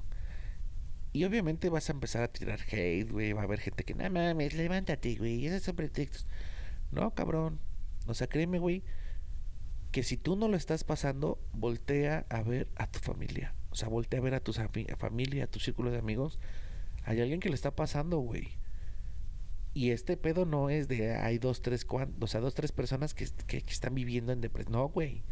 Y 1.14 1.24
obviamente 1.24 1.70
vas 1.70 1.89
a 1.89 1.94
empezar 1.94 2.24
a 2.24 2.28
tirar 2.28 2.60
hate, 2.70 3.10
güey. 3.10 3.34
Va 3.34 3.42
a 3.42 3.44
haber 3.46 3.60
gente 3.60 3.84
que, 3.84 3.94
no 3.94 4.10
mames, 4.10 4.54
levántate, 4.54 5.16
güey. 5.16 5.46
Esos 5.46 5.64
son 5.64 5.76
pretextos. 5.76 6.28
No, 6.92 7.14
cabrón. 7.14 7.60
O 8.08 8.14
sea, 8.14 8.28
créeme, 8.28 8.60
güey 8.60 8.84
que 9.92 10.04
si 10.04 10.18
tú 10.18 10.36
no 10.36 10.48
lo 10.48 10.56
estás 10.56 10.84
pasando, 10.84 11.39
voltea 11.54 12.26
a 12.30 12.42
ver 12.42 12.68
a 12.76 12.88
tu 12.88 13.00
familia. 13.00 13.54
O 13.72 13.76
sea, 13.76 13.89
voltea 13.89 14.20
a 14.20 14.24
ver 14.24 14.34
a 14.34 14.39
tu 14.39 14.54
familia, 14.54 15.44
a 15.44 15.48
tu 15.48 15.60
círculo 15.60 15.92
de 15.92 16.00
amigos. 16.00 16.39
Hay 17.04 17.20
alguien 17.20 17.39
que 17.39 17.50
le 17.50 17.56
está 17.56 17.76
pasando, 17.76 18.20
güey. 18.20 18.58
Y 19.74 19.92
este 19.92 20.18
pedo 20.18 20.46
no 20.46 20.70
es 20.70 20.88
de 20.88 21.16
hay 21.16 21.38
dos, 21.38 21.62
tres, 21.62 21.86
o 21.89 22.28
sea, 22.28 22.42
dos, 22.42 22.54
tres 22.54 22.72
personas 22.72 23.14
que, 23.14 23.26
que, 23.48 23.58
están 23.58 23.96
viviendo 23.96 24.34
en 24.34 24.42
depresión. 24.42 24.74
No, 24.74 24.89
güey. 24.89 25.24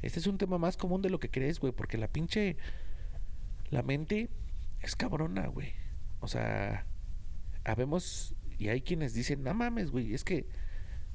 Este 0.00 0.18
es 0.18 0.26
un 0.26 0.38
tema 0.38 0.58
más 0.58 0.76
común 0.76 1.02
de 1.02 1.10
lo 1.10 1.20
que 1.20 1.30
crees, 1.30 1.60
güey. 1.60 1.72
Porque 1.72 1.98
la 1.98 2.08
pinche. 2.08 2.56
La 3.70 3.82
mente 3.82 4.30
es 4.80 4.96
cabrona, 4.96 5.46
güey. 5.46 5.72
O 6.20 6.28
sea, 6.28 6.86
habemos. 7.64 8.34
Y 8.58 8.68
hay 8.68 8.82
quienes 8.82 9.14
dicen, 9.14 9.42
no 9.42 9.52
mames, 9.54 9.90
güey. 9.90 10.14
Es 10.14 10.24
que. 10.24 10.46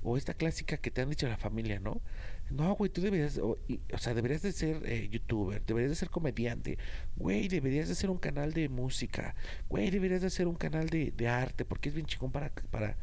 O 0.03 0.15
esta 0.15 0.35
clásica 0.35 0.77
que 0.77 0.91
te 0.91 1.01
han 1.01 1.09
dicho 1.09 1.27
la 1.27 1.37
familia, 1.37 1.79
¿no? 1.79 2.01
No, 2.49 2.75
güey, 2.75 2.89
tú 2.89 3.01
deberías, 3.01 3.37
o, 3.39 3.57
sea, 3.97 4.13
deberías 4.13 4.41
de 4.41 4.53
ser 4.53 4.81
eh, 4.85 5.09
youtuber, 5.11 5.65
deberías 5.65 5.91
de 5.91 5.95
ser 5.95 6.09
comediante, 6.09 6.77
güey, 7.17 7.49
deberías 7.49 7.89
de 7.89 7.95
ser 7.95 8.09
un 8.09 8.17
canal 8.17 8.53
de 8.53 8.69
música, 8.69 9.35
güey, 9.67 9.89
deberías 9.89 10.21
de 10.21 10.29
ser 10.29 10.47
un 10.47 10.55
canal 10.55 10.89
de, 10.89 11.11
de 11.11 11.27
arte, 11.27 11.65
porque 11.65 11.89
es 11.89 11.95
bien 11.95 12.07
chingón 12.07 12.31
para, 12.31 12.51
para, 12.71 12.95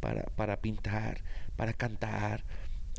para, 0.00 0.24
para 0.36 0.60
pintar, 0.60 1.22
para 1.56 1.72
cantar. 1.72 2.44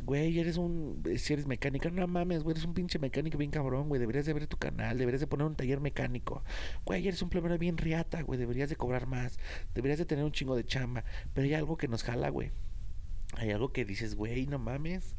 Güey, 0.04 0.40
eres 0.40 0.56
un, 0.56 1.04
si 1.16 1.32
eres 1.34 1.46
mecánica, 1.46 1.88
no 1.90 2.08
mames, 2.08 2.42
güey, 2.42 2.54
eres 2.54 2.64
un 2.64 2.74
pinche 2.74 2.98
mecánico 2.98 3.38
bien 3.38 3.52
cabrón, 3.52 3.88
güey, 3.88 4.00
deberías 4.00 4.26
de 4.26 4.32
ver 4.32 4.48
tu 4.48 4.56
canal, 4.56 4.98
deberías 4.98 5.20
de 5.20 5.28
poner 5.28 5.46
un 5.46 5.54
taller 5.54 5.80
mecánico. 5.80 6.42
Güey, 6.84 7.06
eres 7.06 7.22
un 7.22 7.28
plomero 7.28 7.56
bien 7.58 7.78
riata, 7.78 8.22
güey, 8.22 8.40
deberías 8.40 8.68
de 8.68 8.74
cobrar 8.76 9.06
más, 9.06 9.38
deberías 9.74 10.00
de 10.00 10.06
tener 10.06 10.24
un 10.24 10.32
chingo 10.32 10.56
de 10.56 10.64
chamba, 10.64 11.04
pero 11.34 11.46
hay 11.46 11.54
algo 11.54 11.76
que 11.76 11.86
nos 11.86 12.02
jala, 12.02 12.30
güey. 12.30 12.50
Hay 13.36 13.50
algo 13.50 13.72
que 13.72 13.84
dices, 13.84 14.16
güey, 14.16 14.46
no 14.46 14.58
mames 14.58 15.14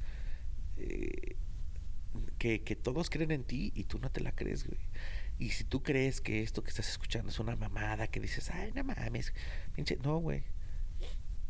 eh, 0.84 1.36
que, 2.38 2.64
que, 2.64 2.76
todos 2.76 3.10
creen 3.10 3.32
en 3.32 3.44
ti 3.44 3.72
y 3.76 3.86
tú 3.86 4.00
no 4.00 4.12
te 4.12 4.22
la 4.22 4.34
crees, 4.34 4.68
güey. 4.68 4.80
Y 5.40 5.50
si 5.50 5.64
tú 5.64 5.82
crees 5.82 6.22
que 6.22 6.42
esto 6.42 6.64
que 6.64 6.70
estás 6.70 6.90
escuchando 6.90 7.30
es 7.30 7.40
una 7.40 7.56
mamada, 7.56 8.08
que 8.08 8.20
dices, 8.20 8.50
ay, 8.52 8.72
no 8.76 8.84
mames, 8.84 9.34
pinche, 9.74 9.98
no, 9.98 10.18
güey. 10.18 10.44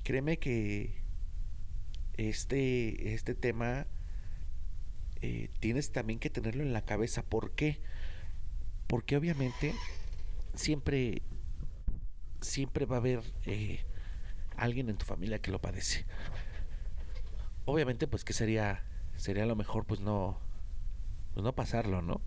Créeme 0.04 0.38
que 0.38 1.02
este, 2.18 3.14
este 3.14 3.36
tema 3.36 3.88
eh, 5.22 5.50
tienes 5.60 5.92
también 5.92 6.20
que 6.20 6.30
tenerlo 6.30 6.64
en 6.64 6.74
la 6.74 6.86
cabeza. 6.86 7.24
¿Por 7.24 7.52
qué? 7.52 7.82
Porque 8.88 9.18
obviamente 9.18 9.74
siempre, 10.54 11.22
siempre 12.42 12.86
va 12.86 12.98
a 12.98 13.00
haber 13.00 13.22
eh, 13.46 13.80
alguien 14.58 14.90
en 14.90 14.98
tu 14.98 15.06
familia 15.06 15.40
que 15.40 15.52
lo 15.52 15.62
padece. 15.62 16.06
Obviamente, 17.66 18.08
pues 18.08 18.24
que 18.24 18.34
sería 18.34 18.84
sería 19.24 19.46
lo 19.46 19.56
mejor 19.56 19.86
pues 19.86 20.02
no 20.02 20.38
pues 21.34 21.46
no 21.46 21.56
pasarlo, 21.56 22.02
¿no? 22.02 22.20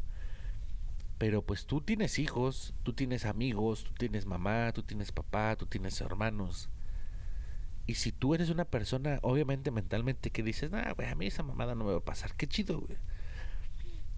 Pero 1.18 1.42
pues 1.42 1.66
tú 1.66 1.82
tienes 1.82 2.18
hijos, 2.18 2.72
tú 2.84 2.94
tienes 2.94 3.26
amigos, 3.26 3.84
tú 3.84 3.92
tienes 3.98 4.24
mamá, 4.24 4.72
tú 4.72 4.82
tienes 4.82 5.12
papá, 5.12 5.56
tú 5.56 5.66
tienes 5.66 6.00
hermanos. 6.00 6.70
Y 7.86 7.96
si 7.96 8.12
tú 8.12 8.34
eres 8.34 8.48
una 8.48 8.64
persona, 8.64 9.18
obviamente 9.22 9.70
mentalmente, 9.70 10.30
que 10.30 10.42
dices, 10.42 10.70
nah, 10.70 10.92
güey, 10.94 11.08
a 11.08 11.14
mí 11.14 11.26
esa 11.26 11.42
mamada 11.42 11.74
no 11.74 11.84
me 11.84 11.92
va 11.92 11.98
a 11.98 12.04
pasar. 12.04 12.34
Qué 12.34 12.46
chido, 12.46 12.80
güey. 12.80 12.98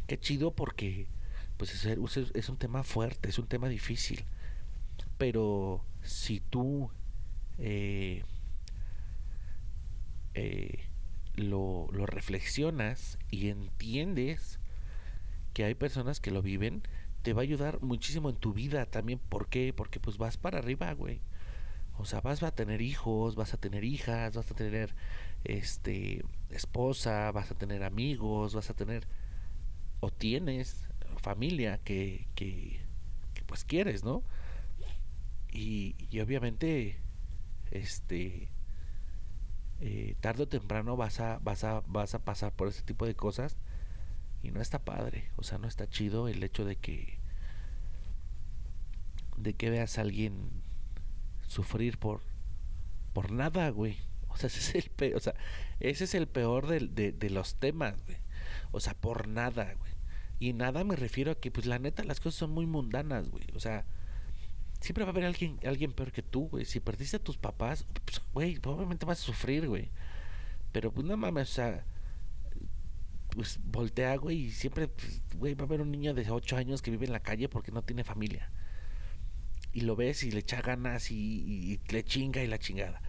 Qué 0.07 0.19
chido 0.19 0.53
porque, 0.53 1.09
pues, 1.57 1.85
es, 1.85 2.31
es 2.35 2.49
un 2.49 2.57
tema 2.59 2.85
fuerte, 2.85 3.29
es 3.29 3.39
un 3.39 3.49
tema 3.49 3.69
difícil. 3.69 4.25
Pero 5.19 5.85
si 6.03 6.41
tú 6.41 6.91
eh, 7.59 8.25
eh, 10.35 10.88
lo, 11.39 11.89
lo 11.93 12.07
reflexionas 12.07 13.19
y 13.31 13.49
entiendes 13.49 14.59
que 15.55 15.65
hay 15.65 15.75
personas 15.75 16.21
que 16.21 16.31
lo 16.31 16.43
viven, 16.43 16.83
te 17.23 17.33
va 17.33 17.43
a 17.43 17.45
ayudar 17.45 17.83
muchísimo 17.83 18.31
en 18.31 18.37
tu 18.37 18.53
vida 18.53 18.87
también. 18.87 19.19
¿Por 19.19 19.49
qué? 19.49 19.73
Porque 19.73 20.01
pues 20.01 20.19
vas 20.19 20.37
para 20.37 20.59
arriba, 20.59 20.93
güey. 20.93 21.21
O 21.99 22.05
sea, 22.05 22.21
vas 22.21 22.43
a 22.43 22.53
tener 22.53 22.81
hijos, 22.81 23.35
vas 23.35 23.55
a 23.55 23.57
tener 23.57 23.83
hijas, 23.85 24.37
vas 24.37 24.51
a 24.51 24.55
tener 24.55 24.95
este 25.45 26.25
esposa, 26.51 27.33
vas 27.33 27.51
a 27.51 27.55
tener 27.55 27.83
amigos, 27.83 28.55
vas 28.55 28.71
a 28.71 28.75
tener 28.75 29.07
o 30.01 30.11
tienes 30.11 30.89
familia 31.21 31.79
que, 31.79 32.29
que, 32.35 32.81
pues 33.47 33.65
quieres, 33.65 34.05
¿no? 34.05 34.23
Y, 35.51 35.97
y 36.11 36.21
obviamente 36.21 37.01
este 37.71 38.49
eh, 39.81 40.17
tarde 40.21 40.45
o 40.45 40.49
temprano 40.49 40.97
vas 40.97 41.21
a, 41.21 41.39
vas 41.39 41.65
a, 41.65 41.83
vas 41.87 42.15
a 42.15 42.25
pasar 42.25 42.53
por 42.53 42.69
ese 42.69 42.83
tipo 42.83 43.07
de 43.07 43.15
cosas 43.15 43.57
y 44.43 44.51
no 44.51 44.61
está 44.61 44.85
padre, 44.85 45.31
o 45.37 45.43
sea, 45.43 45.59
no 45.59 45.69
está 45.69 45.89
chido 45.89 46.29
el 46.29 46.43
hecho 46.43 46.65
de 46.65 46.77
que 46.77 47.19
de 49.37 49.55
que 49.55 49.71
veas 49.71 49.99
a 49.99 50.03
alguien 50.03 50.51
sufrir 51.47 51.99
por 51.99 52.23
por 53.13 53.33
nada, 53.33 53.69
güey. 53.71 53.97
O 54.29 54.37
sea, 54.37 54.47
ese 54.49 54.61
es 54.61 54.75
el 54.85 54.91
peor, 54.91 55.17
o 55.17 55.21
sea, 55.21 55.35
ese 55.81 56.05
es 56.05 56.15
el 56.15 56.29
peor 56.29 56.69
de, 56.69 57.13
de, 57.13 57.31
los 57.31 57.57
temas, 57.57 58.01
güey. 58.05 58.19
O 58.71 58.81
sea, 58.81 58.95
por 58.95 59.27
nada, 59.27 59.75
güey. 59.75 59.93
Y 60.39 60.53
nada 60.53 60.85
me 60.85 60.95
refiero 60.95 61.33
a 61.33 61.35
que, 61.35 61.51
pues, 61.51 61.67
la 61.67 61.81
neta, 61.81 62.05
las 62.05 62.21
cosas 62.21 62.39
son 62.39 62.53
muy 62.53 62.67
mundanas, 62.67 63.29
güey. 63.29 63.45
O 63.55 63.61
sea, 63.61 63.87
siempre 64.81 65.05
va 65.05 65.11
a 65.11 65.13
haber 65.13 65.25
alguien, 65.25 65.59
alguien 65.65 65.93
peor 65.93 66.13
que 66.13 66.23
tú, 66.23 66.49
güey. 66.49 66.65
Si 66.65 66.81
perdiste 66.81 67.17
a 67.17 67.23
tus 67.23 67.37
papás, 67.37 67.85
pues, 68.05 68.21
güey, 68.33 68.59
probablemente 68.59 69.07
vas 69.07 69.21
a 69.21 69.25
sufrir, 69.25 69.69
güey. 69.69 69.91
Pero, 70.73 70.93
pues, 70.93 71.07
no 71.07 71.17
mames, 71.17 71.51
o 71.51 71.53
sea, 71.53 71.85
pues 73.31 73.61
voltea, 73.65 74.17
güey, 74.17 74.47
y 74.47 74.51
siempre, 74.51 74.89
pues, 74.89 75.23
güey, 75.37 75.55
va 75.55 75.65
a 75.65 75.67
haber 75.67 75.81
un 75.81 75.91
niño 75.91 76.15
de 76.15 76.31
8 76.31 76.57
años 76.57 76.83
que 76.83 76.91
vive 76.91 77.07
en 77.07 77.13
la 77.13 77.21
calle 77.21 77.49
porque 77.49 77.73
no 77.73 77.83
tiene 77.83 78.05
familia. 78.05 78.51
Y 79.73 79.83
lo 79.83 79.97
ves 79.97 80.23
y 80.25 80.31
le 80.31 80.41
echa 80.41 80.61
ganas 80.63 81.11
y, 81.11 81.81
le 81.89 82.05
chinga 82.05 82.43
y 82.43 82.47
la 82.47 82.59
chingada. 82.59 83.03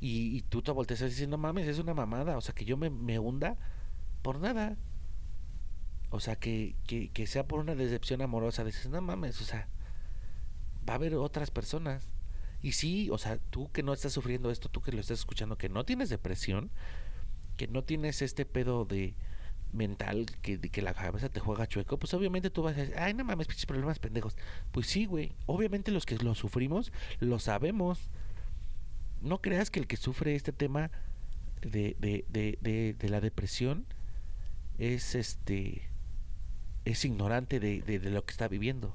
Y, 0.00 0.42
tú 0.42 0.62
te 0.62 0.72
volteas 0.72 1.00
y 1.02 1.04
dices, 1.06 1.28
no 1.28 1.38
mames, 1.38 1.66
es 1.68 1.78
una 1.78 1.94
mamada. 1.94 2.36
O 2.36 2.40
sea, 2.40 2.54
que 2.54 2.64
yo 2.64 2.76
me, 2.76 2.90
me 2.90 3.18
hunda 3.18 3.56
por 4.22 4.40
nada. 4.40 4.76
O 6.10 6.20
sea, 6.20 6.36
que, 6.36 6.76
que, 6.86 7.10
que 7.10 7.26
sea 7.26 7.46
por 7.46 7.60
una 7.60 7.74
decepción 7.74 8.22
amorosa. 8.22 8.64
Dices, 8.64 8.88
no 8.88 9.00
mames, 9.00 9.40
o 9.40 9.44
sea, 9.44 9.68
va 10.88 10.94
a 10.94 10.96
haber 10.96 11.14
otras 11.14 11.50
personas. 11.50 12.08
Y 12.62 12.72
sí, 12.72 13.08
o 13.10 13.18
sea, 13.18 13.38
tú 13.50 13.70
que 13.72 13.82
no 13.82 13.92
estás 13.92 14.12
sufriendo 14.12 14.50
esto, 14.50 14.68
tú 14.68 14.80
que 14.80 14.92
lo 14.92 15.00
estás 15.00 15.18
escuchando, 15.20 15.58
que 15.58 15.68
no 15.68 15.84
tienes 15.84 16.08
depresión, 16.08 16.70
que 17.56 17.68
no 17.68 17.84
tienes 17.84 18.22
este 18.22 18.44
pedo 18.44 18.84
de 18.84 19.14
mental 19.72 20.26
que, 20.42 20.58
que 20.58 20.82
la 20.82 20.94
cabeza 20.94 21.28
te 21.28 21.40
juega 21.40 21.66
chueco, 21.66 21.98
pues 21.98 22.14
obviamente 22.14 22.50
tú 22.50 22.62
vas 22.62 22.76
a 22.76 22.80
decir, 22.80 22.94
ay, 22.98 23.14
no 23.14 23.24
mames, 23.24 23.46
pinches 23.46 23.66
problemas 23.66 23.98
pendejos. 23.98 24.36
Pues 24.72 24.86
sí, 24.86 25.06
güey. 25.06 25.32
Obviamente 25.46 25.90
los 25.90 26.06
que 26.06 26.16
lo 26.16 26.34
sufrimos, 26.34 26.92
lo 27.20 27.38
sabemos. 27.38 28.10
No 29.20 29.40
creas 29.40 29.70
que 29.70 29.80
el 29.80 29.86
que 29.86 29.96
sufre 29.96 30.34
este 30.34 30.52
tema 30.52 30.90
de, 31.62 31.96
de, 31.98 32.24
de, 32.28 32.58
de, 32.60 32.94
de 32.94 33.08
la 33.08 33.20
depresión 33.20 33.86
es 34.78 35.14
este 35.14 35.88
es 36.84 37.04
ignorante 37.04 37.58
de, 37.58 37.82
de, 37.82 37.98
lo 38.10 38.24
que 38.24 38.30
está 38.30 38.46
viviendo. 38.46 38.94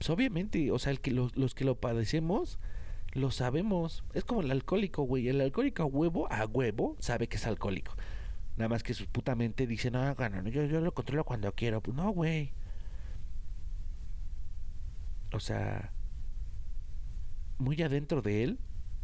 Pues 0.00 0.08
obviamente, 0.08 0.70
o 0.72 0.78
sea, 0.78 0.92
el 0.92 1.00
que 1.02 1.10
los, 1.10 1.54
que 1.54 1.66
lo 1.66 1.78
padecemos, 1.78 2.58
lo 3.12 3.30
sabemos. 3.30 4.02
Es 4.14 4.24
como 4.24 4.40
el 4.40 4.50
alcohólico, 4.50 5.02
güey. 5.02 5.28
El 5.28 5.42
alcohólico 5.42 5.82
a 5.82 5.84
huevo, 5.84 6.26
a 6.32 6.46
huevo, 6.46 6.96
sabe 7.00 7.28
que 7.28 7.36
es 7.36 7.46
alcohólico. 7.46 7.94
Nada 8.56 8.70
más 8.70 8.82
que 8.82 8.94
su 8.94 9.06
puta 9.08 9.34
mente 9.34 9.66
dice, 9.66 9.90
no, 9.90 10.14
no, 10.14 10.48
yo, 10.48 10.64
yo 10.64 10.80
lo 10.80 10.94
controlo 10.94 11.24
cuando 11.24 11.52
quiero. 11.54 11.82
Pues 11.82 11.94
no, 11.94 12.08
güey. 12.12 12.54
O 15.34 15.40
sea, 15.40 15.92
muy 17.58 17.82
adentro 17.82 18.22
de 18.22 18.42
él, 18.42 18.58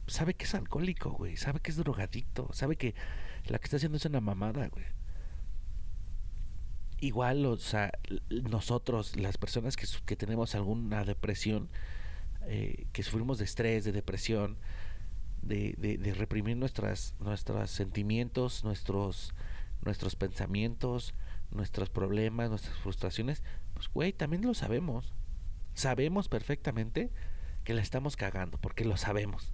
sabe 0.07 0.33
que 0.33 0.47
es 0.47 0.55
alcohólico, 0.55 1.11
güey. 1.11 1.37
Sabe 1.37 1.61
que 1.61 1.73
es 1.73 1.77
drogadicto. 1.77 2.49
Sabe 2.55 2.77
que 2.77 2.95
la 3.45 3.59
que 3.59 3.65
está 3.65 3.77
haciendo 3.77 3.99
es 3.99 4.07
una 4.07 4.23
mamada, 4.23 4.67
güey. 4.69 4.87
Igual, 7.01 7.45
o 7.45 7.57
sea, 7.59 7.93
nosotros, 8.31 9.17
las 9.17 9.37
personas 9.37 9.77
que, 9.77 9.87
que 10.07 10.17
tenemos 10.17 10.55
alguna 10.55 11.05
depresión, 11.05 11.69
eh, 12.47 12.87
que 12.93 13.03
sufrimos 13.03 13.39
de 13.39 13.45
estrés, 13.45 13.85
de 13.85 13.93
depresión, 13.93 14.57
de, 15.43 15.99
de, 16.01 16.15
reprimir 16.15 16.57
nuestras, 16.57 17.15
nuestros 17.21 17.71
sentimientos, 17.71 18.65
nuestros, 18.65 19.35
nuestros 19.83 20.17
pensamientos, 20.17 21.15
nuestros 21.51 21.91
problemas, 21.91 22.51
nuestras 22.51 22.77
frustraciones, 22.79 23.43
pues 23.75 23.89
güey, 23.89 24.13
también 24.13 24.43
lo 24.43 24.55
sabemos. 24.55 25.13
Sabemos 25.75 26.29
perfectamente 26.29 27.11
que 27.65 27.75
la 27.75 27.83
estamos 27.83 28.17
cagando, 28.17 28.59
porque 28.59 28.85
lo 28.85 28.97
sabemos. 28.97 29.53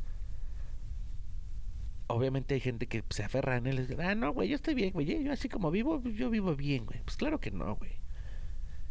Obviamente 2.09 2.55
hay 2.55 2.61
gente 2.61 2.86
que 2.86 3.05
se 3.11 3.22
aferra 3.24 3.57
en 3.57 3.66
él 3.66 3.96
ah, 4.00 4.14
no, 4.14 4.32
güey, 4.32 4.48
yo 4.48 4.57
estoy 4.57 4.74
bien, 4.74 4.92
güey, 4.92 5.24
yo 5.24 5.32
así 5.32 5.48
como 5.48 5.70
vivo, 5.70 6.03
yo 6.03 6.30
vivo 6.30 6.55
bien, 6.57 6.84
güey. 6.84 7.00
Pues 7.05 7.16
claro 7.16 7.40
que 7.40 7.50
no, 7.50 7.76
güey. 7.76 7.92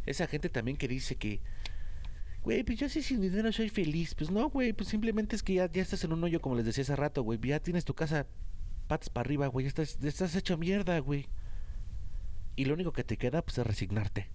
Esa 0.05 0.27
gente 0.27 0.49
también 0.49 0.77
que 0.77 0.87
dice 0.87 1.15
que 1.15 1.41
güey, 2.43 2.63
pues 2.63 2.79
yo 2.79 2.89
sí 2.89 3.01
sin 3.01 3.21
dinero 3.21 3.51
soy 3.51 3.69
feliz. 3.69 4.15
Pues 4.15 4.31
no, 4.31 4.49
güey, 4.49 4.73
pues 4.73 4.89
simplemente 4.89 5.35
es 5.35 5.43
que 5.43 5.55
ya, 5.55 5.71
ya 5.71 5.81
estás 5.81 6.03
en 6.03 6.13
un 6.13 6.23
hoyo, 6.23 6.41
como 6.41 6.55
les 6.55 6.65
decía 6.65 6.83
hace 6.83 6.95
rato, 6.95 7.23
güey. 7.23 7.39
Ya 7.41 7.59
tienes 7.59 7.85
tu 7.85 7.93
casa 7.93 8.27
patas 8.87 9.09
para 9.09 9.25
arriba, 9.25 9.47
güey. 9.47 9.67
Estás, 9.67 9.97
estás 10.03 10.35
hecho 10.35 10.57
mierda, 10.57 10.99
güey. 10.99 11.27
Y 12.55 12.65
lo 12.65 12.73
único 12.73 12.91
que 12.91 13.03
te 13.03 13.17
queda, 13.17 13.41
pues, 13.41 13.57
es 13.57 13.65
resignarte. 13.65 14.27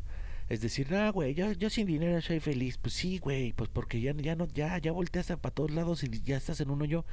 Es 0.49 0.61
decir, 0.61 0.91
no, 0.91 1.13
güey, 1.13 1.35
yo, 1.35 1.53
yo 1.53 1.71
sin 1.71 1.87
dinero 1.87 2.21
soy 2.23 2.41
feliz. 2.41 2.79
Pues 2.79 2.95
sí, 2.95 3.19
güey, 3.19 3.53
pues 3.53 3.69
porque 3.69 4.01
ya, 4.01 4.13
ya 4.15 4.37
no, 4.37 4.47
ya, 4.47 4.79
ya 4.79 4.93
volteaste 4.93 5.37
para 5.37 5.55
todos 5.55 5.73
lados 5.73 6.05
y 6.05 6.09
ya 6.23 6.37
estás 6.37 6.61
en 6.61 6.71
un 6.71 6.83
hoyo 6.83 7.05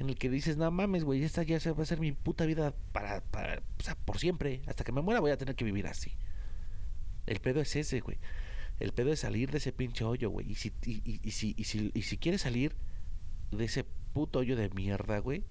en 0.00 0.08
el 0.08 0.16
que 0.16 0.30
dices, 0.30 0.56
no 0.56 0.70
mames, 0.70 1.04
güey, 1.04 1.22
esta 1.22 1.42
ya 1.42 1.58
va 1.74 1.82
a 1.82 1.86
ser 1.86 2.00
mi 2.00 2.12
puta 2.12 2.46
vida 2.46 2.74
para, 2.92 3.20
para, 3.20 3.62
o 3.78 3.82
sea, 3.82 3.94
por 3.94 4.18
siempre. 4.18 4.62
Hasta 4.66 4.82
que 4.82 4.92
me 4.92 5.02
muera 5.02 5.20
voy 5.20 5.30
a 5.30 5.36
tener 5.36 5.56
que 5.56 5.64
vivir 5.66 5.86
así. 5.86 6.14
El 7.26 7.38
pedo 7.40 7.60
es 7.60 7.76
ese, 7.76 8.00
güey. 8.00 8.16
El 8.78 8.92
pedo 8.94 9.12
es 9.12 9.20
salir 9.20 9.50
de 9.50 9.58
ese 9.58 9.72
pinche 9.72 10.04
hoyo, 10.04 10.30
güey. 10.30 10.50
Y 10.50 10.54
si, 10.54 10.72
y, 10.86 11.30
si, 11.32 11.54
y, 11.54 11.64
si, 11.64 11.90
y 11.92 12.00
si 12.00 12.16
quieres 12.16 12.40
salir 12.40 12.74
de 13.50 13.66
ese 13.66 13.84
puto 14.14 14.38
hoyo 14.38 14.56
de 14.56 14.70
mierda, 14.70 15.18
güey, 15.18 15.44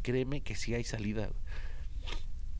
créeme 0.00 0.40
que 0.40 0.54
sí 0.54 0.74
hay 0.74 0.84
salida. 0.84 1.28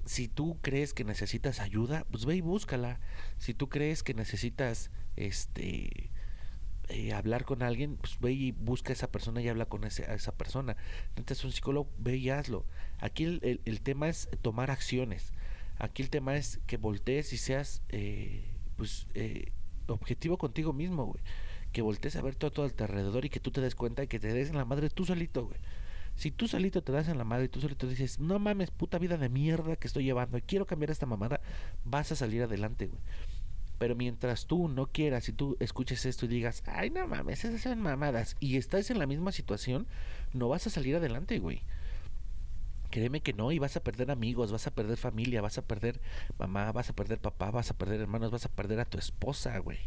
Si 0.05 0.28
tú 0.28 0.59
crees 0.61 0.92
que 0.92 1.05
necesitas 1.05 1.61
ayuda, 1.61 2.05
pues 2.11 2.26
ve 2.26 2.36
y 2.36 2.42
búscala. 2.42 3.01
Si 3.38 3.55
tú 3.55 3.70
crees 3.70 4.03
que 4.03 4.12
necesitas 4.12 4.90
este 5.16 6.11
eh, 6.91 7.12
hablar 7.12 7.45
con 7.45 7.62
alguien, 7.62 7.97
pues 7.97 8.18
ve 8.20 8.32
y 8.32 8.51
busca 8.51 8.91
a 8.91 8.95
esa 8.95 9.11
persona 9.11 9.41
y 9.41 9.49
habla 9.49 9.66
con 9.66 9.84
ese, 9.84 10.12
esa 10.12 10.32
persona. 10.32 10.76
Entonces 11.16 11.45
un 11.45 11.53
psicólogo, 11.53 11.88
ve 11.99 12.16
y 12.16 12.30
hazlo. 12.30 12.66
Aquí 12.99 13.24
el, 13.24 13.61
el, 13.64 13.80
tema 13.80 14.09
es 14.09 14.28
tomar 14.43 14.70
acciones. 14.70 15.32
Aquí 15.78 16.03
el 16.03 16.11
tema 16.11 16.36
es 16.36 16.59
que 16.66 16.76
voltees 16.76 17.32
y 17.32 17.38
seas 17.38 17.82
eh, 17.91 18.45
pues 18.76 19.07
eh, 19.14 19.53
objetivo 19.86 20.36
contigo 20.36 20.72
mismo, 20.72 21.07
güey. 21.07 21.22
Que 21.72 21.82
voltees 21.82 22.16
a 22.16 22.22
ver 22.22 22.34
todo, 22.34 22.51
todo 22.51 22.66
alrededor 22.66 23.24
y 23.24 23.30
que 23.30 23.41
tú 23.41 23.53
te 23.53 23.61
des 23.61 23.76
cuenta 23.76 24.03
y 24.03 24.09
que 24.09 24.18
te 24.18 24.32
des 24.32 24.51
en 24.51 24.57
la 24.57 24.64
madre 24.64 24.91
tú 24.91 25.05
solito, 25.05 25.47
güey. 25.47 25.61
Si 26.16 26.30
tú 26.30 26.49
solito 26.49 26.82
te 26.82 26.93
das 26.93 27.09
en 27.09 27.18
la 27.18 27.24
madre 27.24 27.45
y 27.45 27.49
tú 27.49 27.61
solito 27.61 27.86
dices, 27.86 28.18
no 28.18 28.38
mames, 28.38 28.70
puta 28.70 28.99
vida 28.99 29.16
de 29.16 29.28
mierda 29.28 29.76
que 29.76 29.86
estoy 29.86 30.05
llevando 30.05 30.36
y 30.38 30.43
quiero 30.43 30.66
cambiar 30.66 30.91
esta 30.91 31.07
mamada, 31.07 31.41
vas 31.84 32.11
a 32.12 32.16
salir 32.16 32.43
adelante, 32.43 32.88
güey. 32.88 33.01
Pero 33.81 33.97
mientras 33.97 34.45
tú 34.45 34.68
no 34.68 34.89
quieras 34.89 35.26
y 35.31 35.33
tú 35.33 35.57
escuches 35.59 36.05
esto 36.05 36.26
y 36.26 36.28
digas, 36.28 36.62
ay, 36.66 36.91
no 36.91 37.09
mames, 37.09 37.47
esas 37.47 37.62
son 37.62 37.81
mamadas, 37.81 38.37
y 38.39 38.59
estás 38.59 38.91
en 38.91 38.99
la 38.99 39.07
misma 39.07 39.33
situación, 39.33 39.87
no 40.35 40.51
vas 40.51 40.66
a 40.66 40.70
salir 40.70 40.97
adelante, 40.97 41.39
güey. 41.39 41.62
Créeme 42.91 43.20
que 43.20 43.32
no, 43.32 43.53
y 43.53 43.59
vas 43.59 43.76
a 43.76 43.82
perder 43.82 44.11
amigos, 44.11 44.51
vas 44.51 44.66
a 44.66 44.74
perder 44.74 44.97
familia, 44.97 45.41
vas 45.41 45.59
a 45.59 45.62
perder 45.62 46.01
mamá, 46.38 46.72
vas 46.72 46.91
a 46.91 46.93
perder 46.93 47.20
papá, 47.20 47.51
vas 47.51 47.70
a 47.70 47.78
perder 47.78 48.01
hermanos, 48.01 48.30
vas 48.30 48.47
a 48.47 48.49
perder 48.49 48.80
a 48.80 48.84
tu 48.84 48.99
esposa, 48.99 49.57
güey. 49.59 49.78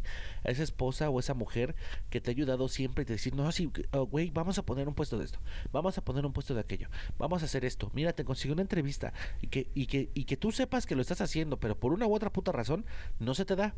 A 0.44 0.52
esa 0.52 0.64
esposa 0.64 1.10
o 1.10 1.20
esa 1.20 1.34
mujer 1.34 1.76
que 2.10 2.22
te 2.22 2.32
ha 2.32 2.34
ayudado 2.34 2.70
siempre 2.70 3.04
y 3.04 3.06
te 3.06 3.14
decir, 3.14 3.36
no, 3.36 3.52
sí, 3.52 3.70
oh, 3.92 4.06
güey, 4.06 4.30
vamos 4.30 4.58
a 4.58 4.64
poner 4.66 4.88
un 4.88 4.96
puesto 4.96 5.18
de 5.18 5.26
esto, 5.26 5.40
vamos 5.72 5.98
a 5.98 6.04
poner 6.04 6.26
un 6.26 6.34
puesto 6.34 6.54
de 6.54 6.62
aquello, 6.62 6.88
vamos 7.18 7.42
a 7.42 7.46
hacer 7.46 7.66
esto. 7.66 7.92
Mira, 7.94 8.14
te 8.14 8.24
consiguió 8.24 8.54
una 8.54 8.62
entrevista 8.62 9.14
y 9.42 9.48
que, 9.48 9.70
y 9.76 9.88
que, 9.88 10.10
y 10.14 10.24
que 10.26 10.38
tú 10.38 10.52
sepas 10.52 10.86
que 10.86 10.96
lo 10.96 11.02
estás 11.02 11.22
haciendo, 11.22 11.60
pero 11.60 11.78
por 11.78 11.94
una 11.94 12.08
u 12.08 12.16
otra 12.16 12.32
puta 12.32 12.52
razón 12.52 12.86
no 13.20 13.34
se 13.36 13.46
te 13.46 13.56
da. 13.56 13.76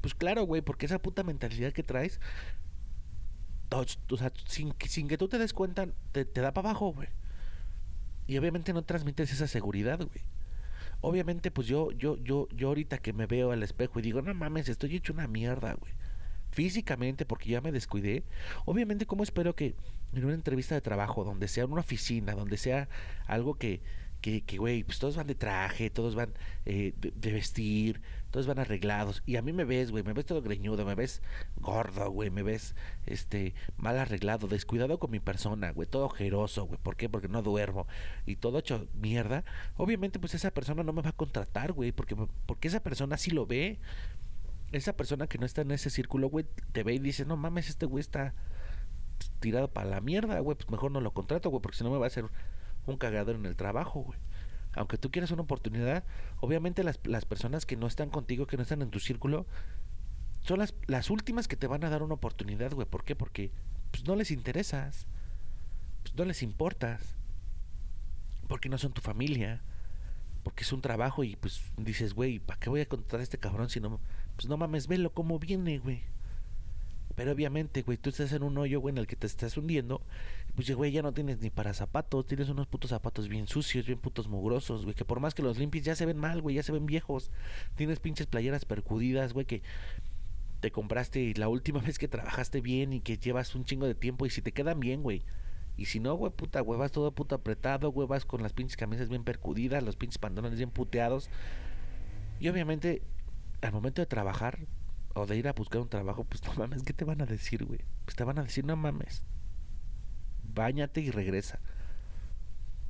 Pues 0.00 0.14
claro, 0.14 0.44
güey, 0.44 0.62
porque 0.62 0.86
esa 0.86 0.98
puta 1.00 1.24
mentalidad 1.24 1.72
que 1.72 1.82
traes, 1.82 2.20
o 3.70 4.16
sea, 4.16 4.32
sin, 4.46 4.74
sin 4.86 5.08
que 5.08 5.18
tú 5.18 5.28
te 5.28 5.38
des 5.38 5.52
cuenta, 5.52 5.88
te, 6.12 6.24
te 6.24 6.40
da 6.40 6.52
para 6.52 6.70
abajo, 6.70 6.92
güey. 6.92 7.08
Y 8.30 8.38
obviamente 8.38 8.72
no 8.72 8.84
transmites 8.84 9.32
esa 9.32 9.48
seguridad, 9.48 9.98
güey. 9.98 10.20
Obviamente, 11.00 11.50
pues 11.50 11.66
yo, 11.66 11.90
yo, 11.90 12.16
yo, 12.18 12.46
yo 12.54 12.68
ahorita 12.68 12.98
que 12.98 13.12
me 13.12 13.26
veo 13.26 13.50
al 13.50 13.64
espejo 13.64 13.98
y 13.98 14.02
digo, 14.02 14.22
no 14.22 14.32
mames, 14.34 14.68
estoy 14.68 14.94
hecho 14.94 15.12
una 15.12 15.26
mierda, 15.26 15.74
güey. 15.74 15.92
Físicamente, 16.52 17.26
porque 17.26 17.50
ya 17.50 17.60
me 17.60 17.72
descuidé. 17.72 18.22
Obviamente, 18.66 19.04
¿cómo 19.04 19.24
espero 19.24 19.56
que 19.56 19.74
en 20.12 20.24
una 20.24 20.34
entrevista 20.34 20.76
de 20.76 20.80
trabajo, 20.80 21.24
donde 21.24 21.48
sea 21.48 21.64
en 21.64 21.72
una 21.72 21.80
oficina, 21.80 22.34
donde 22.34 22.56
sea 22.56 22.88
algo 23.26 23.54
que, 23.58 23.80
que, 24.20 24.42
que, 24.42 24.58
güey, 24.58 24.84
pues 24.84 25.00
todos 25.00 25.16
van 25.16 25.26
de 25.26 25.34
traje, 25.34 25.90
todos 25.90 26.14
van 26.14 26.32
eh, 26.66 26.92
de, 26.96 27.32
vestir, 27.32 28.00
todos 28.30 28.46
van 28.46 28.58
arreglados. 28.58 29.22
Y 29.26 29.36
a 29.36 29.42
mí 29.42 29.52
me 29.52 29.64
ves, 29.64 29.90
güey, 29.90 30.04
me 30.04 30.12
ves 30.12 30.26
todo 30.26 30.42
greñudo, 30.42 30.84
me 30.84 30.94
ves 30.94 31.22
gordo, 31.56 32.10
güey, 32.10 32.30
me 32.30 32.42
ves 32.42 32.74
este 33.06 33.54
mal 33.76 33.98
arreglado, 33.98 34.48
descuidado 34.48 34.98
con 34.98 35.10
mi 35.10 35.20
persona, 35.20 35.72
güey, 35.72 35.88
todo 35.88 36.06
ojeroso, 36.06 36.64
güey. 36.66 36.78
¿Por 36.82 36.96
qué? 36.96 37.08
Porque 37.08 37.28
no 37.28 37.42
duermo 37.42 37.86
y 38.26 38.36
todo 38.36 38.58
hecho 38.58 38.86
mierda. 38.94 39.44
Obviamente, 39.76 40.18
pues 40.18 40.34
esa 40.34 40.50
persona 40.52 40.82
no 40.82 40.92
me 40.92 41.02
va 41.02 41.10
a 41.10 41.16
contratar, 41.16 41.72
güey, 41.72 41.92
porque, 41.92 42.16
porque 42.46 42.68
esa 42.68 42.80
persona 42.80 43.16
sí 43.16 43.30
lo 43.30 43.46
ve. 43.46 43.78
Esa 44.72 44.96
persona 44.96 45.26
que 45.26 45.38
no 45.38 45.46
está 45.46 45.62
en 45.62 45.72
ese 45.72 45.90
círculo, 45.90 46.28
güey, 46.28 46.46
te 46.72 46.84
ve 46.84 46.94
y 46.94 47.00
dice, 47.00 47.24
no 47.24 47.36
mames, 47.36 47.68
este 47.68 47.86
güey 47.86 48.00
está 48.00 48.34
tirado 49.40 49.68
para 49.68 49.90
la 49.90 50.00
mierda, 50.00 50.38
güey, 50.38 50.56
pues 50.56 50.70
mejor 50.70 50.92
no 50.92 51.00
lo 51.00 51.12
contrato, 51.12 51.50
güey, 51.50 51.60
porque 51.60 51.78
si 51.78 51.84
no 51.84 51.90
me 51.90 51.98
va 51.98 52.06
a 52.06 52.08
hacer 52.08 52.24
un 52.86 52.96
cagador 52.96 53.36
en 53.36 53.46
el 53.46 53.56
trabajo, 53.56 54.00
güey. 54.02 54.18
Aunque 54.74 54.98
tú 54.98 55.10
quieras 55.10 55.30
una 55.30 55.42
oportunidad, 55.42 56.04
obviamente 56.40 56.84
las, 56.84 57.00
las 57.04 57.24
personas 57.24 57.66
que 57.66 57.76
no 57.76 57.86
están 57.86 58.10
contigo, 58.10 58.46
que 58.46 58.56
no 58.56 58.62
están 58.62 58.82
en 58.82 58.90
tu 58.90 59.00
círculo, 59.00 59.46
son 60.42 60.58
las, 60.58 60.74
las 60.86 61.10
últimas 61.10 61.48
que 61.48 61.56
te 61.56 61.66
van 61.66 61.84
a 61.84 61.90
dar 61.90 62.02
una 62.02 62.14
oportunidad, 62.14 62.72
güey. 62.72 62.86
¿Por 62.86 63.04
qué? 63.04 63.16
Porque 63.16 63.50
pues, 63.90 64.06
no 64.06 64.16
les 64.16 64.30
interesas, 64.30 65.06
pues, 66.02 66.14
no 66.14 66.24
les 66.24 66.42
importas, 66.42 67.16
porque 68.48 68.68
no 68.68 68.78
son 68.78 68.92
tu 68.92 69.00
familia, 69.00 69.62
porque 70.42 70.64
es 70.64 70.72
un 70.72 70.80
trabajo 70.80 71.24
y 71.24 71.36
pues 71.36 71.62
dices, 71.76 72.14
güey, 72.14 72.38
¿para 72.38 72.58
qué 72.58 72.70
voy 72.70 72.80
a 72.80 72.88
contratar 72.88 73.20
a 73.20 73.22
este 73.22 73.38
cabrón 73.38 73.70
si 73.70 73.80
no... 73.80 74.00
Pues 74.36 74.48
no 74.48 74.56
mames, 74.56 74.86
velo 74.86 75.12
cómo 75.12 75.38
viene, 75.38 75.78
güey. 75.78 76.02
Pero 77.20 77.32
obviamente, 77.32 77.82
güey, 77.82 77.98
tú 77.98 78.08
estás 78.08 78.32
en 78.32 78.42
un 78.42 78.56
hoyo, 78.56 78.80
güey, 78.80 78.94
en 78.94 78.96
el 78.96 79.06
que 79.06 79.14
te 79.14 79.26
estás 79.26 79.54
hundiendo. 79.58 80.00
Pues, 80.54 80.74
güey, 80.74 80.90
ya 80.90 81.02
no 81.02 81.12
tienes 81.12 81.38
ni 81.42 81.50
para 81.50 81.74
zapatos. 81.74 82.26
Tienes 82.26 82.48
unos 82.48 82.66
putos 82.66 82.88
zapatos 82.88 83.28
bien 83.28 83.46
sucios, 83.46 83.84
bien 83.84 83.98
putos 83.98 84.26
mugrosos, 84.26 84.84
güey. 84.84 84.94
Que 84.94 85.04
por 85.04 85.20
más 85.20 85.34
que 85.34 85.42
los 85.42 85.58
limpies, 85.58 85.84
ya 85.84 85.94
se 85.94 86.06
ven 86.06 86.16
mal, 86.16 86.40
güey, 86.40 86.56
ya 86.56 86.62
se 86.62 86.72
ven 86.72 86.86
viejos. 86.86 87.30
Tienes 87.76 88.00
pinches 88.00 88.26
playeras 88.26 88.64
percudidas, 88.64 89.34
güey, 89.34 89.44
que 89.44 89.60
te 90.60 90.70
compraste 90.70 91.34
la 91.36 91.48
última 91.48 91.80
vez 91.86 91.98
que 91.98 92.08
trabajaste 92.08 92.62
bien 92.62 92.94
y 92.94 93.00
que 93.02 93.18
llevas 93.18 93.54
un 93.54 93.66
chingo 93.66 93.84
de 93.84 93.94
tiempo. 93.94 94.24
Y 94.24 94.30
si 94.30 94.40
te 94.40 94.52
quedan 94.52 94.80
bien, 94.80 95.02
güey. 95.02 95.22
Y 95.76 95.84
si 95.84 96.00
no, 96.00 96.14
güey, 96.14 96.32
puta, 96.32 96.62
güey, 96.62 96.80
vas 96.80 96.90
todo 96.90 97.12
puto 97.12 97.34
apretado, 97.34 97.90
güey, 97.90 98.08
vas 98.08 98.24
con 98.24 98.42
las 98.42 98.54
pinches 98.54 98.78
camisas 98.78 99.10
bien 99.10 99.24
percudidas, 99.24 99.82
los 99.82 99.96
pinches 99.96 100.16
pantalones 100.16 100.56
bien 100.56 100.70
puteados. 100.70 101.28
Y 102.40 102.48
obviamente, 102.48 103.02
al 103.60 103.72
momento 103.72 104.00
de 104.00 104.06
trabajar, 104.06 104.60
o 105.14 105.26
de 105.26 105.36
ir 105.36 105.48
a 105.48 105.52
buscar 105.52 105.80
un 105.80 105.88
trabajo, 105.88 106.24
pues 106.24 106.42
no 106.44 106.54
mames, 106.54 106.82
¿qué 106.82 106.92
te 106.92 107.04
van 107.04 107.20
a 107.22 107.26
decir, 107.26 107.64
güey? 107.64 107.80
Pues 108.04 108.16
te 108.16 108.24
van 108.24 108.38
a 108.38 108.44
decir, 108.44 108.64
no 108.64 108.76
mames, 108.76 109.22
bañate 110.54 111.00
y 111.00 111.10
regresa. 111.10 111.60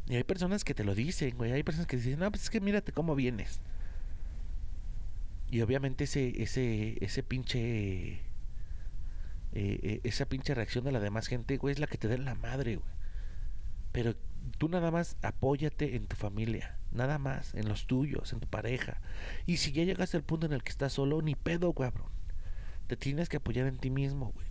Y 0.07 0.17
hay 0.17 0.25
personas 0.25 0.65
que 0.65 0.75
te 0.75 0.83
lo 0.83 0.95
dicen, 0.95 1.37
güey. 1.37 1.53
Hay 1.53 1.63
personas 1.63 1.87
que 1.87 1.97
dicen, 1.97 2.19
no, 2.19 2.31
pues 2.31 2.43
es 2.43 2.51
que 2.51 2.61
mírate 2.61 2.93
cómo 2.93 3.15
vienes. 3.15 3.61
Y 5.51 5.61
obviamente 5.63 6.05
ese, 6.05 6.43
ese, 6.43 6.97
ese 7.01 7.23
pinche. 7.23 8.21
Eh, 9.53 9.81
eh, 9.83 10.01
esa 10.05 10.27
pinche 10.27 10.55
reacción 10.55 10.85
de 10.85 10.93
la 10.93 11.01
demás 11.01 11.27
gente, 11.27 11.57
güey, 11.57 11.73
es 11.73 11.81
la 11.81 11.87
que 11.87 11.99
te 11.99 12.09
da 12.09 12.17
la 12.17 12.35
madre, 12.35 12.77
güey. 12.77 13.00
Pero 13.93 14.15
tú 14.59 14.69
nada 14.69 14.91
más 14.91 15.17
apóyate 15.23 15.97
en 15.97 16.07
tu 16.07 16.17
familia, 16.17 16.79
nada 16.93 17.19
más, 17.19 17.55
en 17.55 17.69
los 17.69 17.87
tuyos, 17.87 18.33
en 18.33 18.41
tu 18.41 18.49
pareja. 18.49 19.01
Y 19.47 19.59
si 19.59 19.73
ya 19.73 19.85
llegaste 19.85 20.17
al 20.17 20.25
punto 20.25 20.47
en 20.47 20.53
el 20.53 20.63
que 20.63 20.71
estás 20.71 20.93
solo, 20.93 21.23
ni 21.23 21.35
pedo, 21.35 21.73
cabrón. 21.73 22.11
Te 22.87 22.97
tienes 22.97 23.29
que 23.29 23.37
apoyar 23.37 23.67
en 23.67 23.79
ti 23.79 23.91
mismo, 23.91 24.33
güey. 24.33 24.47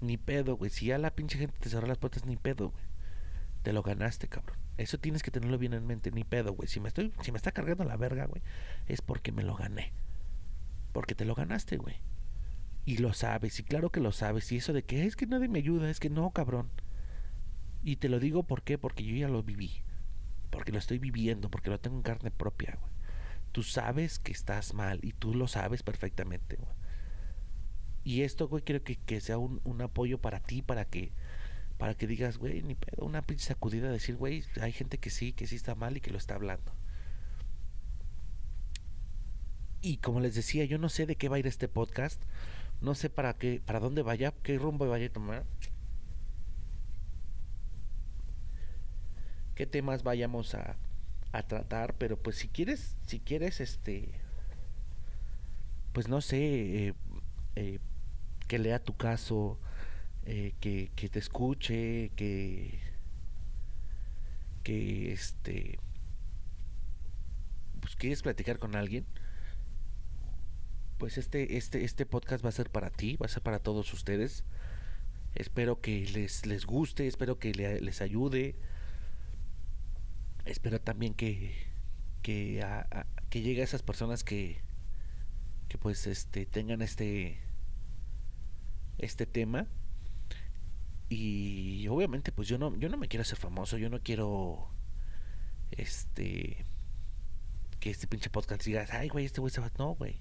Ni 0.00 0.16
pedo, 0.16 0.56
güey. 0.56 0.70
Si 0.70 0.86
ya 0.86 0.98
la 0.98 1.14
pinche 1.14 1.38
gente 1.38 1.58
te 1.58 1.68
cerró 1.68 1.86
las 1.86 1.98
puertas, 1.98 2.26
ni 2.26 2.36
pedo, 2.36 2.70
güey. 2.70 2.84
Te 3.62 3.72
lo 3.72 3.82
ganaste, 3.82 4.28
cabrón. 4.28 4.58
Eso 4.78 4.98
tienes 4.98 5.22
que 5.22 5.30
tenerlo 5.30 5.58
bien 5.58 5.74
en 5.74 5.86
mente, 5.86 6.10
ni 6.10 6.24
pedo, 6.24 6.52
güey. 6.54 6.68
Si 6.68 6.80
me 6.80 6.88
estoy, 6.88 7.12
si 7.22 7.30
me 7.30 7.36
está 7.36 7.52
cargando 7.52 7.84
la 7.84 7.96
verga, 7.96 8.24
güey, 8.24 8.42
es 8.86 9.02
porque 9.02 9.32
me 9.32 9.42
lo 9.42 9.54
gané. 9.54 9.92
Porque 10.92 11.14
te 11.14 11.24
lo 11.24 11.34
ganaste, 11.34 11.76
güey. 11.76 11.96
Y 12.84 12.98
lo 12.98 13.12
sabes, 13.12 13.60
y 13.60 13.62
claro 13.62 13.90
que 13.90 14.00
lo 14.00 14.12
sabes. 14.12 14.50
Y 14.50 14.56
eso 14.56 14.72
de 14.72 14.82
que 14.82 15.04
es 15.04 15.14
que 15.14 15.26
nadie 15.26 15.48
me 15.48 15.60
ayuda, 15.60 15.88
es 15.88 16.00
que 16.00 16.10
no, 16.10 16.30
cabrón. 16.30 16.70
Y 17.82 17.96
te 17.96 18.08
lo 18.08 18.20
digo 18.20 18.44
¿por 18.44 18.62
qué? 18.62 18.78
porque 18.78 19.04
yo 19.04 19.14
ya 19.16 19.28
lo 19.28 19.42
viví. 19.42 19.82
Porque 20.50 20.72
lo 20.72 20.78
estoy 20.78 20.98
viviendo, 20.98 21.50
porque 21.50 21.70
lo 21.70 21.80
tengo 21.80 21.96
en 21.96 22.02
carne 22.02 22.30
propia, 22.30 22.76
güey. 22.80 22.92
Tú 23.52 23.62
sabes 23.62 24.18
que 24.18 24.32
estás 24.32 24.74
mal 24.74 25.00
y 25.02 25.12
tú 25.12 25.34
lo 25.34 25.48
sabes 25.48 25.82
perfectamente, 25.82 26.56
güey. 26.56 26.72
Y 28.04 28.22
esto, 28.22 28.48
güey, 28.48 28.62
quiero 28.62 28.82
que, 28.82 28.96
que 28.96 29.20
sea 29.20 29.38
un, 29.38 29.60
un, 29.64 29.80
apoyo 29.80 30.18
para 30.18 30.40
ti, 30.40 30.62
para 30.62 30.84
que 30.84 31.12
para 31.78 31.94
que 31.94 32.06
digas, 32.06 32.38
güey, 32.38 32.62
ni 32.62 32.76
pedo, 32.76 33.04
una 33.04 33.22
pinche 33.22 33.46
sacudida, 33.46 33.90
decir, 33.90 34.14
güey, 34.14 34.44
hay 34.60 34.70
gente 34.70 34.98
que 34.98 35.10
sí, 35.10 35.32
que 35.32 35.48
sí 35.48 35.56
está 35.56 35.74
mal 35.74 35.96
y 35.96 36.00
que 36.00 36.12
lo 36.12 36.18
está 36.18 36.36
hablando. 36.36 36.72
Y 39.80 39.96
como 39.96 40.20
les 40.20 40.36
decía, 40.36 40.64
yo 40.64 40.78
no 40.78 40.88
sé 40.88 41.06
de 41.06 41.16
qué 41.16 41.28
va 41.28 41.36
a 41.36 41.38
ir 41.40 41.46
este 41.48 41.66
podcast, 41.66 42.22
no 42.80 42.94
sé 42.94 43.10
para 43.10 43.34
qué, 43.34 43.60
para 43.64 43.80
dónde 43.80 44.02
vaya, 44.02 44.32
qué 44.44 44.58
rumbo 44.58 44.88
vaya 44.88 45.06
a 45.06 45.12
tomar. 45.12 45.44
Qué 49.54 49.66
temas 49.66 50.02
vayamos 50.02 50.54
a, 50.54 50.76
a 51.32 51.42
tratar, 51.42 51.94
pero 51.94 52.16
pues 52.16 52.36
si 52.36 52.48
quieres, 52.48 52.96
si 53.06 53.18
quieres, 53.18 53.60
este, 53.60 54.10
pues 55.92 56.08
no 56.08 56.20
sé, 56.20 56.88
eh, 56.88 56.94
eh, 57.56 57.78
que 58.48 58.58
lea 58.58 58.82
tu 58.82 58.96
caso, 58.96 59.58
eh, 60.26 60.54
que, 60.60 60.90
que 60.94 61.08
te 61.08 61.18
escuche, 61.18 62.10
que, 62.16 62.78
que 64.62 65.12
este, 65.12 65.78
pues 67.80 67.96
quieres 67.96 68.22
platicar 68.22 68.58
con 68.58 68.76
alguien, 68.76 69.06
pues 70.98 71.18
este, 71.18 71.56
este, 71.56 71.84
este 71.84 72.06
podcast 72.06 72.44
va 72.44 72.50
a 72.50 72.52
ser 72.52 72.70
para 72.70 72.90
ti, 72.90 73.16
va 73.16 73.26
a 73.26 73.30
ser 73.30 73.42
para 73.42 73.58
todos 73.58 73.92
ustedes. 73.92 74.44
Espero 75.34 75.80
que 75.80 76.06
les, 76.06 76.44
les 76.44 76.66
guste, 76.66 77.06
espero 77.06 77.38
que 77.38 77.52
les 77.54 78.02
ayude 78.02 78.54
espero 80.44 80.80
también 80.80 81.14
que 81.14 81.72
que, 82.22 82.62
a, 82.62 83.06
que 83.30 83.42
llegue 83.42 83.62
a 83.62 83.64
esas 83.64 83.82
personas 83.82 84.24
que 84.24 84.60
que 85.68 85.78
pues 85.78 86.06
este 86.06 86.46
tengan 86.46 86.82
este 86.82 87.40
este 88.98 89.26
tema. 89.26 89.66
Y 91.08 91.88
obviamente 91.88 92.32
pues 92.32 92.48
yo 92.48 92.58
no 92.58 92.74
yo 92.76 92.88
no 92.88 92.96
me 92.96 93.08
quiero 93.08 93.22
hacer 93.22 93.38
famoso 93.38 93.76
yo 93.76 93.90
no 93.90 94.00
quiero 94.00 94.70
este 95.72 96.64
que 97.80 97.90
este 97.90 98.06
pinche 98.06 98.30
podcast 98.30 98.64
diga 98.64 98.86
ay 98.90 99.08
güey 99.08 99.24
este 99.26 99.40
güey 99.40 99.52
se 99.52 99.60
va 99.60 99.70
no 99.78 99.94
güey. 99.94 100.20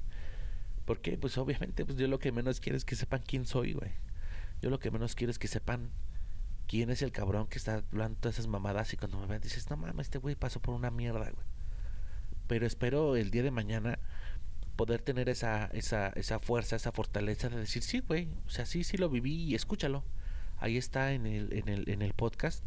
Porque 0.85 1.17
pues 1.17 1.37
obviamente 1.37 1.85
pues 1.85 1.97
yo 1.97 2.07
lo 2.07 2.19
que 2.19 2.31
menos 2.31 2.59
quiero 2.59 2.77
es 2.77 2.85
que 2.85 2.95
sepan 2.95 3.23
quién 3.25 3.45
soy 3.45 3.73
güey. 3.73 3.91
Yo 4.61 4.69
lo 4.69 4.79
que 4.79 4.91
menos 4.91 5.15
quiero 5.15 5.31
es 5.31 5.39
que 5.39 5.47
sepan 5.47 5.91
quién 6.71 6.89
es 6.89 7.01
el 7.01 7.11
cabrón 7.11 7.47
que 7.47 7.57
está 7.57 7.83
hablando 7.91 8.17
todas 8.21 8.35
esas 8.35 8.47
mamadas 8.47 8.93
y 8.93 8.97
cuando 8.97 9.19
me 9.19 9.25
ven 9.27 9.41
dices, 9.41 9.69
no 9.69 9.75
mames, 9.75 10.07
este 10.07 10.19
güey 10.19 10.35
pasó 10.35 10.61
por 10.61 10.73
una 10.73 10.89
mierda, 10.89 11.29
güey. 11.29 11.45
Pero 12.47 12.65
espero 12.65 13.17
el 13.17 13.29
día 13.29 13.43
de 13.43 13.51
mañana 13.51 13.99
poder 14.77 15.01
tener 15.01 15.27
esa, 15.27 15.65
esa, 15.73 16.07
esa 16.15 16.39
fuerza, 16.39 16.77
esa 16.77 16.93
fortaleza 16.93 17.49
de 17.49 17.57
decir, 17.57 17.83
sí, 17.83 17.99
güey, 17.99 18.29
o 18.47 18.49
sea, 18.49 18.65
sí, 18.65 18.85
sí 18.85 18.95
lo 18.95 19.09
viví 19.09 19.33
y 19.33 19.53
escúchalo. 19.53 20.05
Ahí 20.59 20.77
está 20.77 21.11
en 21.11 21.25
el, 21.25 21.51
en 21.51 21.67
el, 21.67 21.89
en 21.89 22.01
el 22.01 22.13
podcast 22.13 22.63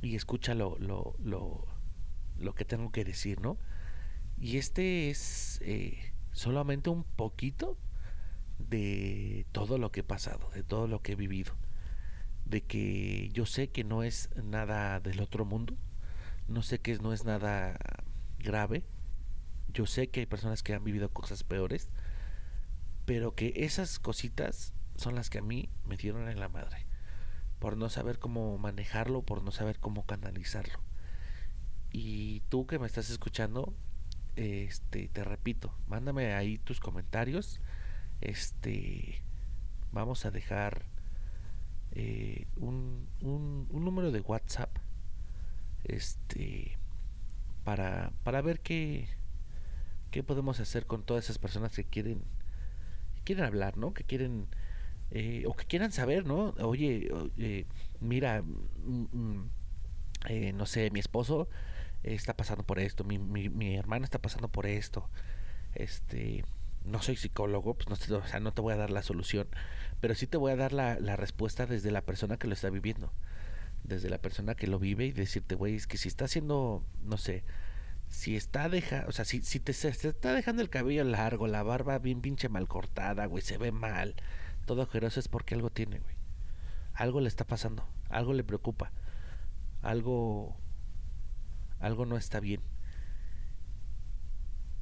y 0.00 0.14
escúchalo 0.14 0.76
lo, 0.78 1.16
lo, 1.18 1.66
lo 2.38 2.54
que 2.54 2.64
tengo 2.64 2.92
que 2.92 3.04
decir, 3.04 3.40
¿no? 3.40 3.58
Y 4.38 4.58
este 4.58 5.10
es 5.10 5.58
eh, 5.62 6.12
solamente 6.30 6.88
un 6.88 7.02
poquito 7.02 7.76
de 8.60 9.44
todo 9.50 9.76
lo 9.76 9.90
que 9.90 10.00
he 10.00 10.04
pasado, 10.04 10.50
de 10.54 10.62
todo 10.62 10.86
lo 10.86 11.02
que 11.02 11.12
he 11.12 11.16
vivido 11.16 11.52
de 12.52 12.60
que 12.60 13.30
yo 13.32 13.46
sé 13.46 13.70
que 13.70 13.82
no 13.82 14.02
es 14.02 14.28
nada 14.36 15.00
del 15.00 15.20
otro 15.20 15.46
mundo, 15.46 15.74
no 16.48 16.62
sé 16.62 16.80
que 16.80 16.96
no 16.98 17.14
es 17.14 17.24
nada 17.24 17.78
grave. 18.38 18.84
Yo 19.72 19.86
sé 19.86 20.10
que 20.10 20.20
hay 20.20 20.26
personas 20.26 20.62
que 20.62 20.74
han 20.74 20.84
vivido 20.84 21.08
cosas 21.08 21.44
peores, 21.44 21.88
pero 23.06 23.34
que 23.34 23.54
esas 23.56 23.98
cositas 23.98 24.74
son 24.96 25.14
las 25.14 25.30
que 25.30 25.38
a 25.38 25.42
mí 25.42 25.70
me 25.86 25.96
dieron 25.96 26.28
en 26.28 26.40
la 26.40 26.50
madre, 26.50 26.86
por 27.58 27.78
no 27.78 27.88
saber 27.88 28.18
cómo 28.18 28.58
manejarlo, 28.58 29.22
por 29.22 29.42
no 29.42 29.50
saber 29.50 29.80
cómo 29.80 30.04
canalizarlo. 30.04 30.78
Y 31.90 32.40
tú 32.50 32.66
que 32.66 32.78
me 32.78 32.86
estás 32.86 33.08
escuchando, 33.08 33.74
este, 34.36 35.08
te 35.08 35.24
repito, 35.24 35.74
mándame 35.86 36.34
ahí 36.34 36.58
tus 36.58 36.80
comentarios. 36.80 37.62
Este, 38.20 39.22
vamos 39.90 40.26
a 40.26 40.30
dejar 40.30 40.91
eh, 41.94 42.46
un, 42.56 43.06
un, 43.20 43.68
número 43.84 44.10
de 44.12 44.20
WhatsApp, 44.20 44.70
este, 45.84 46.78
para, 47.64 48.12
para 48.24 48.40
ver 48.42 48.60
qué, 48.60 49.08
qué 50.10 50.22
podemos 50.22 50.60
hacer 50.60 50.86
con 50.86 51.02
todas 51.04 51.24
esas 51.24 51.38
personas 51.38 51.74
que 51.74 51.84
quieren, 51.84 52.22
quieren 53.24 53.44
hablar, 53.44 53.76
¿no? 53.76 53.92
Que 53.94 54.04
quieren 54.04 54.48
eh, 55.10 55.44
o 55.46 55.54
que 55.54 55.66
quieran 55.66 55.92
saber, 55.92 56.24
¿no? 56.24 56.54
Oye, 56.60 57.66
mira, 58.00 58.42
mm, 58.42 59.06
mm, 59.12 59.50
eh, 60.28 60.52
no 60.54 60.66
sé, 60.66 60.90
mi 60.90 61.00
esposo 61.00 61.48
está 62.02 62.34
pasando 62.34 62.64
por 62.64 62.78
esto, 62.78 63.04
mi, 63.04 63.18
mi, 63.18 63.48
mi 63.48 63.76
hermana 63.76 64.04
está 64.04 64.18
pasando 64.18 64.48
por 64.48 64.66
esto, 64.66 65.08
este, 65.74 66.44
no 66.84 67.02
soy 67.02 67.16
psicólogo, 67.16 67.74
pues 67.74 67.88
no 67.88 67.96
te, 67.96 68.12
o 68.12 68.26
sea, 68.26 68.40
no 68.40 68.52
te 68.52 68.60
voy 68.60 68.74
a 68.74 68.76
dar 68.76 68.90
la 68.90 69.02
solución, 69.02 69.48
pero 70.00 70.14
sí 70.14 70.26
te 70.26 70.36
voy 70.36 70.52
a 70.52 70.56
dar 70.56 70.72
la, 70.72 70.98
la 70.98 71.16
respuesta 71.16 71.66
desde 71.66 71.90
la 71.90 72.02
persona 72.02 72.36
que 72.36 72.46
lo 72.48 72.54
está 72.54 72.70
viviendo, 72.70 73.12
desde 73.84 74.10
la 74.10 74.18
persona 74.18 74.54
que 74.54 74.66
lo 74.66 74.78
vive 74.78 75.06
y 75.06 75.12
decirte, 75.12 75.54
güey, 75.54 75.76
es 75.76 75.86
que 75.86 75.98
si 75.98 76.08
está 76.08 76.26
haciendo, 76.26 76.84
no 77.02 77.16
sé, 77.18 77.44
si 78.08 78.36
está 78.36 78.68
deja, 78.68 79.06
o 79.08 79.12
sea, 79.12 79.24
si, 79.24 79.42
si 79.42 79.58
te 79.58 79.72
se, 79.72 79.88
está 79.88 80.34
dejando 80.34 80.62
el 80.62 80.70
cabello 80.70 81.04
largo, 81.04 81.46
la 81.46 81.62
barba 81.62 81.98
bien 81.98 82.20
pinche 82.20 82.48
mal 82.48 82.68
cortada, 82.68 83.26
güey, 83.26 83.42
se 83.42 83.58
ve 83.58 83.72
mal, 83.72 84.14
todo 84.66 84.82
ojeroso 84.82 85.18
es 85.18 85.28
porque 85.28 85.54
algo 85.54 85.70
tiene, 85.70 85.98
güey. 85.98 86.14
Algo 86.94 87.20
le 87.20 87.28
está 87.28 87.46
pasando, 87.46 87.88
algo 88.10 88.34
le 88.34 88.44
preocupa, 88.44 88.92
algo 89.80 90.56
algo 91.80 92.06
no 92.06 92.16
está 92.16 92.38
bien. 92.40 92.60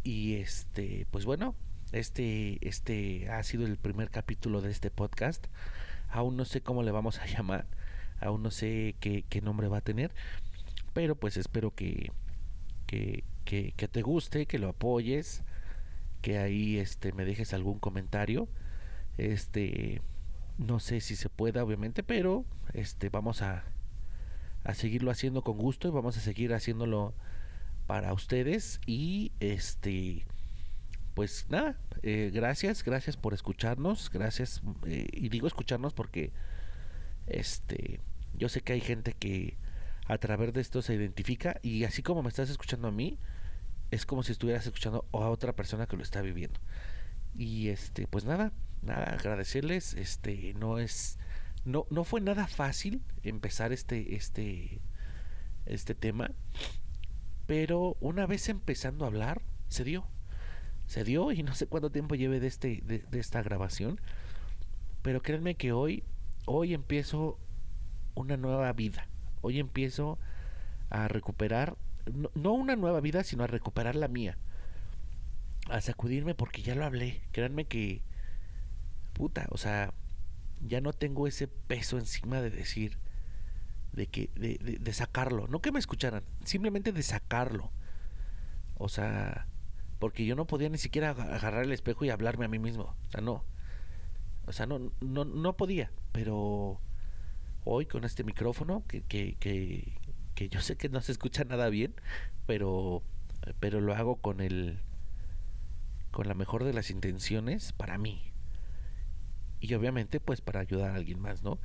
Y 0.02 0.34
este, 0.36 1.06
pues 1.10 1.24
bueno, 1.24 1.54
este 1.92 2.58
este 2.66 3.28
ha 3.30 3.42
sido 3.42 3.66
el 3.66 3.76
primer 3.76 4.10
capítulo 4.10 4.60
de 4.60 4.70
este 4.70 4.90
podcast. 4.90 5.46
Aún 6.08 6.36
no 6.36 6.44
sé 6.44 6.60
cómo 6.60 6.82
le 6.82 6.90
vamos 6.90 7.18
a 7.18 7.26
llamar, 7.26 7.66
aún 8.20 8.42
no 8.42 8.50
sé 8.50 8.96
qué, 9.00 9.24
nombre 9.42 9.68
va 9.68 9.78
a 9.78 9.82
tener, 9.82 10.12
pero 10.92 11.14
pues 11.16 11.36
espero 11.36 11.74
que, 11.74 12.12
que, 12.86 13.24
que, 13.44 13.72
que 13.76 13.88
te 13.88 14.02
guste, 14.02 14.46
que 14.46 14.58
lo 14.58 14.68
apoyes, 14.68 15.42
que 16.22 16.38
ahí 16.38 16.78
este 16.78 17.12
me 17.12 17.24
dejes 17.24 17.54
algún 17.54 17.78
comentario. 17.78 18.48
Este 19.18 20.02
no 20.58 20.80
sé 20.80 21.00
si 21.00 21.16
se 21.16 21.28
pueda 21.28 21.64
obviamente, 21.64 22.02
pero 22.02 22.44
este 22.74 23.08
vamos 23.08 23.42
a 23.42 23.64
a 24.64 24.74
seguirlo 24.74 25.10
haciendo 25.10 25.42
con 25.42 25.58
gusto 25.58 25.88
y 25.88 25.90
vamos 25.90 26.16
a 26.16 26.20
seguir 26.20 26.52
haciéndolo 26.52 27.14
para 27.86 28.12
ustedes 28.12 28.80
y 28.86 29.32
este 29.40 30.26
pues 31.14 31.46
nada 31.48 31.76
eh, 32.02 32.30
gracias 32.32 32.84
gracias 32.84 33.16
por 33.16 33.34
escucharnos 33.34 34.10
gracias 34.10 34.62
eh, 34.86 35.06
y 35.12 35.28
digo 35.28 35.46
escucharnos 35.46 35.94
porque 35.94 36.32
este 37.26 38.00
yo 38.34 38.48
sé 38.48 38.60
que 38.62 38.72
hay 38.74 38.80
gente 38.80 39.12
que 39.12 39.58
a 40.06 40.18
través 40.18 40.52
de 40.52 40.60
esto 40.60 40.82
se 40.82 40.94
identifica 40.94 41.58
y 41.62 41.84
así 41.84 42.02
como 42.02 42.22
me 42.22 42.28
estás 42.28 42.50
escuchando 42.50 42.88
a 42.88 42.92
mí 42.92 43.18
es 43.90 44.06
como 44.06 44.22
si 44.22 44.32
estuvieras 44.32 44.66
escuchando 44.66 45.06
a 45.12 45.28
otra 45.28 45.54
persona 45.54 45.86
que 45.86 45.96
lo 45.96 46.02
está 46.02 46.22
viviendo 46.22 46.60
y 47.36 47.68
este 47.68 48.06
pues 48.06 48.24
nada 48.24 48.52
nada 48.82 49.04
agradecerles 49.04 49.94
este 49.94 50.54
no 50.54 50.78
es 50.78 51.18
no, 51.64 51.86
no 51.90 52.04
fue 52.04 52.20
nada 52.20 52.46
fácil 52.46 53.02
empezar 53.22 53.72
este, 53.72 54.14
este, 54.14 54.80
este 55.66 55.94
tema, 55.94 56.30
pero 57.46 57.96
una 58.00 58.26
vez 58.26 58.48
empezando 58.48 59.04
a 59.04 59.08
hablar, 59.08 59.42
se 59.68 59.84
dio. 59.84 60.06
Se 60.90 61.04
dio 61.04 61.30
y 61.30 61.44
no 61.44 61.54
sé 61.54 61.68
cuánto 61.68 61.90
tiempo 61.90 62.16
lleve 62.16 62.40
de, 62.40 62.48
este, 62.48 62.82
de, 62.84 63.20
esta 63.20 63.40
grabación, 63.44 64.00
pero 65.02 65.22
créanme 65.22 65.54
que 65.54 65.70
hoy, 65.70 66.02
hoy 66.46 66.74
empiezo 66.74 67.38
una 68.16 68.36
nueva 68.36 68.72
vida. 68.72 69.06
Hoy 69.40 69.60
empiezo 69.60 70.18
a 70.88 71.06
recuperar, 71.06 71.76
no, 72.12 72.32
no, 72.34 72.54
una 72.54 72.74
nueva 72.74 73.00
vida, 73.00 73.22
sino 73.22 73.44
a 73.44 73.46
recuperar 73.46 73.94
la 73.94 74.08
mía. 74.08 74.36
A 75.68 75.80
sacudirme 75.80 76.34
porque 76.34 76.62
ya 76.62 76.74
lo 76.74 76.84
hablé. 76.84 77.22
Créanme 77.30 77.66
que, 77.66 78.02
puta, 79.12 79.46
o 79.50 79.58
sea, 79.58 79.94
ya 80.60 80.80
no 80.80 80.92
tengo 80.92 81.28
ese 81.28 81.46
peso 81.46 82.00
encima 82.00 82.40
de 82.40 82.50
decir, 82.50 82.98
de 83.92 84.08
que, 84.08 84.28
de, 84.34 84.58
de, 84.58 84.78
de, 84.80 84.92
sacarlo, 84.92 85.46
no 85.46 85.62
que 85.62 85.70
me 85.70 85.78
escucharan, 85.78 86.24
simplemente 86.44 86.90
de 86.90 87.04
sacarlo. 87.04 87.70
O 88.74 88.88
sea, 88.88 89.46
porque 90.00 90.26
yo 90.26 90.34
no 90.34 90.46
podía 90.46 90.68
ni 90.68 90.78
siquiera 90.78 91.10
agarrar 91.10 91.64
el 91.64 91.72
espejo 91.72 92.04
y 92.04 92.10
hablarme 92.10 92.46
a 92.46 92.48
mí 92.48 92.58
mismo. 92.58 92.96
O 93.06 93.10
sea, 93.10 93.20
no. 93.20 93.44
O 94.46 94.52
sea, 94.52 94.66
no, 94.66 94.90
no, 95.00 95.24
no 95.24 95.56
podía. 95.56 95.92
Pero 96.10 96.80
hoy 97.64 97.86
con 97.86 98.04
este 98.04 98.24
micrófono, 98.24 98.82
que, 98.88 99.02
que, 99.02 99.36
que, 99.38 99.92
que 100.34 100.48
yo 100.48 100.60
sé 100.60 100.76
que 100.76 100.88
no 100.88 101.00
se 101.02 101.12
escucha 101.12 101.44
nada 101.44 101.68
bien, 101.68 101.94
pero, 102.46 103.04
pero 103.60 103.80
lo 103.80 103.94
hago 103.94 104.16
con 104.16 104.40
el 104.40 104.80
con 106.10 106.26
la 106.26 106.34
mejor 106.34 106.64
de 106.64 106.72
las 106.72 106.90
intenciones 106.90 107.72
para 107.72 107.96
mí 107.96 108.32
y 109.60 109.74
obviamente 109.74 110.18
pues 110.18 110.40
para 110.40 110.58
ayudar 110.58 110.90
a 110.90 110.94
alguien 110.96 111.20
más, 111.20 111.44
¿no? 111.44 111.60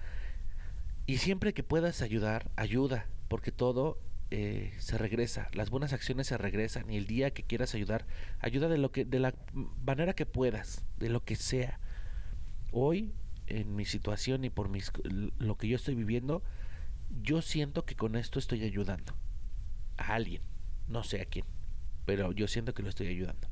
Y 1.07 1.17
siempre 1.17 1.53
que 1.53 1.63
puedas 1.63 2.01
ayudar, 2.01 2.51
ayuda, 2.55 3.07
porque 3.27 3.51
todo 3.51 3.97
eh, 4.31 4.73
se 4.79 4.97
regresa, 4.97 5.49
las 5.53 5.69
buenas 5.69 5.93
acciones 5.93 6.27
se 6.27 6.37
regresan 6.37 6.89
y 6.89 6.97
el 6.97 7.07
día 7.07 7.31
que 7.31 7.43
quieras 7.43 7.75
ayudar, 7.75 8.05
ayuda 8.39 8.69
de 8.69 8.77
lo 8.77 8.91
que 8.91 9.05
de 9.05 9.19
la 9.19 9.35
manera 9.85 10.13
que 10.13 10.25
puedas, 10.25 10.83
de 10.97 11.09
lo 11.09 11.23
que 11.23 11.35
sea. 11.35 11.79
Hoy 12.71 13.13
en 13.47 13.75
mi 13.75 13.85
situación 13.85 14.43
y 14.43 14.49
por 14.49 14.69
mis, 14.69 14.91
lo 15.39 15.57
que 15.57 15.67
yo 15.67 15.75
estoy 15.75 15.95
viviendo, 15.95 16.43
yo 17.21 17.41
siento 17.41 17.85
que 17.85 17.95
con 17.95 18.15
esto 18.15 18.39
estoy 18.39 18.63
ayudando 18.63 19.15
a 19.97 20.15
alguien, 20.15 20.41
no 20.87 21.03
sé 21.03 21.21
a 21.21 21.25
quién, 21.25 21.45
pero 22.05 22.31
yo 22.31 22.47
siento 22.47 22.73
que 22.73 22.83
lo 22.83 22.89
estoy 22.89 23.07
ayudando 23.07 23.47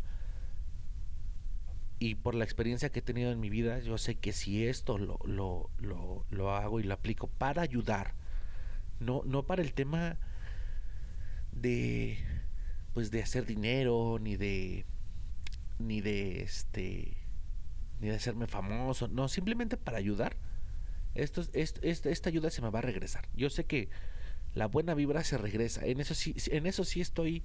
y 2.03 2.15
por 2.15 2.35
la 2.35 2.43
experiencia 2.43 2.89
que 2.89 2.99
he 2.99 3.01
tenido 3.01 3.31
en 3.31 3.39
mi 3.39 3.49
vida, 3.49 3.79
yo 3.79 3.97
sé 3.97 4.15
que 4.15 4.33
si 4.33 4.67
esto 4.67 4.97
lo, 4.97 5.19
lo, 5.23 5.69
lo, 5.77 6.25
lo 6.31 6.51
hago 6.51 6.81
y 6.81 6.83
lo 6.83 6.93
aplico 6.93 7.27
para 7.27 7.61
ayudar, 7.61 8.13
no, 8.99 9.21
no 9.23 9.43
para 9.43 9.61
el 9.61 9.73
tema 9.73 10.17
de 11.55 12.17
pues 12.93 13.11
de 13.11 13.23
hacer 13.23 13.45
dinero, 13.45 14.19
ni 14.19 14.35
de 14.35 14.85
ni 15.79 16.01
de 16.01 16.41
este 16.41 17.17
ni 17.99 18.09
de 18.09 18.15
hacerme 18.15 18.47
famoso, 18.47 19.07
no, 19.07 19.27
simplemente 19.27 19.77
para 19.77 19.97
ayudar. 19.97 20.37
Esto, 21.15 21.43
esta 21.53 22.29
ayuda 22.29 22.49
se 22.49 22.61
me 22.63 22.71
va 22.71 22.79
a 22.79 22.81
regresar. 22.81 23.27
Yo 23.35 23.49
sé 23.51 23.65
que 23.65 23.89
la 24.55 24.65
buena 24.65 24.95
vibra 24.95 25.23
se 25.23 25.37
regresa. 25.37 25.85
En 25.85 25.99
eso 25.99 26.15
sí, 26.15 26.35
en 26.47 26.65
eso 26.65 26.83
sí 26.83 27.01
estoy 27.01 27.43